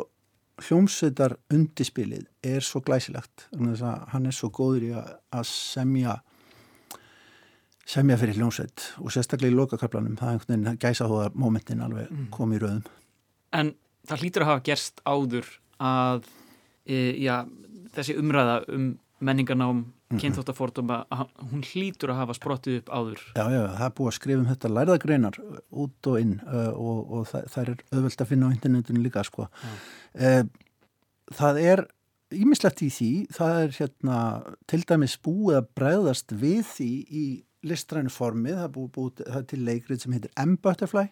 hljómsveitar 0.65 1.37
undispilið 1.53 2.25
er 2.47 2.65
svo 2.65 2.81
glæsilegt 2.85 3.49
að 3.61 4.07
hann 4.13 4.29
er 4.29 4.37
svo 4.37 4.49
góður 4.55 4.87
í 4.87 4.93
að 4.97 5.49
semja 5.51 6.17
semja 7.87 8.17
fyrir 8.19 8.41
hljómsveit 8.41 8.87
og 9.03 9.13
sérstaklega 9.15 9.53
í 9.53 9.57
lokakaplanum 9.57 10.17
það 10.19 10.29
er 10.29 10.39
einhvern 10.39 10.65
veginn 10.65 10.81
gæsa 10.83 11.09
þó 11.11 11.19
að 11.27 11.37
momentin 11.39 11.85
alveg 11.85 12.09
mm. 12.11 12.31
kom 12.35 12.55
í 12.57 12.63
rauðum 12.63 12.87
En 13.57 13.75
það 14.09 14.23
hlýtur 14.23 14.45
að 14.45 14.51
hafa 14.51 14.65
gerst 14.67 15.03
áður 15.07 15.51
að 15.83 16.27
e, 16.89 16.97
já, 17.23 17.45
þessi 17.95 18.17
umræða 18.19 18.57
um 18.75 18.89
menningarnám 19.21 19.85
Mhm. 20.07 20.21
kynþóttaforduma, 20.23 20.97
hún 21.51 21.65
hlýtur 21.67 22.13
að 22.13 22.21
hafa 22.21 22.35
sprottið 22.39 22.77
upp 22.79 22.91
áður. 22.95 23.23
Já, 23.35 23.45
já, 23.51 23.63
það 23.75 23.87
er 23.87 23.95
búið 23.99 24.11
að 24.13 24.15
skrifa 24.15 24.39
um 24.39 24.47
þetta 24.47 24.71
lærðagreinar 24.71 25.39
út 25.73 26.07
og 26.07 26.21
inn 26.21 26.35
uh, 26.47 26.71
og, 26.79 27.01
og 27.11 27.27
það, 27.27 27.49
það 27.51 27.63
er 27.63 27.73
auðvöld 27.91 28.23
að 28.23 28.31
finna 28.31 28.47
á 28.47 28.55
internetinu 28.55 29.03
líka, 29.03 29.25
sko. 29.27 29.49
Uh, 30.15 30.45
það 31.35 31.61
er 31.65 31.85
ímislegt 32.31 32.85
í 32.87 32.91
því, 32.95 33.11
það 33.35 33.59
er 33.65 33.77
hérna 33.81 34.21
til 34.71 34.83
dæmis 34.87 35.19
búið 35.27 35.59
að 35.59 35.69
bregðast 35.75 36.39
við 36.39 36.63
því 36.77 36.91
í 37.11 37.27
listrænu 37.67 38.15
formi, 38.15 38.55
það 38.55 38.65
er 38.69 38.75
búið, 38.79 38.91
búið 38.95 39.27
það 39.27 39.43
er 39.43 39.51
til 39.51 39.63
leikrið 39.67 40.03
sem 40.05 40.15
heitir 40.15 40.35
M-Butterfly 40.39 41.09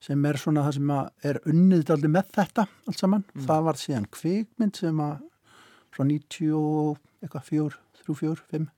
sem 0.00 0.24
er 0.28 0.36
svona 0.40 0.64
það 0.68 0.76
sem 0.76 0.90
er 1.28 1.40
unnið 1.48 1.90
aldrei 1.92 2.12
með 2.12 2.34
þetta 2.36 2.68
allt 2.88 3.00
saman. 3.00 3.24
Mm. 3.32 3.46
Það 3.48 3.64
var 3.64 3.80
síðan 3.80 4.06
kvikmynd 4.12 4.76
sem 4.76 5.00
að 5.04 5.22
frá 5.92 6.04
90 6.04 6.98
eitthvað 7.20 7.46
fjór 7.46 7.78
3, 8.02 8.16
4, 8.22 8.44
5 8.54 8.68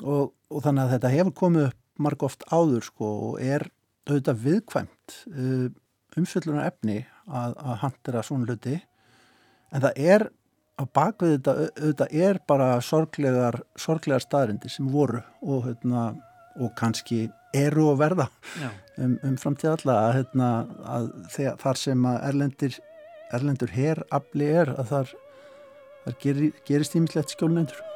og, 0.00 0.32
og 0.50 0.64
þannig 0.64 0.82
að 0.84 0.92
þetta 0.94 1.12
hefur 1.14 1.36
komið 1.42 1.68
upp 1.68 1.78
marg 2.00 2.24
oft 2.24 2.44
áður 2.48 2.86
sko 2.86 3.08
og 3.30 3.40
er 3.44 3.66
auðvitað 4.08 4.44
viðkvæmt 4.46 5.16
uh, 5.34 5.66
umfyllunar 6.18 6.70
efni 6.70 7.00
að, 7.28 7.56
að 7.60 7.80
handera 7.84 8.22
svona 8.26 8.48
hluti. 8.48 8.78
En 9.70 9.84
það 9.84 10.00
er 10.02 10.24
á 10.80 10.82
bakvið 10.96 11.34
þetta 11.36 11.54
auðvitað 11.60 12.16
er 12.24 12.40
bara 12.48 12.70
sorglegar, 12.82 13.60
sorglegar 13.78 14.24
staðrindi 14.24 14.72
sem 14.72 14.88
voru 14.90 15.20
og, 15.44 15.68
hérna, 15.68 16.06
og 16.58 16.72
kannski 16.78 17.26
eru 17.56 17.90
að 17.92 18.00
verða 18.00 18.26
um, 18.96 19.16
um 19.26 19.36
framtíð 19.38 19.74
alla 19.74 19.96
að, 20.06 20.12
hérna, 20.20 20.50
að 20.86 21.10
þar 21.60 21.80
sem 21.82 22.06
að 22.06 22.22
erlendir 22.30 22.78
erlendur 23.34 23.70
herrafli 23.74 24.48
er 24.60 24.72
að 24.74 24.88
þar, 24.90 25.12
þar 26.04 26.18
gerist 26.66 26.96
ímislegt 26.96 27.36
skjólnendur 27.36 27.89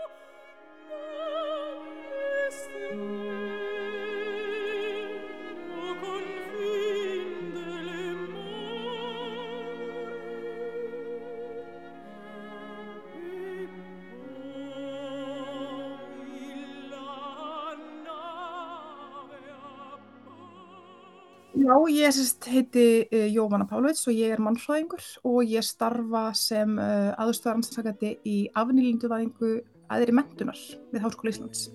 ég 21.90 22.16
heiti 22.48 22.84
uh, 23.04 23.26
Jóvanna 23.32 23.66
Pálvits 23.68 24.06
og 24.08 24.16
ég 24.16 24.34
er 24.34 24.42
mannfræðingur 24.42 25.04
og 25.26 25.50
ég 25.50 25.64
starfa 25.66 26.28
sem 26.38 26.78
uh, 26.78 27.12
aðstöðaranstakandi 27.20 28.14
í 28.24 28.36
afnýlinduvæðingu 28.56 29.50
aðri 29.92 30.14
mentunar 30.16 30.60
við 30.92 31.04
Háskóla 31.04 31.34
Íslands. 31.34 31.66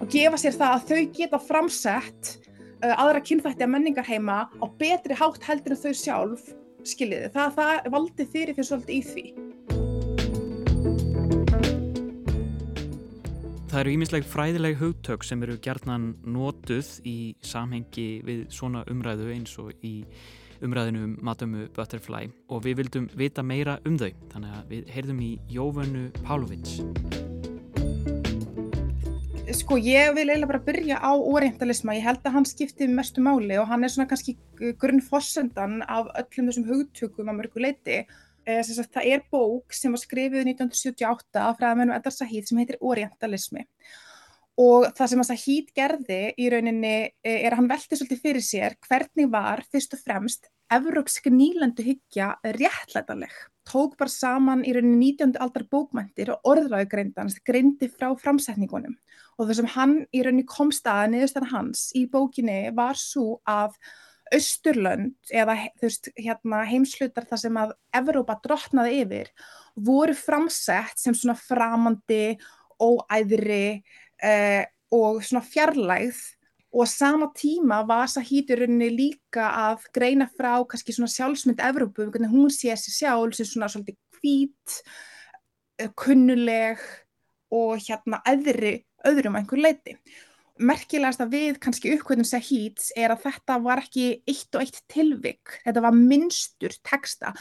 Og 0.00 0.08
gefa 0.12 0.40
sér 0.40 0.56
það 0.56 0.76
að 0.78 0.88
þau 0.88 1.02
geta 1.18 1.42
framsett 1.42 2.34
uh, 2.84 2.94
aðra 2.96 3.22
kynþætti 3.24 3.66
að 3.66 3.72
menningar 3.76 4.08
heima 4.08 4.44
á 4.48 4.66
betri 4.80 5.16
hátt 5.18 5.44
heldur 5.48 5.76
en 5.76 5.84
þau 5.84 5.92
sjálf 5.92 6.50
skiljiði. 6.88 7.32
Það, 7.34 7.56
það 7.58 7.94
valdi 7.96 8.28
þeirri 8.34 8.58
fyrir 8.58 8.70
svolítið 8.72 8.98
í 8.98 9.02
því. 9.12 9.41
Það 13.72 13.80
eru 13.80 13.92
íminsleg 13.94 14.24
fræðileg 14.28 14.74
hugtök 14.76 15.22
sem 15.24 15.40
eru 15.46 15.54
gerðnan 15.64 16.10
nótuð 16.28 16.88
í 17.08 17.32
samhengi 17.40 18.02
við 18.20 18.40
svona 18.52 18.82
umræðu 18.92 19.30
eins 19.32 19.54
og 19.62 19.70
í 19.80 20.02
umræðinu 20.60 21.06
um 21.06 21.14
Matamu 21.24 21.62
Butterfly 21.72 22.28
og 22.52 22.66
við 22.66 22.82
vildum 22.82 23.06
vita 23.16 23.40
meira 23.40 23.78
um 23.88 23.94
þau. 23.96 24.10
Þannig 24.34 24.58
að 24.58 24.74
við 24.74 24.90
heyrðum 24.92 25.22
í 25.24 25.30
Jóvönu 25.54 26.02
Pálovits 26.26 26.74
Sko 29.56 29.78
ég 29.80 30.12
vil 30.18 30.26
eiginlega 30.26 30.50
bara 30.50 30.60
byrja 30.66 30.98
á 31.00 31.12
orientalisma, 31.16 31.96
ég 31.96 32.04
held 32.10 32.28
að 32.28 32.36
hann 32.36 32.48
skipti 32.52 32.90
mestu 32.92 33.24
máli 33.24 33.56
og 33.56 33.72
hann 33.72 33.88
er 33.88 33.94
svona 33.94 34.10
kannski 34.12 34.36
grunnfossendan 34.84 35.80
af 35.88 36.12
öllum 36.12 36.52
þessum 36.52 36.68
hugtökum 36.68 37.32
að 37.32 37.40
mörgu 37.40 37.64
leiti 37.64 38.02
Eh, 38.02 38.04
sagt, 38.46 38.94
það 38.94 39.10
er 39.14 39.26
bók 39.32 39.76
sem 39.76 39.92
var 39.94 40.02
skrifið 40.02 40.48
1978 40.54 41.42
af 41.42 41.60
fræðamennum 41.60 41.96
Edar 41.96 42.14
Sahid 42.14 42.48
sem 42.48 42.58
heitir 42.62 42.80
Orientalismi 42.80 43.66
og 44.60 44.90
það 44.96 45.10
sem 45.12 45.22
að 45.22 45.28
Sahid 45.30 45.70
gerði 45.76 46.20
í 46.36 46.48
rauninni 46.52 46.96
eh, 47.24 47.38
er 47.38 47.54
að 47.54 47.62
hann 47.62 47.70
velti 47.70 47.96
svolítið 47.96 48.20
fyrir 48.26 48.44
sér 48.44 48.76
hvernig 48.84 49.30
var 49.32 49.62
fyrst 49.72 49.96
og 49.96 50.02
fremst 50.04 50.50
evrópsk 50.72 51.28
nýlendu 51.32 51.84
hyggja 51.84 52.34
réttlætanleg. 52.44 53.32
Tók 53.68 53.96
bara 54.00 54.12
saman 54.12 54.64
í 54.66 54.74
rauninni 54.74 55.12
19. 55.14 55.38
aldar 55.40 55.64
bókmæntir 55.72 56.32
og 56.34 56.52
orðræðu 56.52 56.88
greindans, 56.92 57.38
greindi 57.46 57.88
frá 57.92 58.10
framsetningunum 58.18 58.96
og 59.38 59.48
það 59.48 59.58
sem 59.60 59.72
hann 59.76 59.98
í 60.12 60.22
rauninni 60.24 60.48
komst 60.48 60.88
að 60.88 61.14
niðurstan 61.14 61.50
hans 61.52 61.88
í 61.96 62.04
bókinni 62.10 62.74
var 62.76 63.00
svo 63.00 63.40
að 63.48 63.78
Östurlönd 64.32 65.32
eða 65.32 65.56
veist, 65.82 66.08
hérna, 66.16 66.62
heimslutar 66.68 67.26
þar 67.28 67.40
sem 67.42 67.58
að 67.60 67.74
Evrópa 67.94 68.38
drotnaði 68.44 69.02
yfir 69.02 69.32
voru 69.76 70.14
framsett 70.16 71.00
sem 71.00 71.16
svona 71.16 71.36
framandi, 71.38 72.36
óæðri 72.80 73.82
eh, 74.22 74.64
og 74.92 75.20
svona 75.24 75.44
fjarlægð. 75.44 76.20
Og 76.72 76.88
sama 76.88 77.28
tíma 77.36 77.82
var 77.84 78.08
Sahíturinni 78.08 78.88
líka 78.94 79.50
að 79.68 79.84
greina 79.92 80.24
frá 80.32 80.54
kannski 80.64 80.94
svona 80.96 81.12
sjálfsmynd 81.12 81.60
Evrópu, 81.60 82.08
hvernig 82.08 82.32
hún 82.32 82.48
sé 82.52 82.72
sér 82.72 82.96
sjálf 82.96 83.36
sem 83.36 83.48
svona 83.50 83.68
svolítið 83.68 83.98
hvít, 84.16 84.78
eh, 85.78 85.92
kunnuleg 85.92 86.80
og 87.52 87.76
hérna 87.84 88.22
öðru, 88.32 88.78
öðrum 89.04 89.36
einhver 89.36 89.60
leiti 89.60 89.98
merkilegast 90.66 91.22
að 91.24 91.36
við 91.36 91.60
kannski 91.62 91.92
uppkvöldum 91.96 92.26
Sahíts 92.28 92.90
er 92.98 93.14
að 93.14 93.24
þetta 93.26 93.58
var 93.64 93.82
ekki 93.82 94.08
eitt 94.28 94.58
og 94.58 94.64
eitt 94.64 94.82
tilvik, 94.92 95.58
þetta 95.64 95.84
var 95.84 95.96
minnstur 95.96 96.74
texta, 96.86 97.32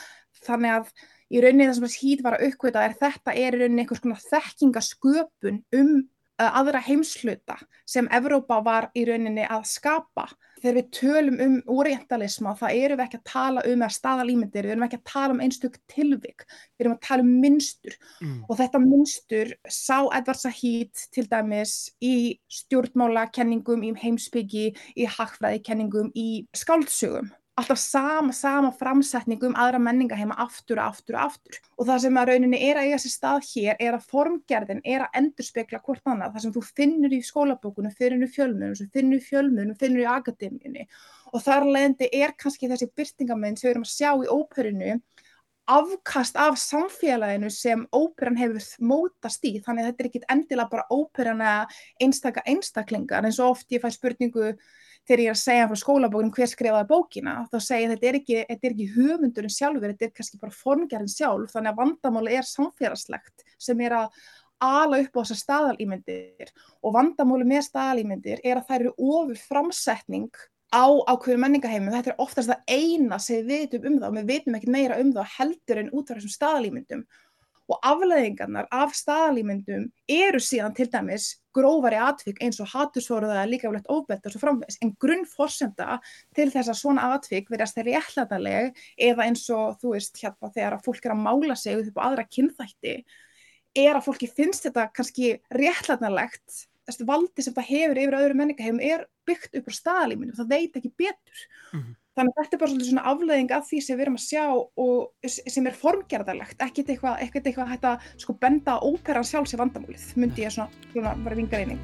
þannig 0.46 0.78
að 0.80 0.94
í 1.32 1.42
rauninni 1.44 1.68
það 1.70 1.78
sem 1.80 1.92
Sahít 1.96 2.24
var 2.26 2.38
að 2.38 2.48
uppkvölda 2.50 2.86
er 2.86 2.98
þetta 3.00 3.36
er 3.36 3.56
í 3.56 3.62
rauninni 3.62 3.86
einhvers 3.86 4.04
konar 4.04 4.24
þekkingasköpun 4.26 5.62
um 5.80 5.94
aðra 6.42 6.82
heimsluta 6.84 7.58
sem 7.88 8.08
Evrópa 8.14 8.62
var 8.66 8.90
í 8.98 9.06
rauninni 9.08 9.46
að 9.46 9.68
skapa. 9.70 10.28
Þegar 10.62 10.78
við 10.78 10.90
tölum 10.94 11.40
um 11.46 11.56
orientalisma 11.74 12.54
þá 12.60 12.66
erum 12.70 13.00
við 13.00 13.06
ekki 13.08 13.20
að 13.20 13.32
tala 13.32 13.66
um 13.72 13.86
að 13.86 13.96
staðalýmyndir, 13.98 14.68
við 14.68 14.76
erum 14.76 14.86
ekki 14.88 15.00
að 15.00 15.12
tala 15.12 15.36
um 15.36 15.44
einstök 15.46 15.80
tilvik, 15.92 16.46
við 16.78 16.86
erum 16.86 16.96
að 16.98 17.04
tala 17.08 17.26
um 17.26 17.34
mynstur 17.42 17.98
mm. 18.22 18.38
og 18.48 18.62
þetta 18.62 18.84
mynstur 18.86 19.54
sá 19.66 19.98
Edvard 20.06 20.42
Said 20.42 21.06
til 21.16 21.28
dæmis 21.32 21.76
í 22.04 22.16
stjórnmálakenningum, 22.62 23.84
í 23.84 23.94
heimsbyggi, 24.04 24.72
í 24.96 25.10
hagfræðikenningum, 25.18 26.14
í 26.16 26.46
skáldsögum 26.58 27.32
alltaf 27.62 27.80
sama, 27.80 28.34
sama 28.36 28.72
framsetning 28.76 29.42
um 29.48 29.56
aðra 29.60 29.80
menninga 29.82 30.18
heima 30.20 30.36
aftur 30.44 30.82
og 30.82 30.92
aftur 30.92 31.18
og 31.18 31.30
aftur. 31.30 31.60
Og 31.78 31.88
það 31.90 32.04
sem 32.06 32.20
að 32.20 32.32
rauninni 32.32 32.60
er 32.68 32.80
að 32.82 32.90
eiga 32.90 33.00
sér 33.04 33.14
stað 33.16 33.48
hér 33.52 33.80
er 33.80 33.98
að 33.98 34.08
formgerðin 34.12 34.84
er 34.84 35.06
að 35.06 35.18
endurspegla 35.22 35.82
hvort 35.86 36.12
annað 36.12 36.36
það 36.36 36.46
sem 36.46 36.56
þú 36.58 36.64
finnur 36.82 37.16
í 37.16 37.22
skólabókunum, 37.26 37.96
finnur 37.98 38.28
í 38.28 38.32
fjölmunum, 38.36 38.94
finnur 38.94 39.22
í 39.22 39.26
fjölmunum, 39.26 39.80
finnur 39.80 40.06
í 40.06 40.12
akademíunni. 40.12 40.88
Og 41.32 41.44
þar 41.46 41.68
leðandi 41.70 42.12
er 42.22 42.36
kannski 42.38 42.70
þessi 42.72 42.92
byrtingamenn 42.98 43.60
sem 43.60 43.70
við 43.70 43.76
erum 43.76 43.88
að 43.88 43.94
sjá 43.96 44.12
í 44.12 44.32
óperinu 44.32 45.00
afkast 45.72 46.36
af 46.36 46.58
samfélaginu 46.60 47.50
sem 47.54 47.86
óperan 47.96 48.38
hefur 48.40 48.64
mótast 48.84 49.46
í. 49.48 49.56
Þannig 49.64 49.86
að 49.86 49.90
þetta 49.92 50.04
er 50.04 50.10
ekki 50.10 50.24
endilega 50.34 50.72
bara 50.72 50.88
óperan 50.92 51.44
eða 51.46 51.68
einstaka 52.02 52.44
einstaklingar. 52.50 53.26
Eins 53.26 53.40
og 53.40 53.56
oft 53.56 53.72
ég 53.72 53.84
fæ 53.84 53.92
spurningu 53.94 54.56
þegar 55.12 55.24
ég 55.26 55.32
er 55.32 55.36
að 55.36 55.42
segja 55.42 55.70
frá 55.70 55.80
skólabókunum 55.82 56.34
hver 56.36 56.50
skrifaði 56.50 56.88
bókina 56.90 57.34
þá 57.52 57.58
segja 57.66 57.90
þetta 57.92 58.08
er 58.08 58.18
ekki, 58.22 58.38
þetta 58.48 58.68
er 58.68 58.76
ekki 58.76 58.92
höfundurinn 58.96 59.54
sjálfur, 59.54 59.92
þetta 59.92 60.08
er 60.08 60.14
kannski 60.16 60.40
bara 60.40 60.56
formgerðin 60.56 61.12
sjálf. 61.12 61.52
Þannig 61.52 61.74
að 61.74 61.82
vandamáli 61.82 62.38
er 62.40 62.48
samfélagslegt 62.48 63.46
sem 63.60 63.84
er 63.84 63.98
að 64.00 64.22
ala 64.62 65.02
upp 65.02 65.18
á 65.18 65.22
þessar 65.24 65.42
staðalýmyndir 65.42 66.54
og 66.86 66.96
vandamáli 66.96 67.48
með 67.50 67.68
staðalýmyndir 67.68 68.44
er 68.46 68.62
að 68.62 68.68
það 68.70 68.80
eru 68.80 68.94
ofur 69.12 69.44
framsetning 69.50 70.30
á 70.72 70.88
ákveður 70.88 71.42
menningaheimum, 71.44 71.92
þetta 71.92 72.14
er 72.14 72.22
oftast 72.24 72.48
það 72.48 72.62
eina 72.72 73.18
sem 73.20 73.42
við 73.42 73.66
veitum 73.66 73.88
um 73.90 73.98
það 74.00 74.08
og 74.08 74.18
við 74.20 74.30
veitum 74.30 74.56
ekkert 74.56 74.76
meira 74.78 75.00
um 75.02 75.10
það 75.18 75.34
heldur 75.36 75.82
en 75.82 75.92
út 75.92 76.06
af 76.12 76.20
þessum 76.20 76.36
staðalýmyndum 76.38 77.02
og 77.72 77.80
afleðingarnar 77.88 78.68
af 78.74 78.94
staðalýmyndum 78.98 79.88
eru 80.12 80.42
síðan 80.44 80.76
til 80.76 80.90
dæmis 80.92 81.28
grófari 81.56 82.00
atvik 82.00 82.42
eins 82.44 82.60
og 82.64 82.70
hatursóruða 82.72 83.44
líkaflegt 83.50 83.90
ofbeldi 83.92 84.28
og 84.28 84.36
svo 84.36 84.42
framvegs 84.44 84.80
en 84.84 84.94
grunnforsenda 85.02 86.00
til 86.36 86.50
þess 86.52 86.72
að 86.72 86.80
svona 86.82 87.12
atvik 87.16 87.52
verðast 87.52 87.78
þeirri 87.78 87.98
ætlaðanleg 88.00 88.82
eða 89.10 89.28
eins 89.28 89.46
og 89.56 89.78
þú 89.82 89.96
veist 89.96 90.20
hérna 90.22 90.52
þegar 90.56 90.78
að 90.78 90.88
fólk 90.88 91.08
er 91.08 91.16
að 91.16 91.24
mála 91.28 91.58
sig 91.60 91.80
upp 91.80 92.02
á 92.02 92.06
aðra 92.10 92.28
kynþætti 92.28 92.98
er 93.82 93.96
að 93.96 94.06
fólki 94.08 94.28
finnst 94.28 94.68
þetta 94.68 94.90
kannski 94.96 95.34
réttlætanlegt 95.56 96.66
þessi 96.90 97.08
valdi 97.08 97.46
sem 97.46 97.56
það 97.56 97.72
hefur 97.72 98.04
yfir 98.04 98.20
öðru 98.20 98.38
menningahefum 98.40 98.84
er 98.84 99.08
byggt 99.28 99.58
upp 99.60 99.70
á 99.70 99.74
staðalýmyndum, 99.78 100.38
það 100.40 100.54
veit 100.56 100.80
ekki 100.80 100.94
betur 100.98 101.44
mm 101.72 101.80
-hmm. 101.80 101.96
Þannig 102.22 102.36
að 102.38 102.44
þetta 102.46 102.54
er 102.54 102.60
bara 102.62 102.86
svona 102.86 103.04
afleðing 103.10 103.52
af 103.56 103.64
því 103.66 103.78
sem 103.82 103.98
við 103.98 104.04
erum 104.04 104.18
að 104.20 104.26
sjá 104.28 104.44
og 104.54 105.30
sem 105.34 105.66
er 105.66 105.74
formgerðarlegt, 105.74 106.60
ekkert 106.62 106.92
eitthvað 106.94 107.24
eitthvað, 107.24 107.48
eitthvað 107.50 107.72
hægt 107.72 107.88
að 107.90 108.04
sko 108.22 108.36
benda 108.44 108.76
óperan 108.86 109.26
sjálfs 109.26 109.56
í 109.56 109.58
vandamálið, 109.58 110.04
myndi 110.22 110.44
ég 110.44 110.54
svona, 110.54 110.84
svona 110.92 111.16
vera 111.26 111.40
vingareining. 111.40 111.82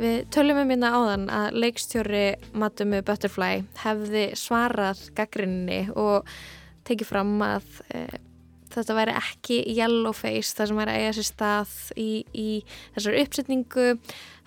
Við 0.00 0.16
tölum 0.32 0.62
um 0.62 0.72
minna 0.72 0.94
hérna 0.94 1.02
áðan 1.04 1.28
að 1.42 1.60
leikstjóri 1.66 2.24
Matumu 2.56 3.02
Butterfly 3.04 3.66
hefði 3.82 4.24
svarað 4.40 5.04
gaggrinni 5.20 5.82
og 5.92 6.32
tekið 6.88 7.12
fram 7.12 7.36
að 7.44 7.82
e, 7.92 8.06
þetta 8.76 8.96
væri 8.98 9.14
ekki 9.18 9.60
yellowface 9.76 10.56
það 10.56 10.70
sem 10.70 10.80
væri 10.80 10.94
að 10.94 11.02
eiga 11.02 11.14
sér 11.16 11.28
stað 11.30 11.76
í, 11.96 12.10
í 12.32 12.48
þessar 12.96 13.20
uppsetningu 13.22 13.86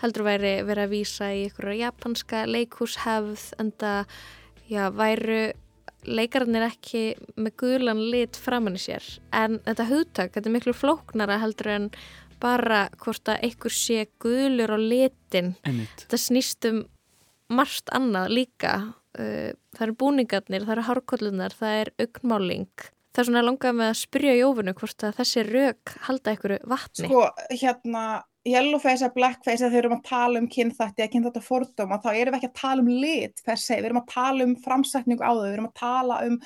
heldur 0.04 0.28
væri 0.28 0.54
verið 0.68 0.86
að 0.86 0.94
vísa 0.94 1.32
í 1.36 1.48
ykkur 1.48 1.72
japanska 1.80 2.44
leikhúshefð 2.50 3.50
en 3.60 3.74
það 3.82 4.20
já, 4.70 4.86
væru 4.96 5.42
leikarnir 6.08 6.64
ekki 6.70 7.04
með 7.40 7.56
guðlan 7.60 8.04
lit 8.12 8.38
framann 8.40 8.78
í 8.80 8.82
sér. 8.82 9.04
En 9.36 9.60
þetta 9.66 9.88
hugtak, 9.90 10.32
þetta 10.36 10.48
er 10.48 10.56
miklu 10.56 10.76
flóknara 10.78 11.40
heldur 11.42 11.72
en 11.74 11.90
bara 12.40 12.86
hvort 13.02 13.28
að 13.32 13.50
ykkur 13.50 13.76
sé 13.76 14.06
guðlur 14.24 14.72
á 14.72 14.80
litin. 14.80 15.56
Einmitt. 15.68 16.06
þetta 16.06 16.22
snýst 16.24 16.70
um 16.70 16.86
margt 17.52 17.92
annað 17.96 18.32
líka. 18.38 18.78
Uh, 19.20 19.52
það 19.74 19.86
eru 19.88 19.98
búningarnir, 20.00 20.64
það 20.64 20.76
eru 20.78 20.88
hárkollunar 20.88 21.56
það 21.58 21.78
er 21.82 21.94
augmáling 22.06 22.90
það 23.14 23.22
er 23.22 23.30
svona 23.30 23.46
langað 23.46 23.78
með 23.80 23.92
að 23.92 24.00
spyrja 24.04 24.34
í 24.38 24.42
ofinu 24.46 24.74
hvort 24.78 25.06
að 25.06 25.20
þessi 25.20 25.46
rauk 25.50 25.94
halda 26.08 26.34
ykkur 26.36 26.56
vatni. 26.70 27.08
Sko, 27.10 27.24
hérna, 27.50 28.04
yellowface 28.48 29.04
eða 29.04 29.16
blackface 29.16 29.60
þegar 29.60 29.74
við 29.74 29.80
erum 29.82 29.96
að 29.98 30.04
tala 30.08 30.40
um 30.40 30.48
kynþætti 30.52 31.04
eða 31.04 31.12
kynþætti 31.14 31.42
fordóma, 31.44 32.00
þá 32.00 32.10
erum 32.14 32.36
við 32.36 32.38
ekki 32.40 32.50
að 32.50 32.60
tala 32.62 32.84
um 32.84 32.92
lit 33.04 33.42
per 33.46 33.60
se, 33.60 33.78
við 33.78 33.90
erum 33.90 34.02
að 34.02 34.12
tala 34.14 34.46
um 34.48 34.54
framsækningu 34.64 35.26
á 35.26 35.32
þau, 35.32 35.44
við 35.44 35.56
erum 35.58 35.70
að 35.70 35.80
tala 35.82 36.20
um 36.28 36.38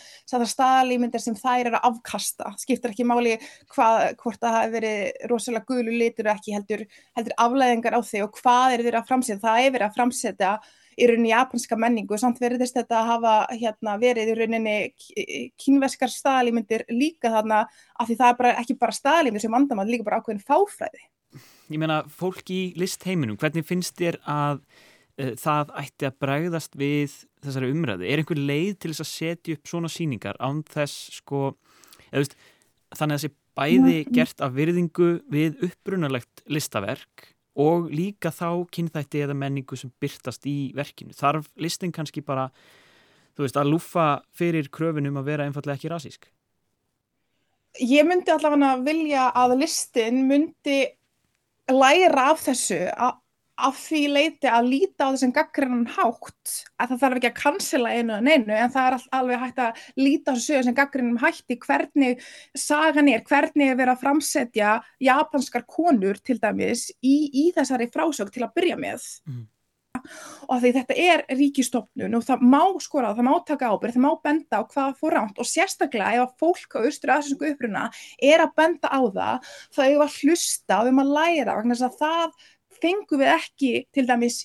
staðalímyndir 0.54 1.23
sem 1.23 1.38
þær 1.38 1.69
eru 1.69 1.80
að 1.80 1.89
afkasta. 1.91 2.54
Skiptir 2.62 2.93
ekki 2.93 3.08
máli 3.08 3.36
hvað 3.73 4.06
hvort 4.23 4.41
það 4.41 4.58
hafi 4.58 4.73
verið 4.78 5.28
rosalega 5.32 5.69
gulu 5.69 5.97
litur 5.99 6.32
ekki 6.34 6.56
heldur, 6.58 6.86
heldur 7.19 7.38
afleðingar 7.45 7.99
á 7.99 8.02
þau 8.02 8.23
og 8.26 8.39
hvað 8.41 8.78
er 8.78 8.88
verið 8.88 9.02
að 9.04 9.12
framsetja, 9.12 9.43
það 9.43 9.67
er 9.67 9.76
verið 9.78 9.89
að 9.89 9.99
framsetja 9.99 10.56
í 10.97 11.08
rauninni 11.10 11.32
japanska 11.32 11.77
menningu 11.79 12.17
samt 12.21 12.41
verðist 12.41 12.77
þetta 12.77 12.99
að 12.99 13.10
hafa 13.12 13.34
hérna, 13.51 13.97
verið 14.01 14.32
í 14.32 14.38
rauninni 14.39 14.75
kynverskar 15.60 16.12
staðalímyndir 16.13 16.86
líka 16.93 17.32
þarna 17.34 17.65
af 17.65 18.08
því 18.10 18.17
það 18.21 18.29
er 18.29 18.39
bara, 18.39 18.56
ekki 18.62 18.77
bara 18.79 18.97
staðalímyndir 18.97 19.45
sem 19.45 19.58
vandamál, 19.58 19.88
líka 19.89 20.08
bara 20.08 20.21
ákveðin 20.21 20.43
fáfræði. 20.45 21.06
Ég 21.73 21.82
meina, 21.82 22.01
fólk 22.12 22.49
í 22.53 22.63
listheiminum, 22.77 23.39
hvernig 23.41 23.65
finnst 23.65 23.95
þér 23.97 24.19
að 24.29 24.60
uh, 24.62 25.34
það 25.39 25.75
ætti 25.82 26.10
að 26.10 26.17
bræðast 26.21 26.75
við 26.77 27.19
þessari 27.43 27.71
umræðu? 27.73 28.08
Er 28.08 28.21
einhver 28.21 28.41
leið 28.41 28.73
til 28.77 28.93
þess 28.93 29.06
að 29.06 29.13
setja 29.13 29.58
upp 29.58 29.71
svona 29.71 29.91
síningar 29.91 30.38
án 30.43 30.62
þess 30.69 31.08
sko, 31.19 31.53
eða 32.12 32.25
veist, 32.25 32.38
þannig 32.93 33.15
að 33.15 33.23
þessi 33.23 33.38
bæði 33.53 33.97
gert 34.13 34.41
af 34.41 34.53
virðingu 34.56 35.10
við 35.32 35.62
upprunalegt 35.67 36.43
listaverk 36.49 37.29
og 37.60 37.89
líka 37.94 38.32
þá 38.34 38.66
kynþætti 38.74 39.24
eða 39.26 39.36
menningu 39.38 39.78
sem 39.78 39.92
byrtast 40.02 40.46
í 40.50 40.74
verkinu. 40.78 41.13
Þarf 41.13 41.50
listin 41.62 41.94
kannski 41.94 42.24
bara, 42.26 42.48
þú 43.38 43.46
veist, 43.46 43.60
að 43.60 43.74
lúfa 43.74 44.08
fyrir 44.34 44.72
kröfunum 44.74 45.20
að 45.22 45.30
vera 45.30 45.48
einfallega 45.48 45.78
ekki 45.78 45.92
rasísk? 45.94 46.30
Ég 47.82 48.06
myndi 48.06 48.34
allavega 48.34 48.76
vilja 48.86 49.30
að 49.38 49.58
listin 49.62 50.26
myndi 50.30 50.80
læra 51.72 52.30
af 52.34 52.44
þessu 52.46 52.82
að 52.92 53.20
af 53.63 53.80
því 53.80 54.02
leiti 54.12 54.49
að 54.52 54.67
líta 54.71 55.08
á 55.08 55.13
þessum 55.13 55.34
gaggrinnan 55.36 55.86
hátt 55.95 56.56
að 56.82 56.91
það 56.91 56.99
þarf 57.04 57.19
ekki 57.19 57.30
að 57.30 57.39
cancela 57.39 57.93
einu 57.93 58.17
en 58.17 58.28
einu 58.28 58.58
en 58.58 58.73
það 58.73 58.89
er 58.89 59.08
alveg 59.19 59.41
hægt 59.43 59.63
að 59.63 59.82
líta 59.99 60.36
á 60.36 60.38
þessum 60.39 60.78
gaggrinnum 60.78 61.21
hætti 61.21 61.58
hvernig 61.63 62.28
sagan 62.58 63.12
er, 63.12 63.23
hvernig 63.28 63.71
er 63.71 63.80
verið 63.80 63.95
að 63.95 64.04
framsetja 64.04 64.76
japanskar 65.04 65.65
konur 65.69 66.19
til 66.19 66.39
dæmis 66.43 66.89
í, 66.99 67.15
í 67.32 67.49
þessari 67.56 67.89
frásög 67.93 68.34
til 68.34 68.45
að 68.45 68.56
byrja 68.60 68.80
með 68.80 69.08
mm. 69.30 69.43
og 70.49 70.63
því 70.63 70.73
þetta 70.80 70.97
er 71.08 71.23
ríkistofnun 71.32 72.17
og 72.19 72.26
það 72.28 72.47
má 72.54 72.63
skora, 72.84 73.13
það 73.15 73.30
má 73.30 73.36
taka 73.47 73.71
ábyrð, 73.71 73.95
það 73.95 74.06
má 74.08 74.23
benda 74.28 74.60
á 74.60 74.63
hvað 74.73 74.97
fór 74.99 75.17
ránt 75.19 75.39
og 75.39 75.47
sérstaklega 75.47 76.17
ef 76.17 76.26
að 76.26 76.36
fólk 76.43 76.76
á 76.76 76.80
austur 76.84 77.15
aðsinsku 77.15 77.54
uppruna 77.54 77.86
er 78.19 78.43
að 78.43 78.58
benda 78.60 78.91
á 78.91 79.02
það, 79.08 79.54
þá 79.71 79.82
er 79.88 80.04
að 80.04 80.19
hlusta 80.19 80.82
og 80.82 80.89
við 80.89 80.99
maður 80.99 81.15
læra 81.21 81.58
vegna 81.62 81.80
þess 81.80 81.88
að 81.88 82.04
það 82.04 82.52
fengum 82.84 83.24
við 83.24 83.32
ekki 83.34 83.72
til 83.96 84.06
dæmis 84.10 84.43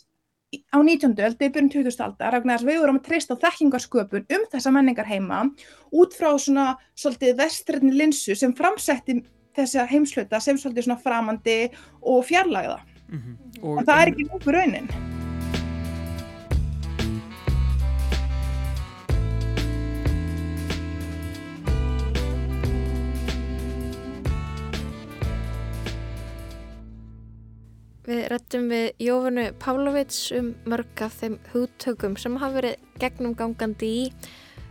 á 0.72 0.80
19. 0.80 1.12
öldi, 1.12 1.50
byrjun 1.52 1.72
20. 1.74 1.98
aldar, 2.04 2.38
þess 2.40 2.64
að 2.64 2.70
við 2.70 2.80
vorum 2.80 3.00
að 3.00 3.08
treysta 3.10 3.36
á 3.36 3.42
þekkingarsköpun 3.42 4.28
um 4.36 4.46
þessa 4.52 4.72
menningar 4.72 5.08
heima 5.08 5.42
út 5.92 6.16
frá 6.16 6.30
svona 6.40 6.70
svolítið 6.96 7.36
vestrætni 7.42 7.92
linsu 7.92 8.36
sem 8.38 8.56
framsetti 8.56 9.20
þessa 9.58 9.84
heimslauta 9.90 10.40
sem 10.40 10.56
svolítið 10.56 10.88
svona 10.88 11.02
framandi 11.02 11.60
og 12.00 12.24
fjarlagða. 12.24 12.80
Mm 13.08 13.20
-hmm. 13.20 13.62
og, 13.62 13.78
og 13.78 13.84
það 13.84 14.02
er 14.02 14.12
ekki 14.12 14.28
nokkuð 14.28 14.52
raunin. 14.56 15.17
Við 28.08 28.22
rettum 28.32 28.70
við 28.72 28.86
Jófunu 29.04 29.42
Pavlovits 29.60 30.30
um 30.32 30.54
mörg 30.64 31.02
af 31.04 31.18
þeim 31.20 31.34
hugtökum 31.52 32.14
sem 32.16 32.38
hafa 32.40 32.54
verið 32.54 32.86
gegnumgangandi 33.02 33.90
í 33.98 34.06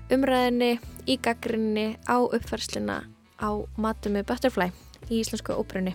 umræðinni, 0.09 0.79
í 1.05 1.19
gaggrinni, 1.21 1.99
á 2.09 2.17
uppfærsluna 2.17 3.03
á 3.37 3.49
matum 3.77 4.17
með 4.17 4.25
Butterfly 4.31 4.71
í 5.11 5.21
Íslensku 5.21 5.53
óprunni. 5.53 5.93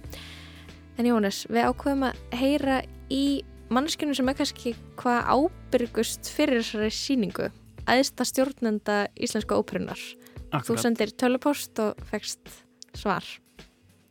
En 0.95 1.11
Jónas, 1.11 1.43
við 1.51 1.67
ákveðum 1.67 2.07
að 2.13 2.23
heyra 2.39 2.79
í 3.11 3.43
mannskjörnum 3.75 4.21
sem 4.21 4.31
er 4.31 4.39
kannski 4.39 4.77
hvað 5.03 5.35
ábyrgust 5.35 6.31
fyrir 6.31 6.63
þessari 6.63 6.95
síningu, 6.95 7.51
aðsta 7.91 8.29
stjórnenda 8.29 9.09
Íslensku 9.19 9.59
óprunnar. 9.59 9.99
Þú 10.63 10.79
sendir 10.79 11.11
tölupost 11.19 11.75
og 11.83 11.99
fegst 12.07 12.61
svar. 12.95 13.27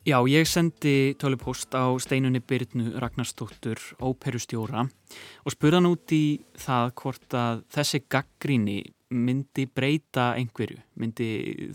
Já, 0.02 0.18
ég 0.26 0.48
sendi 0.50 1.14
tölupóst 1.14 1.76
á 1.78 1.86
steinunni 2.02 2.40
Byrnu 2.42 2.98
Ragnarstóttur 2.98 3.78
óperustjóra 4.02 4.88
og 5.46 5.54
spurðan 5.54 5.86
út 5.92 6.10
í 6.18 6.42
það 6.58 6.88
hvort 6.98 7.36
að 7.38 7.62
þessi 7.70 8.00
gaggríni 8.10 8.80
myndi 9.14 9.68
breyta 9.70 10.32
einhverju, 10.40 10.80
myndi, 10.98 11.28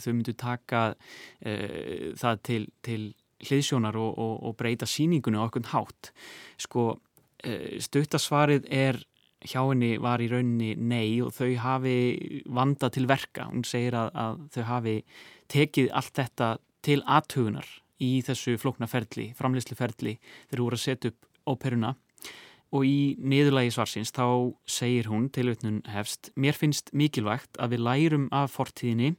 þau 0.03 0.11
myndu 0.11 0.35
taka 0.35 0.83
uh, 0.97 2.11
það 2.19 2.43
til, 2.51 2.59
til 2.83 3.01
hliðsjónar 3.47 3.95
og, 3.95 4.19
og, 4.19 4.35
og 4.51 4.59
breyta 4.59 4.91
síningunni 4.91 5.39
á 5.39 5.47
okkur 5.47 5.71
hátt. 5.71 6.11
Sko, 6.59 6.89
uh, 7.47 7.79
stuttasvarið 7.79 8.67
er 8.67 9.03
hjá 9.47 9.63
henni 9.69 9.95
var 10.03 10.19
í 10.19 10.33
rauninni 10.35 10.75
nei 10.75 11.23
og 11.23 11.31
þau 11.39 11.55
hafi 11.63 11.97
vanda 12.51 12.91
til 12.91 13.07
verka. 13.07 13.47
Hún 13.55 13.63
segir 13.63 13.95
að, 13.95 14.15
að 14.19 14.47
þau 14.59 14.63
hafi 14.75 15.01
tekið 15.47 15.95
allt 15.95 16.17
þetta 16.25 16.55
til 16.83 17.05
aðtugunar 17.07 17.77
í 18.03 18.21
þessu 18.27 18.57
floknaferli, 18.61 19.31
framleysluferli 19.39 20.19
þegar 20.19 20.61
þú 20.61 20.67
voru 20.69 20.79
að 20.81 20.85
setja 20.85 21.13
upp 21.13 21.31
óperuna 21.47 21.95
og 22.75 22.83
í 22.87 23.15
niðurlægi 23.23 23.73
svarsins 23.77 24.11
þá 24.15 24.53
segir 24.69 25.07
hún 25.11 25.29
til 25.33 25.47
auðvitnun 25.47 25.83
hefst 25.93 26.33
Mér 26.35 26.57
finnst 26.59 26.91
mikilvægt 26.93 27.59
að 27.63 27.77
við 27.77 27.85
lærum 27.87 28.27
af 28.35 28.57
fortíðinni 28.57 29.13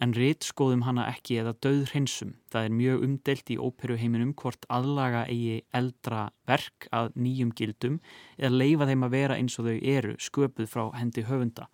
en 0.00 0.12
rétt 0.16 0.44
skoðum 0.46 0.84
hana 0.84 1.06
ekki 1.10 1.38
eða 1.40 1.56
döð 1.64 1.80
hreinsum. 1.92 2.34
Það 2.52 2.68
er 2.68 2.76
mjög 2.76 3.06
umdelt 3.06 3.52
í 3.52 3.58
óperuheiminum 3.60 4.34
hvort 4.36 4.68
aðlaga 4.72 5.24
eigi 5.32 5.62
eldra 5.76 6.28
verk 6.48 6.88
að 6.92 7.12
nýjum 7.16 7.54
gildum 7.56 7.98
eða 8.38 8.54
leifa 8.60 8.88
þeim 8.90 9.08
að 9.08 9.16
vera 9.16 9.40
eins 9.40 9.58
og 9.58 9.70
þau 9.70 9.76
eru 9.96 10.14
sköpuð 10.20 10.70
frá 10.70 10.84
hendi 11.00 11.26
höfunda 11.28 11.68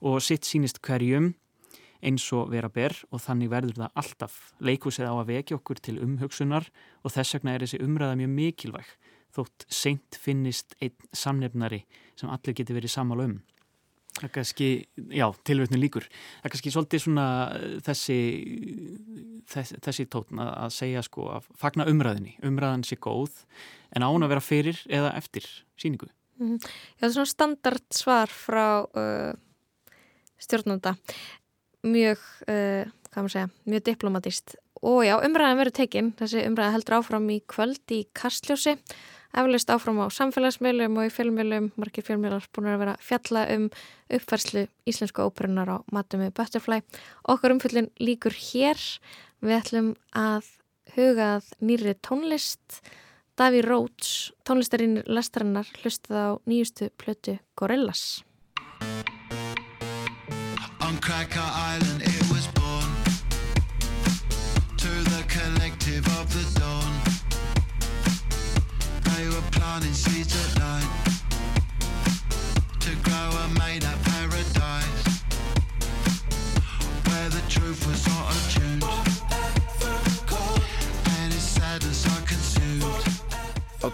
og 0.00 0.22
sitt 0.24 0.46
sínist 0.48 0.80
hverjum 0.86 1.34
eins 2.02 2.26
og 2.32 2.50
vera 2.52 2.68
ber 2.72 2.96
og 3.10 3.20
þannig 3.20 3.50
verður 3.52 3.82
það 3.82 4.02
alltaf. 4.02 4.40
Leikusið 4.60 5.10
á 5.10 5.14
að 5.14 5.30
vekja 5.34 5.60
okkur 5.60 5.80
til 5.80 5.98
umhugsunar 6.02 6.68
og 7.04 7.14
þess 7.14 7.36
vegna 7.36 7.54
er 7.54 7.66
þessi 7.66 7.82
umræða 7.84 8.18
mjög 8.20 8.34
mikilvæg 8.36 8.92
þótt 9.34 9.66
seint 9.70 10.18
finnist 10.18 10.74
einn 10.82 10.96
samnefnari 11.14 11.84
sem 12.18 12.30
allir 12.30 12.56
geti 12.56 12.76
verið 12.76 12.94
samal 12.94 13.22
um. 13.24 13.38
Það 14.10 14.26
er 14.26 14.32
kannski, 14.34 14.68
já, 15.14 15.24
tilvötnu 15.46 15.78
líkur. 15.78 16.04
Það 16.10 16.48
er 16.48 16.52
kannski 16.52 16.72
svolítið 16.74 17.02
svona 17.04 17.26
eh, 17.56 17.76
þessi, 17.86 18.16
þess, 19.48 19.76
þessi 19.86 20.06
tótn 20.10 20.42
að, 20.42 20.72
segja 20.74 21.04
sko 21.06 21.28
að 21.36 21.46
fagna 21.60 21.86
umræðinni. 21.88 22.34
Umræðan 22.44 22.84
sé 22.84 22.98
góð 23.00 23.44
en 23.94 24.04
án 24.04 24.26
að 24.26 24.32
vera 24.34 24.44
fyrir 24.44 24.82
eða 24.90 25.14
eftir 25.16 25.46
síningu. 25.80 26.10
Mm 26.40 26.50
-hmm. 26.50 26.58
Já, 26.60 27.00
það 27.00 27.08
er 27.08 27.14
svona 27.14 27.32
standard 27.32 27.86
svar 27.94 28.28
frá 28.28 28.66
uh, 28.84 29.32
stjórnanda 30.40 30.96
mjög, 31.86 32.20
uh, 32.46 32.90
hvað 33.10 33.22
maður 33.22 33.34
segja, 33.36 33.52
mjög 33.68 33.86
diplomatist. 33.88 34.56
Og 34.80 35.02
já, 35.04 35.14
umræðan 35.20 35.58
verður 35.60 35.76
tekinn, 35.76 36.12
þessi 36.16 36.44
umræða 36.48 36.74
heldur 36.76 36.96
áfram 37.00 37.26
í 37.32 37.40
kvöld 37.50 37.92
í 37.92 38.04
Kastljósi. 38.16 38.78
Eflust 39.30 39.70
áfram 39.70 40.00
á 40.02 40.10
samfélagsmiðlum 40.10 40.96
og 40.98 41.06
í 41.06 41.12
fjölmiðlum, 41.14 41.68
margir 41.78 42.06
fjölmiðlar 42.06 42.48
búin 42.50 42.70
að 42.72 42.80
vera 42.82 42.94
fjalla 43.04 43.44
um 43.54 43.68
uppfærslu 44.10 44.64
íslensku 44.90 45.22
óperunar 45.22 45.70
á 45.70 45.76
matum 45.94 46.24
með 46.24 46.32
Butterfly. 46.40 46.80
Okkar 47.30 47.54
umfyllin 47.54 47.92
líkur 48.02 48.34
hér. 48.34 48.80
Við 49.44 49.56
ætlum 49.60 49.92
að 50.16 50.48
hugað 50.96 51.52
nýri 51.62 51.94
tónlist. 52.02 52.80
Daví 53.38 53.62
Róts, 53.64 54.32
tónlistarinn 54.44 55.04
lestarinnar 55.06 55.68
hlustið 55.78 56.18
á 56.18 56.28
nýjustu 56.50 56.90
plötu 56.98 57.38
Gorillaz 57.56 58.24
Cracker 61.00 61.40
Island 61.40 62.02
it 62.02 62.30
was 62.30 62.46
born. 62.48 62.90
To 64.76 64.88
the 65.10 65.24
collective 65.28 66.06
of 66.18 66.28
the 66.34 66.60
dawn. 66.60 66.92
They 69.14 69.28
were 69.28 69.46
planting 69.50 69.94
seeds 69.94 70.34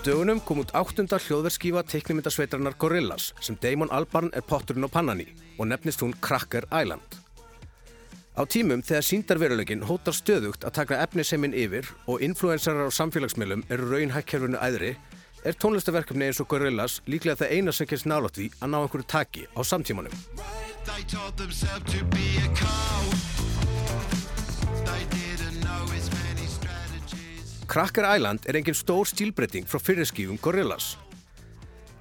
dögunum 0.07 0.39
kom 0.47 0.61
út 0.63 0.71
áttunda 0.79 1.19
hljóðverskífa 1.19 1.81
teiknumyndasveitarnar 1.91 2.77
Gorillaz 2.79 3.33
sem 3.43 3.57
Damon 3.59 3.91
Albarn 3.91 4.29
er 4.39 4.45
potturinn 4.47 4.87
á 4.87 4.91
pannan 4.93 5.23
í 5.25 5.27
og 5.59 5.67
nefnist 5.67 6.05
hún 6.05 6.15
Cracker 6.23 6.63
Island. 6.71 7.17
Á 8.39 8.47
tímum 8.47 8.85
þegar 8.87 9.03
síndarverulegin 9.03 9.83
hótar 9.89 10.15
stöðugt 10.15 10.63
að 10.69 10.77
taka 10.79 11.01
efniseimin 11.03 11.57
yfir 11.59 11.91
og 12.07 12.23
influensarar 12.23 12.87
á 12.87 12.99
samfélagsmiðlum 13.01 13.67
eru 13.67 13.91
raunhækkerfunu 13.91 14.63
æðri 14.63 14.93
er 15.43 15.59
tónlistaverkefni 15.59 16.29
eins 16.29 16.43
og 16.45 16.51
Gorillaz 16.55 17.01
líklega 17.11 17.43
það 17.43 17.57
eina 17.57 17.75
sem 17.75 17.91
kemst 17.91 18.07
nálátt 18.07 18.39
því 18.39 18.53
að 18.61 18.71
ná 18.71 18.79
einhverju 18.85 19.11
taki 19.11 19.49
á 19.59 19.61
samtímanum. 19.67 20.15
Cracker 27.67 28.07
Island 28.17 28.47
er 28.47 28.57
engin 28.61 28.77
stór 28.79 29.09
stílbreyting 29.11 29.67
frá 29.67 29.81
fyrirskífum 29.83 30.39
Gorillaz. 30.39 30.95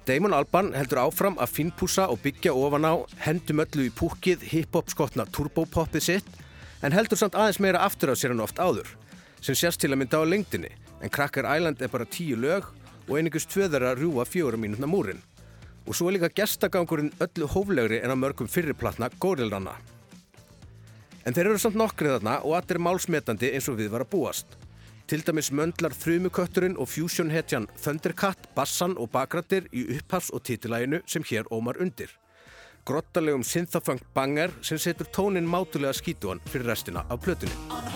Damon 0.06 0.34
Albarn 0.36 0.70
heldur 0.78 1.00
áfram 1.02 1.34
að 1.42 1.56
finnpúsa 1.56 2.04
og 2.06 2.20
byggja 2.22 2.52
ofan 2.54 2.86
á, 2.86 2.94
hendum 3.24 3.64
öllu 3.64 3.88
í 3.88 3.90
púkið 3.90 4.44
hip-hop 4.52 4.92
skotna 4.92 5.26
turbopoppið 5.26 6.04
sitt 6.06 6.28
en 6.86 6.94
heldur 6.94 7.18
samt 7.18 7.34
aðeins 7.34 7.58
meira 7.58 7.82
aftur 7.82 8.12
á 8.12 8.16
sér 8.16 8.36
en 8.36 8.44
oft 8.44 8.60
áður, 8.62 8.86
sem 9.42 9.58
sérst 9.58 9.82
til 9.82 9.90
að 9.90 9.98
mynda 10.04 10.20
á 10.22 10.30
lengdini, 10.30 10.70
en 11.02 11.10
Cracker 11.10 11.48
Island 11.50 11.82
er 11.82 11.90
bara 11.90 12.06
tíu 12.06 12.38
lög 12.38 12.68
og 13.08 13.16
einingust 13.18 13.50
tvöðar 13.50 13.88
að 13.90 14.04
rjúa 14.04 14.26
fjóra 14.28 14.60
mínutna 14.60 14.86
múrin. 14.86 15.18
Og 15.86 15.98
svo 15.98 16.06
er 16.10 16.16
líka 16.16 16.30
gestagangurinn 16.30 17.10
öllu 17.22 17.50
hóflegri 17.50 17.98
en 18.02 18.14
á 18.14 18.16
mörgum 18.18 18.50
fyrirplatna 18.50 19.10
Gorillana. 19.18 19.74
En 21.26 21.34
þeir 21.34 21.50
eru 21.50 21.58
samt 21.58 21.78
nokkrið 21.78 22.20
þarna 22.20 22.38
og 22.46 22.54
allir 22.58 22.82
málsmetandi 22.82 23.50
eins 23.54 23.66
og 23.70 23.80
við 23.80 23.90
var 23.90 24.06
að 24.06 24.12
búast. 24.14 24.58
Til 25.06 25.22
dæmis 25.22 25.52
möndlar 25.54 25.94
þrjumukötturinn 25.94 26.74
og 26.82 26.88
fusion-hetjan 26.90 27.68
Thundercat, 27.78 28.48
bassan 28.56 28.96
og 28.98 29.12
bakrættir 29.12 29.68
í 29.70 29.84
upphafs- 29.94 30.32
og 30.34 30.42
títilæginu 30.42 30.98
sem 31.06 31.22
hér 31.22 31.46
ómar 31.54 31.78
undir. 31.78 32.10
Grottalegum 32.86 33.44
synthafunk 33.46 34.02
banger 34.14 34.50
sem 34.62 34.78
setur 34.78 35.06
tónin 35.06 35.46
mátulega 35.46 35.94
skítuan 35.94 36.42
fyrir 36.50 36.66
restina 36.66 37.06
af 37.10 37.22
plötunni. 37.22 37.95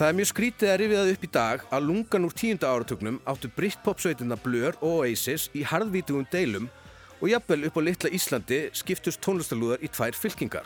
Það 0.00 0.08
er 0.08 0.16
mjög 0.16 0.28
skrítið 0.30 0.70
að 0.72 0.78
rifið 0.80 0.96
það 0.96 1.10
upp 1.12 1.24
í 1.26 1.28
dag 1.34 1.62
að 1.76 1.82
lungan 1.84 2.24
úr 2.24 2.34
tíunda 2.40 2.68
áratugnum 2.72 3.16
áttu 3.28 3.48
Britpop-sveitina 3.52 4.38
Blur 4.40 4.78
og 4.78 5.02
Oasis 5.02 5.42
í 5.52 5.60
harðvítugum 5.60 6.24
deilum 6.32 6.70
og 7.18 7.26
jafnvel 7.28 7.66
upp 7.68 7.76
á 7.76 7.80
litla 7.84 8.12
Íslandi 8.16 8.60
skiptust 8.80 9.20
tónlistalúðar 9.20 9.84
í 9.84 9.90
tvær 9.92 10.16
fylkingar. 10.16 10.64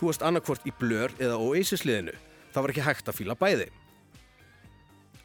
Þú 0.00 0.08
varst 0.08 0.24
annarkvort 0.24 0.64
í 0.64 0.72
Blur 0.80 1.12
eða 1.20 1.36
Oasis 1.36 1.84
liðinu. 1.84 2.14
Það 2.54 2.64
var 2.64 2.72
ekki 2.72 2.86
hægt 2.86 3.10
að 3.12 3.18
fýla 3.18 3.36
bæði. 3.42 3.66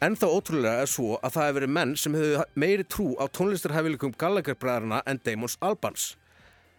En 0.04 0.18
þá 0.20 0.26
ótrúlega 0.28 0.82
er 0.84 0.92
svo 0.92 1.16
að 1.22 1.38
það 1.38 1.48
hefur 1.48 1.58
verið 1.62 1.74
menn 1.78 1.96
sem 1.96 2.18
hefur 2.20 2.44
meiri 2.60 2.84
trú 2.84 3.06
á 3.16 3.24
tónlistarhæfileikum 3.24 4.12
Gallagher-bræðarna 4.20 5.00
en 5.08 5.22
Damons 5.24 5.56
Albans. 5.64 6.10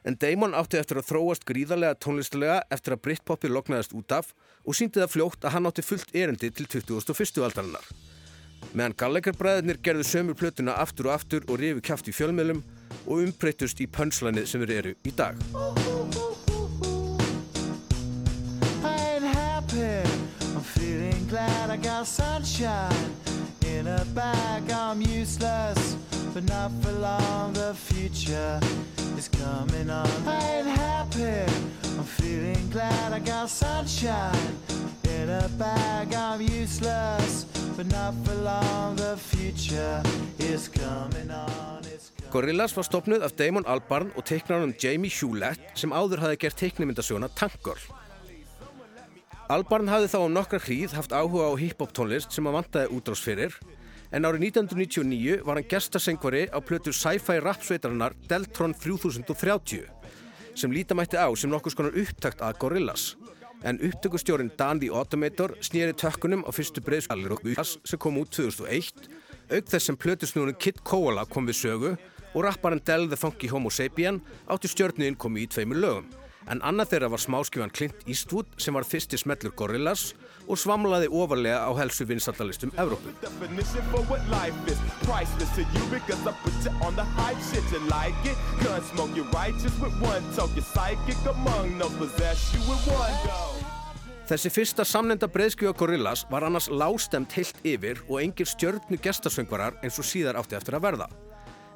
En 0.05 0.13
Damon 0.21 0.53
átti 0.53 0.77
eftir 0.77 1.01
að 1.01 1.09
þróast 1.09 1.49
gríðarlega 1.49 1.97
tónlistarlega 2.05 2.61
eftir 2.69 2.93
að 2.93 3.01
Britpopi 3.09 3.49
loknaðist 3.49 3.97
út 3.97 4.13
af 4.13 4.29
og 4.67 4.75
síndi 4.75 4.99
það 4.99 5.13
fljótt 5.13 5.47
að 5.47 5.55
hann 5.55 5.69
átti 5.69 5.85
fullt 5.85 6.13
erindi 6.13 6.51
til 6.51 6.67
2001. 6.67 7.39
aldarinnar. 7.47 7.87
Meðan 8.75 8.97
Gallagher-bræðarnir 8.99 9.79
gerðu 9.85 10.05
sömur 10.07 10.37
plötuna 10.37 10.75
aftur 10.81 11.07
og 11.07 11.15
aftur 11.15 11.45
og 11.47 11.61
rifi 11.61 11.83
kæft 11.87 12.09
í 12.11 12.15
fjölmiðlum 12.15 12.63
og 13.07 13.23
umbreytust 13.23 13.79
í 13.81 13.87
pönslænið 13.87 14.49
sem 14.51 14.65
við 14.65 14.75
eru 14.81 14.97
í 15.07 15.15
dag. 15.15 15.39
glad 21.27 21.69
I 21.69 21.75
got 21.75 22.07
sunshine 22.07 23.11
in 23.87 23.93
a 23.93 24.05
bag. 24.13 24.69
I'm 24.71 25.01
useless, 25.01 25.95
but 26.33 26.43
not 26.43 26.71
for 26.81 26.91
long. 26.91 27.53
The 27.53 27.73
future 27.73 28.59
is 29.17 29.27
coming 29.29 29.89
on. 29.89 30.09
I 30.27 30.39
ain't 30.57 30.67
happy. 30.67 31.45
I'm 31.97 32.07
feeling 32.19 32.69
glad 32.69 33.13
I 33.13 33.19
got 33.19 33.49
sunshine 33.49 34.51
in 35.03 35.29
a 35.29 35.47
bag. 35.57 36.13
I'm 36.13 36.41
useless, 36.41 37.45
but 37.77 37.87
not 37.87 38.13
for 38.25 38.35
long. 38.35 38.95
The 38.95 39.15
future 39.17 40.01
is 40.39 40.67
coming 40.67 41.31
on. 41.31 41.77
Gorillaz 42.31 42.75
var 42.75 42.83
stopnuð 42.83 43.23
af 43.23 43.31
Damon 43.39 43.63
Albarn 43.67 44.11
og 44.15 44.25
teiknarnum 44.25 44.73
Jamie 44.83 45.11
Hewlett 45.11 45.61
sem 45.79 45.93
áður 45.95 46.19
hafi 46.25 46.35
gert 46.41 46.59
teiknumyndasjóna 46.59 47.29
Tank 47.39 47.55
Girl. 47.63 47.79
Albarn 49.47 49.87
hafði 49.87 50.11
þá 50.11 50.17
um 50.25 50.33
nokkra 50.35 50.59
hríð 50.59 50.91
haft 50.97 51.15
áhuga 51.15 51.47
á 51.47 51.53
hip-hop 51.55 51.95
tónlist 51.95 52.35
sem 52.35 52.43
hann 52.43 52.57
vantaði 52.59 52.91
útráðsfyrir 52.97 53.55
en 54.11 54.27
árið 54.27 54.47
1999 54.49 55.39
var 55.45 55.59
hann 55.59 55.69
gestasengvari 55.71 56.47
á 56.53 56.57
plötu 56.63 56.93
sci-fi 56.95 57.39
rapsveitarinnar 57.43 58.15
Deltron 58.29 58.73
3030 58.73 59.87
sem 60.57 60.73
lítamætti 60.73 61.19
á 61.19 61.27
sem 61.35 61.51
nokkus 61.51 61.75
konar 61.77 61.97
upptakt 61.97 62.41
að 62.41 62.59
Gorillaz 62.61 63.15
en 63.63 63.79
upptökustjórin 63.81 64.51
Dan 64.57 64.79
the 64.79 64.89
Automator 64.93 65.55
snýri 65.61 65.93
tökkunum 65.97 66.45
á 66.45 66.51
fyrstu 66.53 66.81
breyðskallir 66.85 67.33
og 67.33 67.43
Ugas 67.43 67.77
sem 67.83 67.99
kom 67.99 68.19
út 68.21 68.31
2001 68.31 69.09
auk 69.47 69.71
þess 69.71 69.89
sem 69.89 69.97
plötusnúrun 69.97 70.57
Kid 70.59 70.83
Koala 70.83 71.25
kom 71.25 71.47
við 71.47 71.61
sögu 71.61 71.95
og 72.33 72.43
rapparinn 72.45 72.83
Del 72.85 73.07
the 73.09 73.17
Funky 73.17 73.49
Homo 73.51 73.71
Sapien 73.73 74.19
átti 74.51 74.69
stjórniðin 74.71 75.17
komi 75.17 75.45
í 75.45 75.49
tveimur 75.49 75.79
lögum. 75.79 76.09
En 76.47 76.61
annað 76.63 76.93
þeirra 76.93 77.11
var 77.11 77.23
smáskjöfan 77.23 77.73
Clint 77.75 78.03
Eastwood 78.07 78.51
sem 78.61 78.75
var 78.77 78.87
fyrsti 78.87 79.19
smellur 79.19 79.55
Gorillaz 79.57 80.13
og 80.47 80.59
svamlaði 80.59 81.09
ofarlega 81.11 81.59
á 81.67 81.71
helsu 81.77 82.07
vinsaldalistum 82.07 82.71
Evrópu. 82.79 83.11
Þessi 94.27 94.49
fyrsta 94.51 94.83
samnenda 94.83 95.27
breyðskjöfa 95.31 95.77
Gorillaz 95.79 96.25
var 96.31 96.43
annars 96.43 96.67
lástemt 96.67 97.31
heilt 97.37 97.61
yfir 97.63 98.01
og 98.09 98.19
engir 98.19 98.49
stjörnu 98.49 98.99
gestasöngvarar 98.99 99.77
eins 99.79 99.99
og 100.01 100.07
síðar 100.07 100.39
átti 100.41 100.57
eftir 100.59 100.75
að 100.75 100.83
verða. 100.89 101.07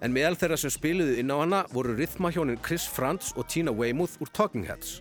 En 0.04 0.12
meðal 0.12 0.36
þeirra 0.36 0.58
sem 0.60 0.74
spiluðu 0.74 1.16
inn 1.22 1.32
á 1.32 1.38
hana 1.40 1.62
voru 1.72 1.96
rithmahjónin 1.96 2.60
Chris 2.66 2.90
Frantz 2.90 3.32
og 3.38 3.48
Tina 3.48 3.72
Weymouth 3.72 4.20
úr 4.20 4.34
Talking 4.36 4.68
Heads. 4.68 5.00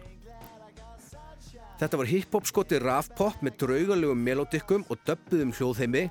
Þetta 1.80 1.96
var 1.96 2.08
hip-hop 2.10 2.44
skoti 2.44 2.76
raf-pop 2.76 3.38
með 3.40 3.54
draugalegum 3.62 4.18
melodikkum 4.20 4.82
og 4.92 4.98
döbbuðum 5.08 5.54
hljóðheimi 5.56 6.02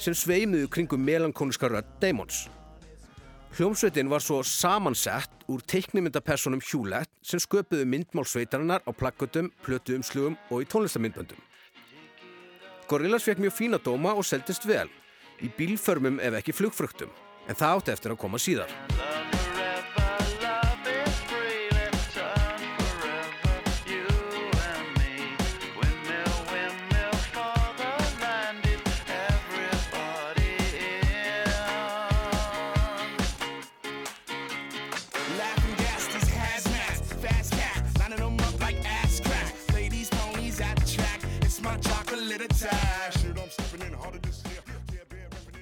sem 0.00 0.14
sveimuðu 0.16 0.70
kringum 0.72 1.02
melankóniska 1.04 1.68
rödd 1.68 1.90
Damons. 2.00 2.46
Hljómsveitin 3.58 4.08
var 4.08 4.24
svo 4.24 4.38
samansett 4.40 5.44
úr 5.52 5.60
teiknimyndapersonum 5.68 6.62
Hewlett 6.64 7.12
sem 7.20 7.40
sköpuðu 7.44 7.84
myndmálsveitarinnar 7.92 8.88
á 8.88 8.90
plakkutum, 8.96 9.52
plötuumslugum 9.66 10.38
og 10.48 10.64
í 10.64 10.68
tónlistamindböndum. 10.72 11.40
Gorillaz 12.88 13.28
fekk 13.28 13.44
mjög 13.44 13.56
fína 13.58 13.82
dóma 13.84 14.16
og 14.16 14.24
seldist 14.24 14.64
vel, 14.64 14.88
í 15.44 15.52
bílförmum 15.58 16.22
ef 16.24 16.40
ekki 16.40 16.56
flugfruktum 16.56 17.12
en 17.48 17.56
það 17.56 17.74
átti 17.74 17.98
eftir 17.98 18.16
að 18.16 18.22
koma 18.24 18.40
síðar. 18.40 18.72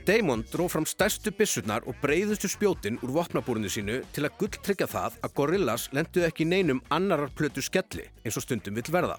Damon 0.06 0.44
dró 0.52 0.68
fram 0.70 0.84
stærstu 0.86 1.32
bissurnar 1.34 1.82
og 1.90 1.96
breyðustu 1.98 2.46
spjótin 2.48 3.00
úr 3.02 3.10
vopnabúrinu 3.16 3.68
sínu 3.68 3.96
til 4.14 4.22
að 4.24 4.36
gulltryggja 4.38 4.86
það 4.88 5.16
að 5.26 5.34
Gorillaz 5.34 5.88
lenduð 5.96 6.28
ekki 6.28 6.46
neinum 6.46 6.80
annarar 6.94 7.32
plötu 7.34 7.64
skelli 7.64 8.06
eins 8.22 8.38
og 8.38 8.46
stundum 8.46 8.78
vill 8.78 8.86
verða. 8.94 9.18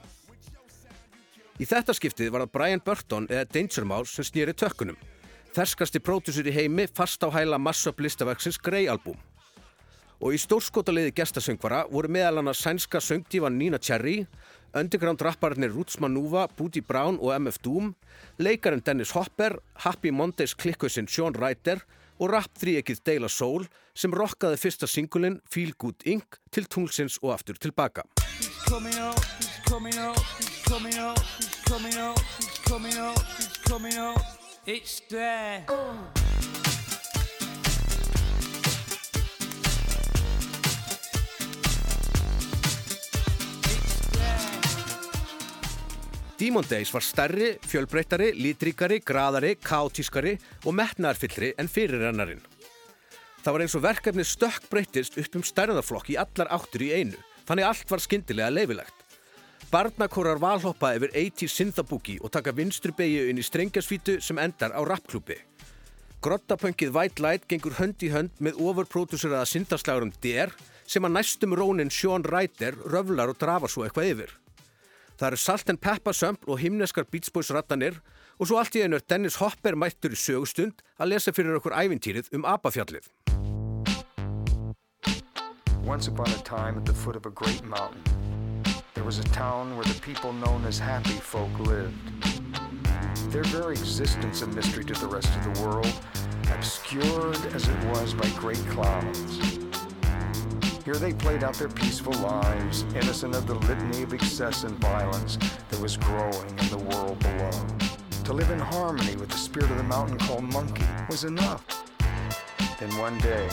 Í 1.59 1.67
þetta 1.67 1.93
skiptið 1.97 2.31
var 2.31 2.45
það 2.45 2.53
Brian 2.55 2.83
Burton 2.85 3.27
eða 3.27 3.49
Danger 3.51 3.85
Mouse 3.89 4.15
sem 4.15 4.29
snýri 4.29 4.55
tökkunum. 4.55 4.97
Ferskasti 5.53 5.99
pródusur 5.99 6.47
í 6.47 6.55
heimi 6.55 6.87
fast 6.87 7.23
á 7.25 7.29
hæla 7.35 7.59
massöp 7.59 7.99
listaverksins 7.99 8.57
Grey 8.57 8.87
album. 8.87 9.19
Og 10.23 10.33
í 10.33 10.39
stórskotaliði 10.41 11.11
gestasöngvara 11.19 11.83
voru 11.91 12.09
meðal 12.09 12.39
hana 12.39 12.55
sænska 12.55 13.03
söngdívan 13.03 13.59
Nina 13.59 13.77
Cherry, 13.77 14.23
underground 14.73 15.21
rapparnir 15.21 15.71
Roots 15.73 15.99
Manuva, 15.99 16.47
Booty 16.57 16.81
Brown 16.81 17.19
og 17.21 17.33
MF 17.39 17.59
Doom, 17.63 17.93
leikarinn 18.39 18.83
Dennis 18.85 19.13
Hopper, 19.15 19.59
Happy 19.83 20.11
Mondays 20.11 20.55
klikkausinn 20.55 21.07
Sean 21.07 21.35
Ryder 21.35 21.83
og 22.19 22.31
rap-þríekið 22.33 23.03
Deila 23.05 23.29
Soul 23.29 23.67
sem 23.97 24.13
rockaði 24.13 24.59
fyrsta 24.61 24.89
singulinn 24.89 25.39
Feel 25.49 25.73
Good 25.77 26.05
Inc. 26.05 26.39
til 26.51 26.65
tunglsins 26.65 27.19
og 27.21 27.35
aftur 27.37 27.59
tilbaka. 27.61 28.03
It's 34.67 34.99
there. 35.07 36.26
Demon 46.37 46.65
Days 46.69 46.91
var 46.93 47.01
stærri, 47.01 47.55
fjölbreyttari, 47.65 48.27
lítríkari, 48.37 48.99
graðari, 49.01 49.55
kátískari 49.57 50.35
og 50.67 50.75
metnaðarfyllri 50.77 51.55
en 51.57 51.69
fyrirrennarinn. 51.71 52.43
Það 53.41 53.55
var 53.55 53.63
eins 53.63 53.75
og 53.79 53.81
verkefni 53.81 54.25
stökk 54.27 54.67
breytist 54.69 55.17
upp 55.17 55.39
um 55.39 55.45
stærðarflokk 55.47 56.11
í 56.13 56.19
allar 56.21 56.53
áttur 56.53 56.85
í 56.85 56.91
einu, 56.93 57.17
þannig 57.49 57.65
allt 57.65 57.89
var 57.89 58.05
skyndilega 58.05 58.53
leifilegt. 58.53 59.03
Barnakórar 59.73 60.37
valhoppa 60.37 60.93
yfir 60.99 61.17
80 61.25 61.55
synthabúki 61.55 62.19
og 62.21 62.31
taka 62.31 62.53
vinstri 62.53 62.93
beigju 62.93 63.27
inn 63.31 63.41
í 63.41 63.49
strengjarsvítu 63.49 64.19
sem 64.21 64.37
endar 64.37 64.77
á 64.77 64.81
rappklúpi. 64.85 65.41
Grottapöngið 66.21 66.93
White 66.93 67.23
Light 67.25 67.49
gengur 67.49 67.79
hönd 67.81 68.03
í 68.05 68.13
hönd 68.13 68.37
með 68.37 68.61
overprodúseraða 68.61 69.49
syndaslagurum 69.49 70.13
DR 70.21 70.53
sem 70.85 71.01
að 71.01 71.17
næstum 71.17 71.57
rónin 71.57 71.89
Sean 71.89 72.25
Ryder 72.25 72.77
röflar 72.85 73.33
og 73.33 73.41
drafar 73.41 73.73
svo 73.73 73.87
eitthvað 73.87 74.13
yfir. 74.13 74.37
Það 75.17 75.27
eru 75.31 75.41
Salt 75.41 75.69
and 75.73 75.81
Pepper 75.81 76.13
sömpl 76.13 76.51
og 76.53 76.61
himneskar 76.61 77.07
Beach 77.09 77.31
Boys 77.33 77.49
rattanir 77.49 77.97
og 78.37 78.49
svo 78.49 78.59
allt 78.61 78.77
í 78.77 78.83
einu 78.85 78.99
er 78.99 79.05
Dennis 79.09 79.39
Hopper 79.41 79.73
mættur 79.73 80.13
í 80.13 80.19
sögustund 80.19 80.85
að 81.01 81.15
lesa 81.15 81.33
fyrir 81.33 81.57
okkur 81.57 81.73
ævintýrið 81.73 82.29
um 82.37 82.45
Abafjallið. 82.45 83.09
Once 85.87 86.07
upon 86.07 86.29
a 86.29 86.41
time 86.43 86.77
at 86.77 86.85
the 86.85 86.93
foot 86.93 87.15
of 87.15 87.25
a 87.25 87.31
great 87.31 87.63
mountain 87.63 88.03
there 88.97 89.05
was 89.05 89.19
a 89.19 89.23
town 89.25 89.75
where 89.77 89.85
the 89.85 90.01
people 90.01 90.33
known 90.33 90.65
as 90.65 90.79
happy 90.79 91.11
folk 91.11 91.51
lived. 91.59 91.93
Their 93.31 93.43
very 93.43 93.73
existence 93.73 94.41
a 94.41 94.47
mystery 94.47 94.83
to 94.85 94.93
the 94.93 95.05
rest 95.05 95.29
of 95.35 95.53
the 95.53 95.61
world, 95.61 95.93
obscured 96.51 97.37
as 97.53 97.67
it 97.67 97.85
was 97.85 98.15
by 98.15 98.27
great 98.39 98.63
clouds. 98.69 99.66
Here 100.87 100.95
they 100.95 101.11
played 101.11 101.43
out 101.43 101.55
their 101.55 101.67
peaceful 101.67 102.13
lives, 102.23 102.85
innocent 102.95 103.35
of 103.35 103.45
the 103.45 103.55
litany 103.55 104.03
of 104.03 104.13
excess 104.13 104.63
and 104.63 104.73
violence 104.79 105.35
that 105.67 105.81
was 105.81 105.97
growing 105.97 106.49
in 106.59 106.69
the 106.69 106.77
world 106.77 107.19
below. 107.19 107.51
to 108.23 108.31
live 108.31 108.49
in 108.51 108.59
harmony 108.59 109.17
with 109.17 109.27
the 109.27 109.37
spirit 109.37 109.69
of 109.69 109.75
the 109.75 109.83
mountain 109.83 110.17
called 110.19 110.43
Monkey 110.43 110.87
was 111.09 111.25
enough. 111.25 111.65
Then 112.79 112.89
one 112.97 113.17
day, 113.17 113.49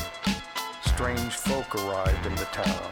strange 0.87 1.32
folk 1.32 1.74
arrived 1.74 2.24
in 2.24 2.37
the 2.37 2.47
town. 2.55 2.91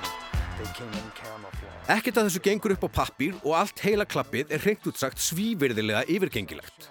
Ekkert 1.87 2.19
að 2.19 2.27
þessu 2.27 2.43
gengur 2.43 2.75
upp 2.75 2.87
á 2.87 2.91
pappír 2.99 3.39
og 3.45 3.55
allt 3.63 3.79
heila 3.87 4.07
klappið 4.11 4.51
er 4.51 4.67
hreint 4.67 4.91
útsagt 4.91 5.23
svívirðilega 5.23 6.03
yfirgengilegt. 6.11 6.91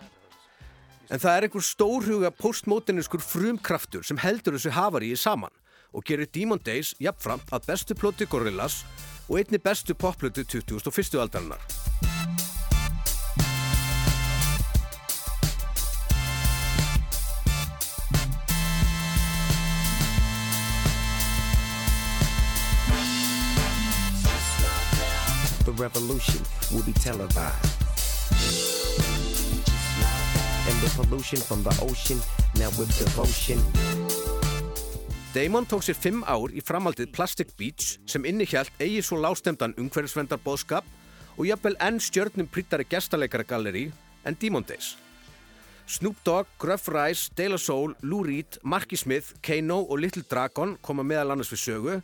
En 1.11 1.19
það 1.19 1.35
er 1.35 1.49
einhver 1.49 1.67
stórhuga 1.67 2.31
postmoderniskur 2.31 3.19
frumkraftur 3.19 4.07
sem 4.07 4.23
heldur 4.23 4.55
þessu 4.55 4.71
hafaríi 4.79 5.19
saman 5.19 5.51
og 5.93 6.03
gerir 6.03 6.29
Demon 6.33 6.59
Days 6.65 6.95
jafnframt 6.99 7.51
að 7.51 7.67
bestu 7.67 7.95
plöti 7.95 8.25
Gorillaz 8.25 8.83
og 9.29 9.39
einni 9.39 9.57
bestu 9.57 9.93
popplötu 9.93 10.43
2001. 10.43 11.15
aldarinnar. 11.19 11.61
The 25.65 25.71
revolution 25.73 26.41
will 26.71 26.83
be 26.83 26.93
televised. 26.93 27.81
And 30.67 30.81
the 30.81 30.91
pollution 30.95 31.39
from 31.39 31.63
the 31.63 31.69
ocean, 31.81 32.19
now 32.55 32.69
with 32.77 32.89
devotion. 32.97 34.00
Damon 35.33 35.65
tók 35.65 35.81
sér 35.81 35.95
fimm 35.95 36.25
ár 36.27 36.51
í 36.51 36.59
framhaldið 36.59 37.13
Plastic 37.15 37.53
Beach 37.55 37.93
sem 38.03 38.25
innihjalt 38.27 38.73
eigi 38.83 38.99
svo 38.99 39.15
lástemdan 39.23 39.71
umhverfisvendar 39.79 40.41
bóðskap 40.43 40.83
og 41.37 41.45
jafnvel 41.47 41.77
enn 41.79 42.01
stjörnum 42.03 42.49
prýttari 42.51 42.83
gestaleikara 42.83 43.45
galleri 43.47 43.85
en 44.27 44.35
Demon 44.41 44.65
Days. 44.67 44.97
Snoop 45.87 46.19
Dogg, 46.27 46.49
Gruff 46.59 46.89
Rice, 46.91 47.31
De 47.37 47.47
La 47.47 47.57
Soul, 47.57 47.95
Lou 48.03 48.25
Reed, 48.27 48.57
Marky 48.63 48.99
Smith, 48.99 49.31
Kano 49.39 49.77
og 49.85 50.01
Little 50.03 50.25
Dragon 50.27 50.75
koma 50.83 51.07
meðal 51.07 51.31
annars 51.31 51.53
við 51.53 51.63
sögu 51.63 51.95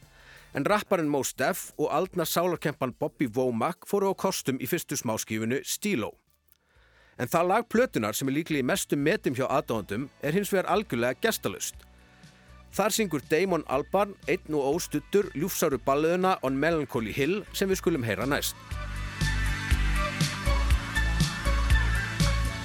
en 0.56 0.70
rapparinn 0.72 1.12
Mos 1.12 1.34
Def 1.36 1.74
og 1.76 1.92
aldna 1.92 2.24
sálarkempan 2.24 2.96
Bobby 2.96 3.28
Womack 3.28 3.90
fóru 3.92 4.08
á 4.08 4.16
kostum 4.16 4.56
í 4.64 4.72
fyrstu 4.72 4.96
smáskífunu 4.96 5.60
Stilo. 5.68 6.14
En 7.20 7.28
það 7.28 7.52
lag 7.52 7.68
plötunar 7.68 8.16
sem 8.16 8.32
er 8.32 8.40
líklega 8.40 8.64
í 8.64 8.72
mestum 8.72 9.04
metum 9.04 9.36
hjá 9.36 9.50
aðdóðandum 9.52 10.08
er 10.24 10.40
hins 10.40 10.56
vegar 10.56 10.72
algjörlega 10.72 11.20
gestalust. 11.28 11.76
Þar 12.78 12.94
syngur 12.94 13.24
Damon 13.26 13.64
Albarn, 13.74 14.12
einn 14.30 14.54
og 14.54 14.76
óstuttur, 14.76 15.32
ljúfsáru 15.34 15.80
balluðuna 15.82 16.36
on 16.46 16.60
Melancholy 16.62 17.10
Hill 17.10 17.40
sem 17.58 17.72
við 17.72 17.80
skulum 17.80 18.06
heyra 18.06 18.28
næst. 18.30 18.54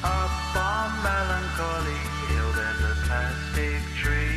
Up 0.05 0.59
on 0.61 0.93
Melancholy 1.07 1.97
Hill 2.29 2.51
there's 2.59 2.85
a 2.91 2.95
plastic 3.09 3.81
tree. 4.03 4.37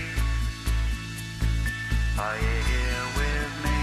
Are 2.23 2.39
you 2.39 2.57
here 2.71 3.05
with 3.19 3.53
me? 3.67 3.79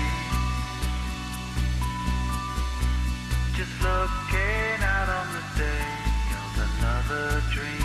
Just 3.53 3.77
looking 3.85 4.81
out 4.81 5.13
on 5.21 5.29
the 5.37 5.45
day 5.61 5.89
of 6.41 6.53
another 6.65 7.43
dream. 7.53 7.82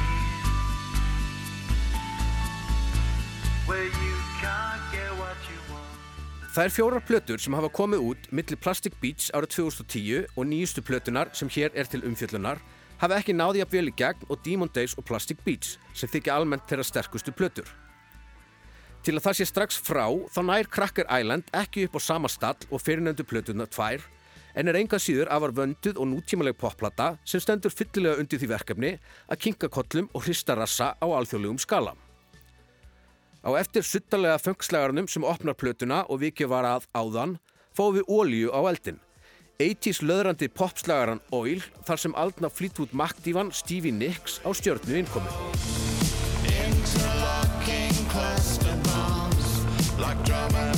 Það 6.58 6.64
er 6.64 6.72
fjórar 6.72 7.04
plötur 7.04 7.42
sem 7.44 7.54
hafa 7.54 7.68
komið 7.70 8.06
út 8.08 8.28
millir 8.32 8.58
Plastic 8.64 8.96
Beach 9.02 9.28
árið 9.36 9.52
2010 9.58 10.30
og 10.34 10.48
nýjustu 10.48 10.82
plötunar 10.82 11.30
sem 11.36 11.52
hér 11.52 11.76
er 11.76 11.90
til 11.92 12.00
umfjöllunar 12.08 12.62
hafa 13.02 13.20
ekki 13.20 13.36
náði 13.36 13.62
að 13.66 13.76
vel 13.76 13.92
í 13.92 13.94
gegn 14.00 14.24
og 14.32 14.40
Demon 14.46 14.72
Days 14.72 14.96
og 14.96 15.06
Plastic 15.06 15.44
Beach 15.44 15.76
sem 15.92 16.10
þykja 16.10 16.38
almennt 16.40 16.66
þeirra 16.72 16.88
sterkustu 16.88 17.36
plötur. 17.36 17.68
Til 19.04 19.18
að 19.18 19.28
það 19.28 19.38
sé 19.42 19.50
strax 19.52 19.82
frá 19.84 20.08
þá 20.08 20.42
nær 20.48 20.72
Cracker 20.72 21.12
Island 21.20 21.52
ekki 21.52 21.86
upp 21.90 22.00
á 22.00 22.08
sama 22.08 22.32
stall 22.32 22.72
og 22.72 22.82
fyrirnefndu 22.82 23.28
plötunar 23.28 23.68
tvær 23.68 24.08
en 24.56 24.72
er 24.72 24.80
enga 24.80 24.98
síður 24.98 25.30
afar 25.30 25.52
vönduð 25.52 26.00
og 26.00 26.10
nútímaleg 26.16 26.56
popplata 26.58 27.18
sem 27.28 27.44
stendur 27.44 27.76
fyllilega 27.76 28.24
undir 28.24 28.40
því 28.40 28.54
verkefni 28.56 28.96
að 29.28 29.42
kinka 29.46 29.70
kollum 29.70 30.08
og 30.14 30.24
hrista 30.26 30.56
rassa 30.56 30.96
á 30.98 31.06
alþjóðlegum 31.06 31.60
skala. 31.62 31.94
Á 33.48 33.56
eftir 33.56 33.86
suttalega 33.88 34.36
fönkslegarnum 34.44 35.06
sem 35.08 35.24
opnar 35.24 35.56
plötuna 35.56 36.02
og 36.12 36.20
vikið 36.20 36.50
var 36.52 36.66
að 36.68 36.88
áðan 36.92 37.38
fáum 37.72 37.96
við 37.96 38.10
ólíu 38.12 38.50
á 38.52 38.60
eldin. 38.68 39.00
80s 39.64 40.02
löðrandi 40.04 40.50
popslagaran 40.52 41.24
Oil 41.32 41.64
þar 41.88 42.02
sem 42.04 42.18
aldna 42.20 42.52
Fleetwood 42.52 42.92
Mac-dívan 42.92 43.54
Stevie 43.56 43.96
Nicks 43.96 44.42
á 44.44 44.52
stjörnu 44.52 45.00
innkomi. 45.00 45.32
Interlocking 46.44 47.96
cluster 48.12 48.76
bombs 48.84 49.64
like 49.96 50.20
drum 50.28 50.77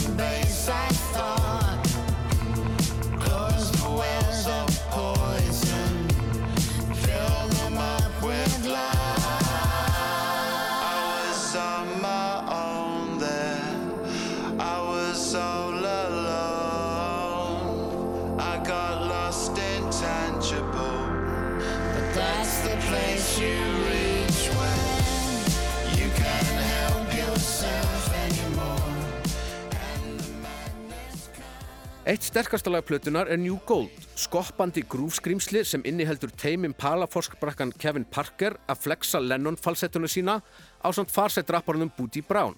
Eitt 32.09 32.23
sterkasta 32.25 32.71
lag 32.73 32.81
plötunar 32.89 33.27
er 33.29 33.37
New 33.37 33.59
Gold, 33.69 33.93
skoppandi 34.17 34.81
grúfskrýmsli 34.89 35.61
sem 35.61 35.83
inniheldur 35.85 36.31
teimin 36.41 36.73
palaforskbrakkan 36.73 37.69
Kevin 37.77 38.07
Parker 38.09 38.55
að 38.65 38.79
flexa 38.87 39.21
Lennon 39.21 39.59
falsettuna 39.61 40.09
sína 40.09 40.39
á 40.81 40.89
samt 40.89 41.13
farsætt 41.13 41.53
rapparunum 41.53 41.91
Booty 41.93 42.23
Brown. 42.25 42.57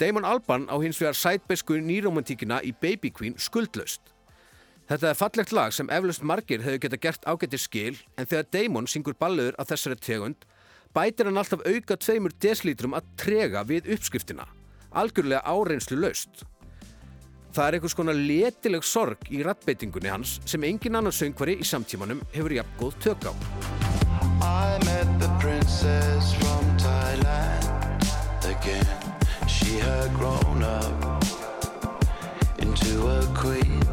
Damon 0.00 0.24
Albarn 0.24 0.64
á 0.72 0.76
hins 0.80 1.02
vegar 1.02 1.20
sætbesku 1.20 1.76
nýromantíkina 1.76 2.62
í 2.64 2.72
Baby 2.72 3.12
Queen 3.12 3.36
skuldlaust. 3.36 4.00
Þetta 4.88 5.12
er 5.12 5.20
fallegt 5.20 5.52
lag 5.52 5.76
sem 5.76 5.92
eflaust 5.92 6.24
margir 6.24 6.64
hefur 6.64 6.80
geta 6.80 7.02
gert 7.04 7.28
ágætti 7.28 7.60
skil 7.60 8.00
en 8.16 8.24
þegar 8.24 8.50
Damon 8.56 8.88
syngur 8.88 9.20
balluður 9.20 9.60
af 9.60 9.68
þessari 9.68 10.00
tegund 10.00 10.48
bætir 10.96 11.28
hann 11.28 11.44
alltaf 11.44 11.68
auka 11.68 12.00
tveimur 12.00 12.40
deslítrum 12.40 12.96
að 12.96 13.16
trega 13.20 13.68
við 13.68 13.92
uppskriftina, 13.92 14.48
algjörlega 14.96 15.44
áreinslu 15.44 16.00
laust. 16.00 16.46
Það 17.56 17.68
er 17.70 17.74
einhvers 17.78 17.94
konar 17.96 18.18
letileg 18.20 18.82
sorg 18.84 19.30
í 19.32 19.38
rattbeitingunni 19.40 20.10
hans 20.12 20.34
sem 20.44 20.64
engin 20.68 20.98
annar 20.98 21.14
söngvari 21.16 21.54
í 21.56 21.64
samtímanum 21.64 22.20
hefur 22.34 22.52
jafn 22.52 22.74
góð 22.76 22.98
tök 23.00 23.24
á. 23.32 23.32
I 24.44 24.76
met 24.84 25.08
the 25.22 25.30
princess 25.40 26.34
from 26.36 26.68
Thailand 26.76 28.04
again. 28.44 28.84
She 29.48 29.80
had 29.80 30.12
grown 30.20 30.60
up 30.60 31.24
into 32.60 33.08
a 33.08 33.24
queen. 33.32 33.85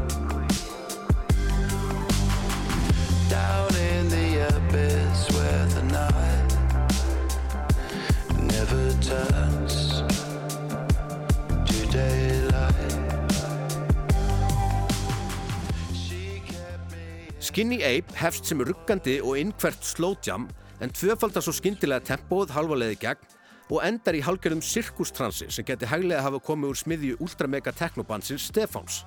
Skinny 17.54 17.84
Ape 17.86 18.16
hefst 18.18 18.48
sem 18.50 18.58
ruggandi 18.66 19.20
og 19.22 19.36
innkvert 19.38 19.84
slowjam 19.86 20.48
en 20.82 20.90
tvöfaldar 20.90 21.44
svo 21.46 21.52
skyndilega 21.54 22.02
tempóð 22.02 22.50
halvaleiði 22.50 22.96
gegn 23.04 23.28
og 23.68 23.84
endar 23.86 24.16
í 24.18 24.22
hálgjörðum 24.26 24.62
sirkustransi 24.66 25.46
sem 25.54 25.66
geti 25.68 25.86
hæglega 25.86 26.24
hafa 26.24 26.40
komið 26.42 26.72
úr 26.72 26.80
smiðju 26.80 27.18
ultramega 27.22 27.70
teknobansins 27.78 28.48
Stefáns. 28.50 29.04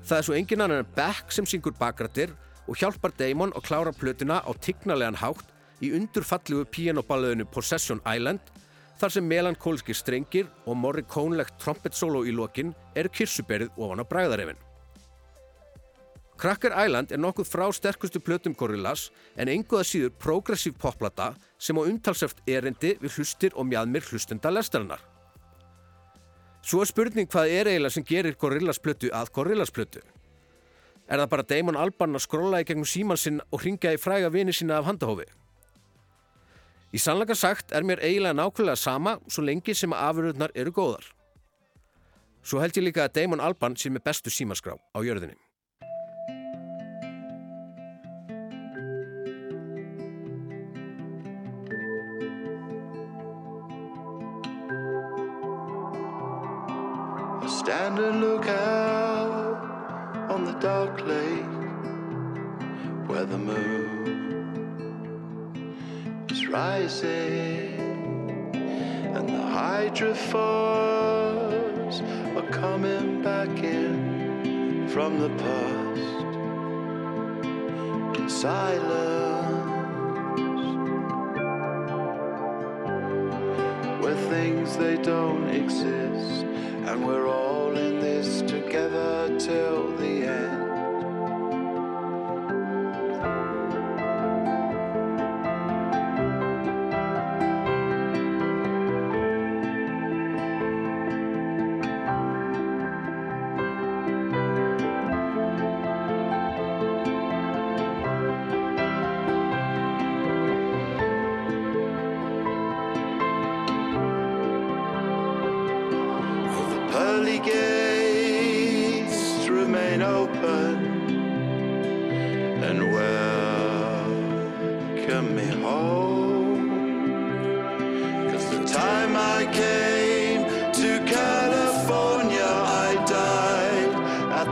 Það 0.00 0.16
er 0.16 0.26
svo 0.30 0.38
engin 0.38 0.64
annan 0.64 0.80
en 0.80 0.88
Beck 0.96 1.36
sem 1.36 1.44
syngur 1.44 1.76
bakrættir 1.76 2.32
og 2.64 2.80
hjálpar 2.80 3.12
Damon 3.20 3.52
að 3.52 3.68
klára 3.68 3.92
plötuna 3.92 4.40
á 4.40 4.50
tignarlegan 4.56 5.20
hátt 5.20 5.52
í 5.84 5.92
undurfallugu 6.00 6.70
pianoballuðinu 6.72 7.50
Possession 7.52 8.00
Island 8.08 8.48
þar 8.96 9.18
sem 9.18 9.28
melankólski 9.28 9.92
strengir 9.92 10.48
og 10.64 10.80
morrikónlegt 10.80 11.60
trompetsóló 11.60 12.24
í 12.24 12.32
lokin 12.32 12.72
eru 12.96 13.12
kirsuberið 13.12 13.76
ofan 13.76 14.00
á 14.00 14.08
bræðarefin. 14.08 14.69
Cracker 16.40 16.72
Island 16.72 17.10
er 17.12 17.20
nokkuð 17.20 17.48
frá 17.50 17.66
sterkustu 17.76 18.20
plötum 18.24 18.54
Gorillaz 18.56 19.10
en 19.36 19.50
enguða 19.52 19.84
síður 19.84 20.14
progressív 20.16 20.78
popplata 20.80 21.34
sem 21.60 21.76
á 21.76 21.84
umtalseft 21.84 22.40
erindi 22.48 22.94
við 23.02 23.18
hlustir 23.18 23.56
og 23.60 23.66
mjadmir 23.68 24.06
hlustenda 24.08 24.48
lestarinnar. 24.48 25.02
Svo 26.64 26.80
er 26.80 26.88
spurning 26.88 27.28
hvað 27.28 27.52
er 27.58 27.68
eiginlega 27.68 27.92
sem 27.92 28.06
gerir 28.08 28.38
Gorillaz 28.40 28.80
plötu 28.80 29.10
að 29.12 29.32
Gorillaz 29.36 29.72
plötu. 29.72 30.00
Er 31.10 31.20
það 31.20 31.28
bara 31.34 31.46
Damon 31.52 31.76
Albarn 31.76 32.16
að 32.16 32.24
skrolla 32.24 32.62
í 32.62 32.66
gegnum 32.70 32.88
síman 32.88 33.20
sinn 33.20 33.42
og 33.50 33.60
hringja 33.60 33.92
í 33.92 34.00
fræga 34.00 34.32
vini 34.32 34.56
sína 34.56 34.78
af 34.80 34.88
handahófi? 34.88 35.28
Í 36.96 36.98
sannleika 36.98 37.36
sagt 37.36 37.76
er 37.76 37.84
mér 37.84 38.00
eiginlega 38.00 38.38
nákvæmlega 38.40 38.80
sama 38.80 39.18
svo 39.28 39.44
lengi 39.44 39.76
sem 39.76 39.92
að 39.92 40.08
afurðurnar 40.08 40.56
eru 40.56 40.72
góðar. 40.72 41.04
Svo 42.40 42.64
held 42.64 42.80
ég 42.80 42.88
líka 42.88 43.04
að 43.04 43.20
Damon 43.20 43.44
Albarn 43.44 43.76
sé 43.76 43.92
með 43.92 44.06
bestu 44.08 44.32
símaskrá 44.32 44.78
á 44.80 44.98
jörðinni. 45.04 45.36
From 75.00 75.18
the 75.18 75.30
past 75.30 76.20
in 78.20 78.28
silence. 78.28 79.70
Where 84.02 84.14
things 84.28 84.76
they 84.76 84.98
don't 84.98 85.48
exist 85.48 86.44
and 86.88 87.06
we're 87.06 87.26
all 87.26 87.74
in 87.78 88.00
this 88.00 88.42
together 88.42 89.38
till 89.38 89.96
the 89.96 90.19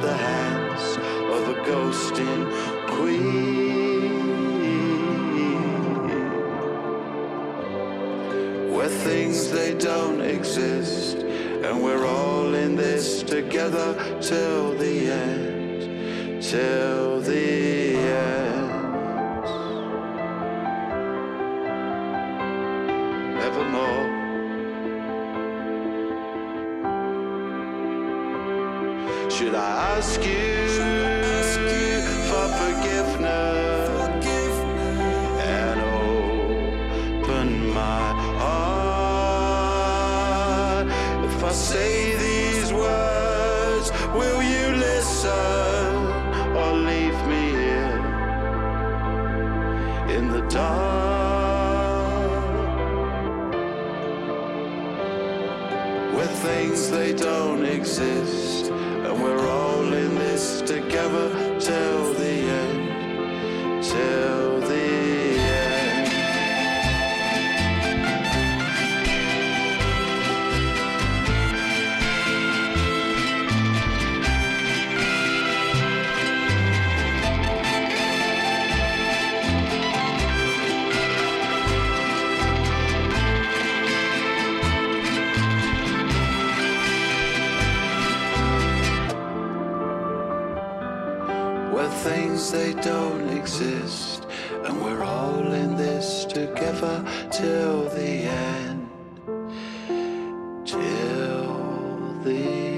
the 0.00 0.16
hands 0.16 0.96
of 1.36 1.48
a 1.48 1.60
ghosting 1.62 2.42
queen. 2.86 3.58
where 8.70 8.88
things 8.88 9.50
they 9.50 9.74
don't 9.74 10.20
exist 10.20 11.18
and 11.18 11.82
we're 11.82 12.06
all 12.06 12.54
in 12.54 12.76
this 12.76 13.24
together 13.24 13.94
till 14.20 14.72
the 14.78 15.10
end 15.10 16.42
till 16.42 17.20
the 17.20 17.96
end 17.96 18.47
ask 30.08 30.24
you 30.24 30.47
things 92.04 92.52
they 92.52 92.72
don't 92.74 93.28
exist, 93.30 94.26
and 94.64 94.80
we're 94.82 95.02
all 95.02 95.52
in 95.52 95.76
this 95.76 96.24
together 96.24 97.04
till 97.30 97.88
the 97.90 98.12
end, 98.28 98.88
till 100.64 102.22
the. 102.24 102.68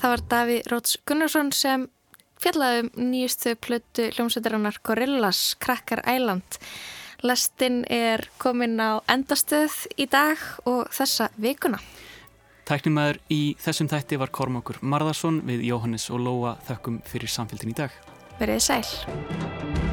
Það 0.00 0.10
var 0.10 0.22
Daví 0.30 0.62
Róts 0.70 0.96
Gunnarsson 1.04 1.50
sem 1.52 1.82
fjallaði 2.40 2.86
um 2.86 3.10
nýjustu 3.10 3.52
plötu 3.60 4.06
hljómsveitarinnar 4.14 4.78
Gorillaz, 4.86 5.56
Cracker 5.60 6.00
Island. 6.08 6.56
Lestinn 7.26 7.82
er 7.90 8.24
komin 8.40 8.78
á 8.80 9.04
endastöð 9.10 9.84
í 10.00 10.06
dag 10.10 10.40
og 10.64 10.88
þessa 10.94 11.28
vikuna. 11.40 11.80
Tæknumæður 12.70 13.18
í 13.34 13.40
þessum 13.58 13.90
þætti 13.90 14.20
var 14.20 14.30
Kormákur 14.30 14.78
Marðarsson 14.80 15.42
við 15.48 15.66
Jóhannes 15.72 16.06
og 16.14 16.22
Lóa 16.22 16.56
þökkum 16.68 17.00
fyrir 17.04 17.32
samfélgin 17.32 17.74
í 17.74 17.78
dag. 17.82 17.94
Verðið 18.38 18.66
sæl. 18.70 19.89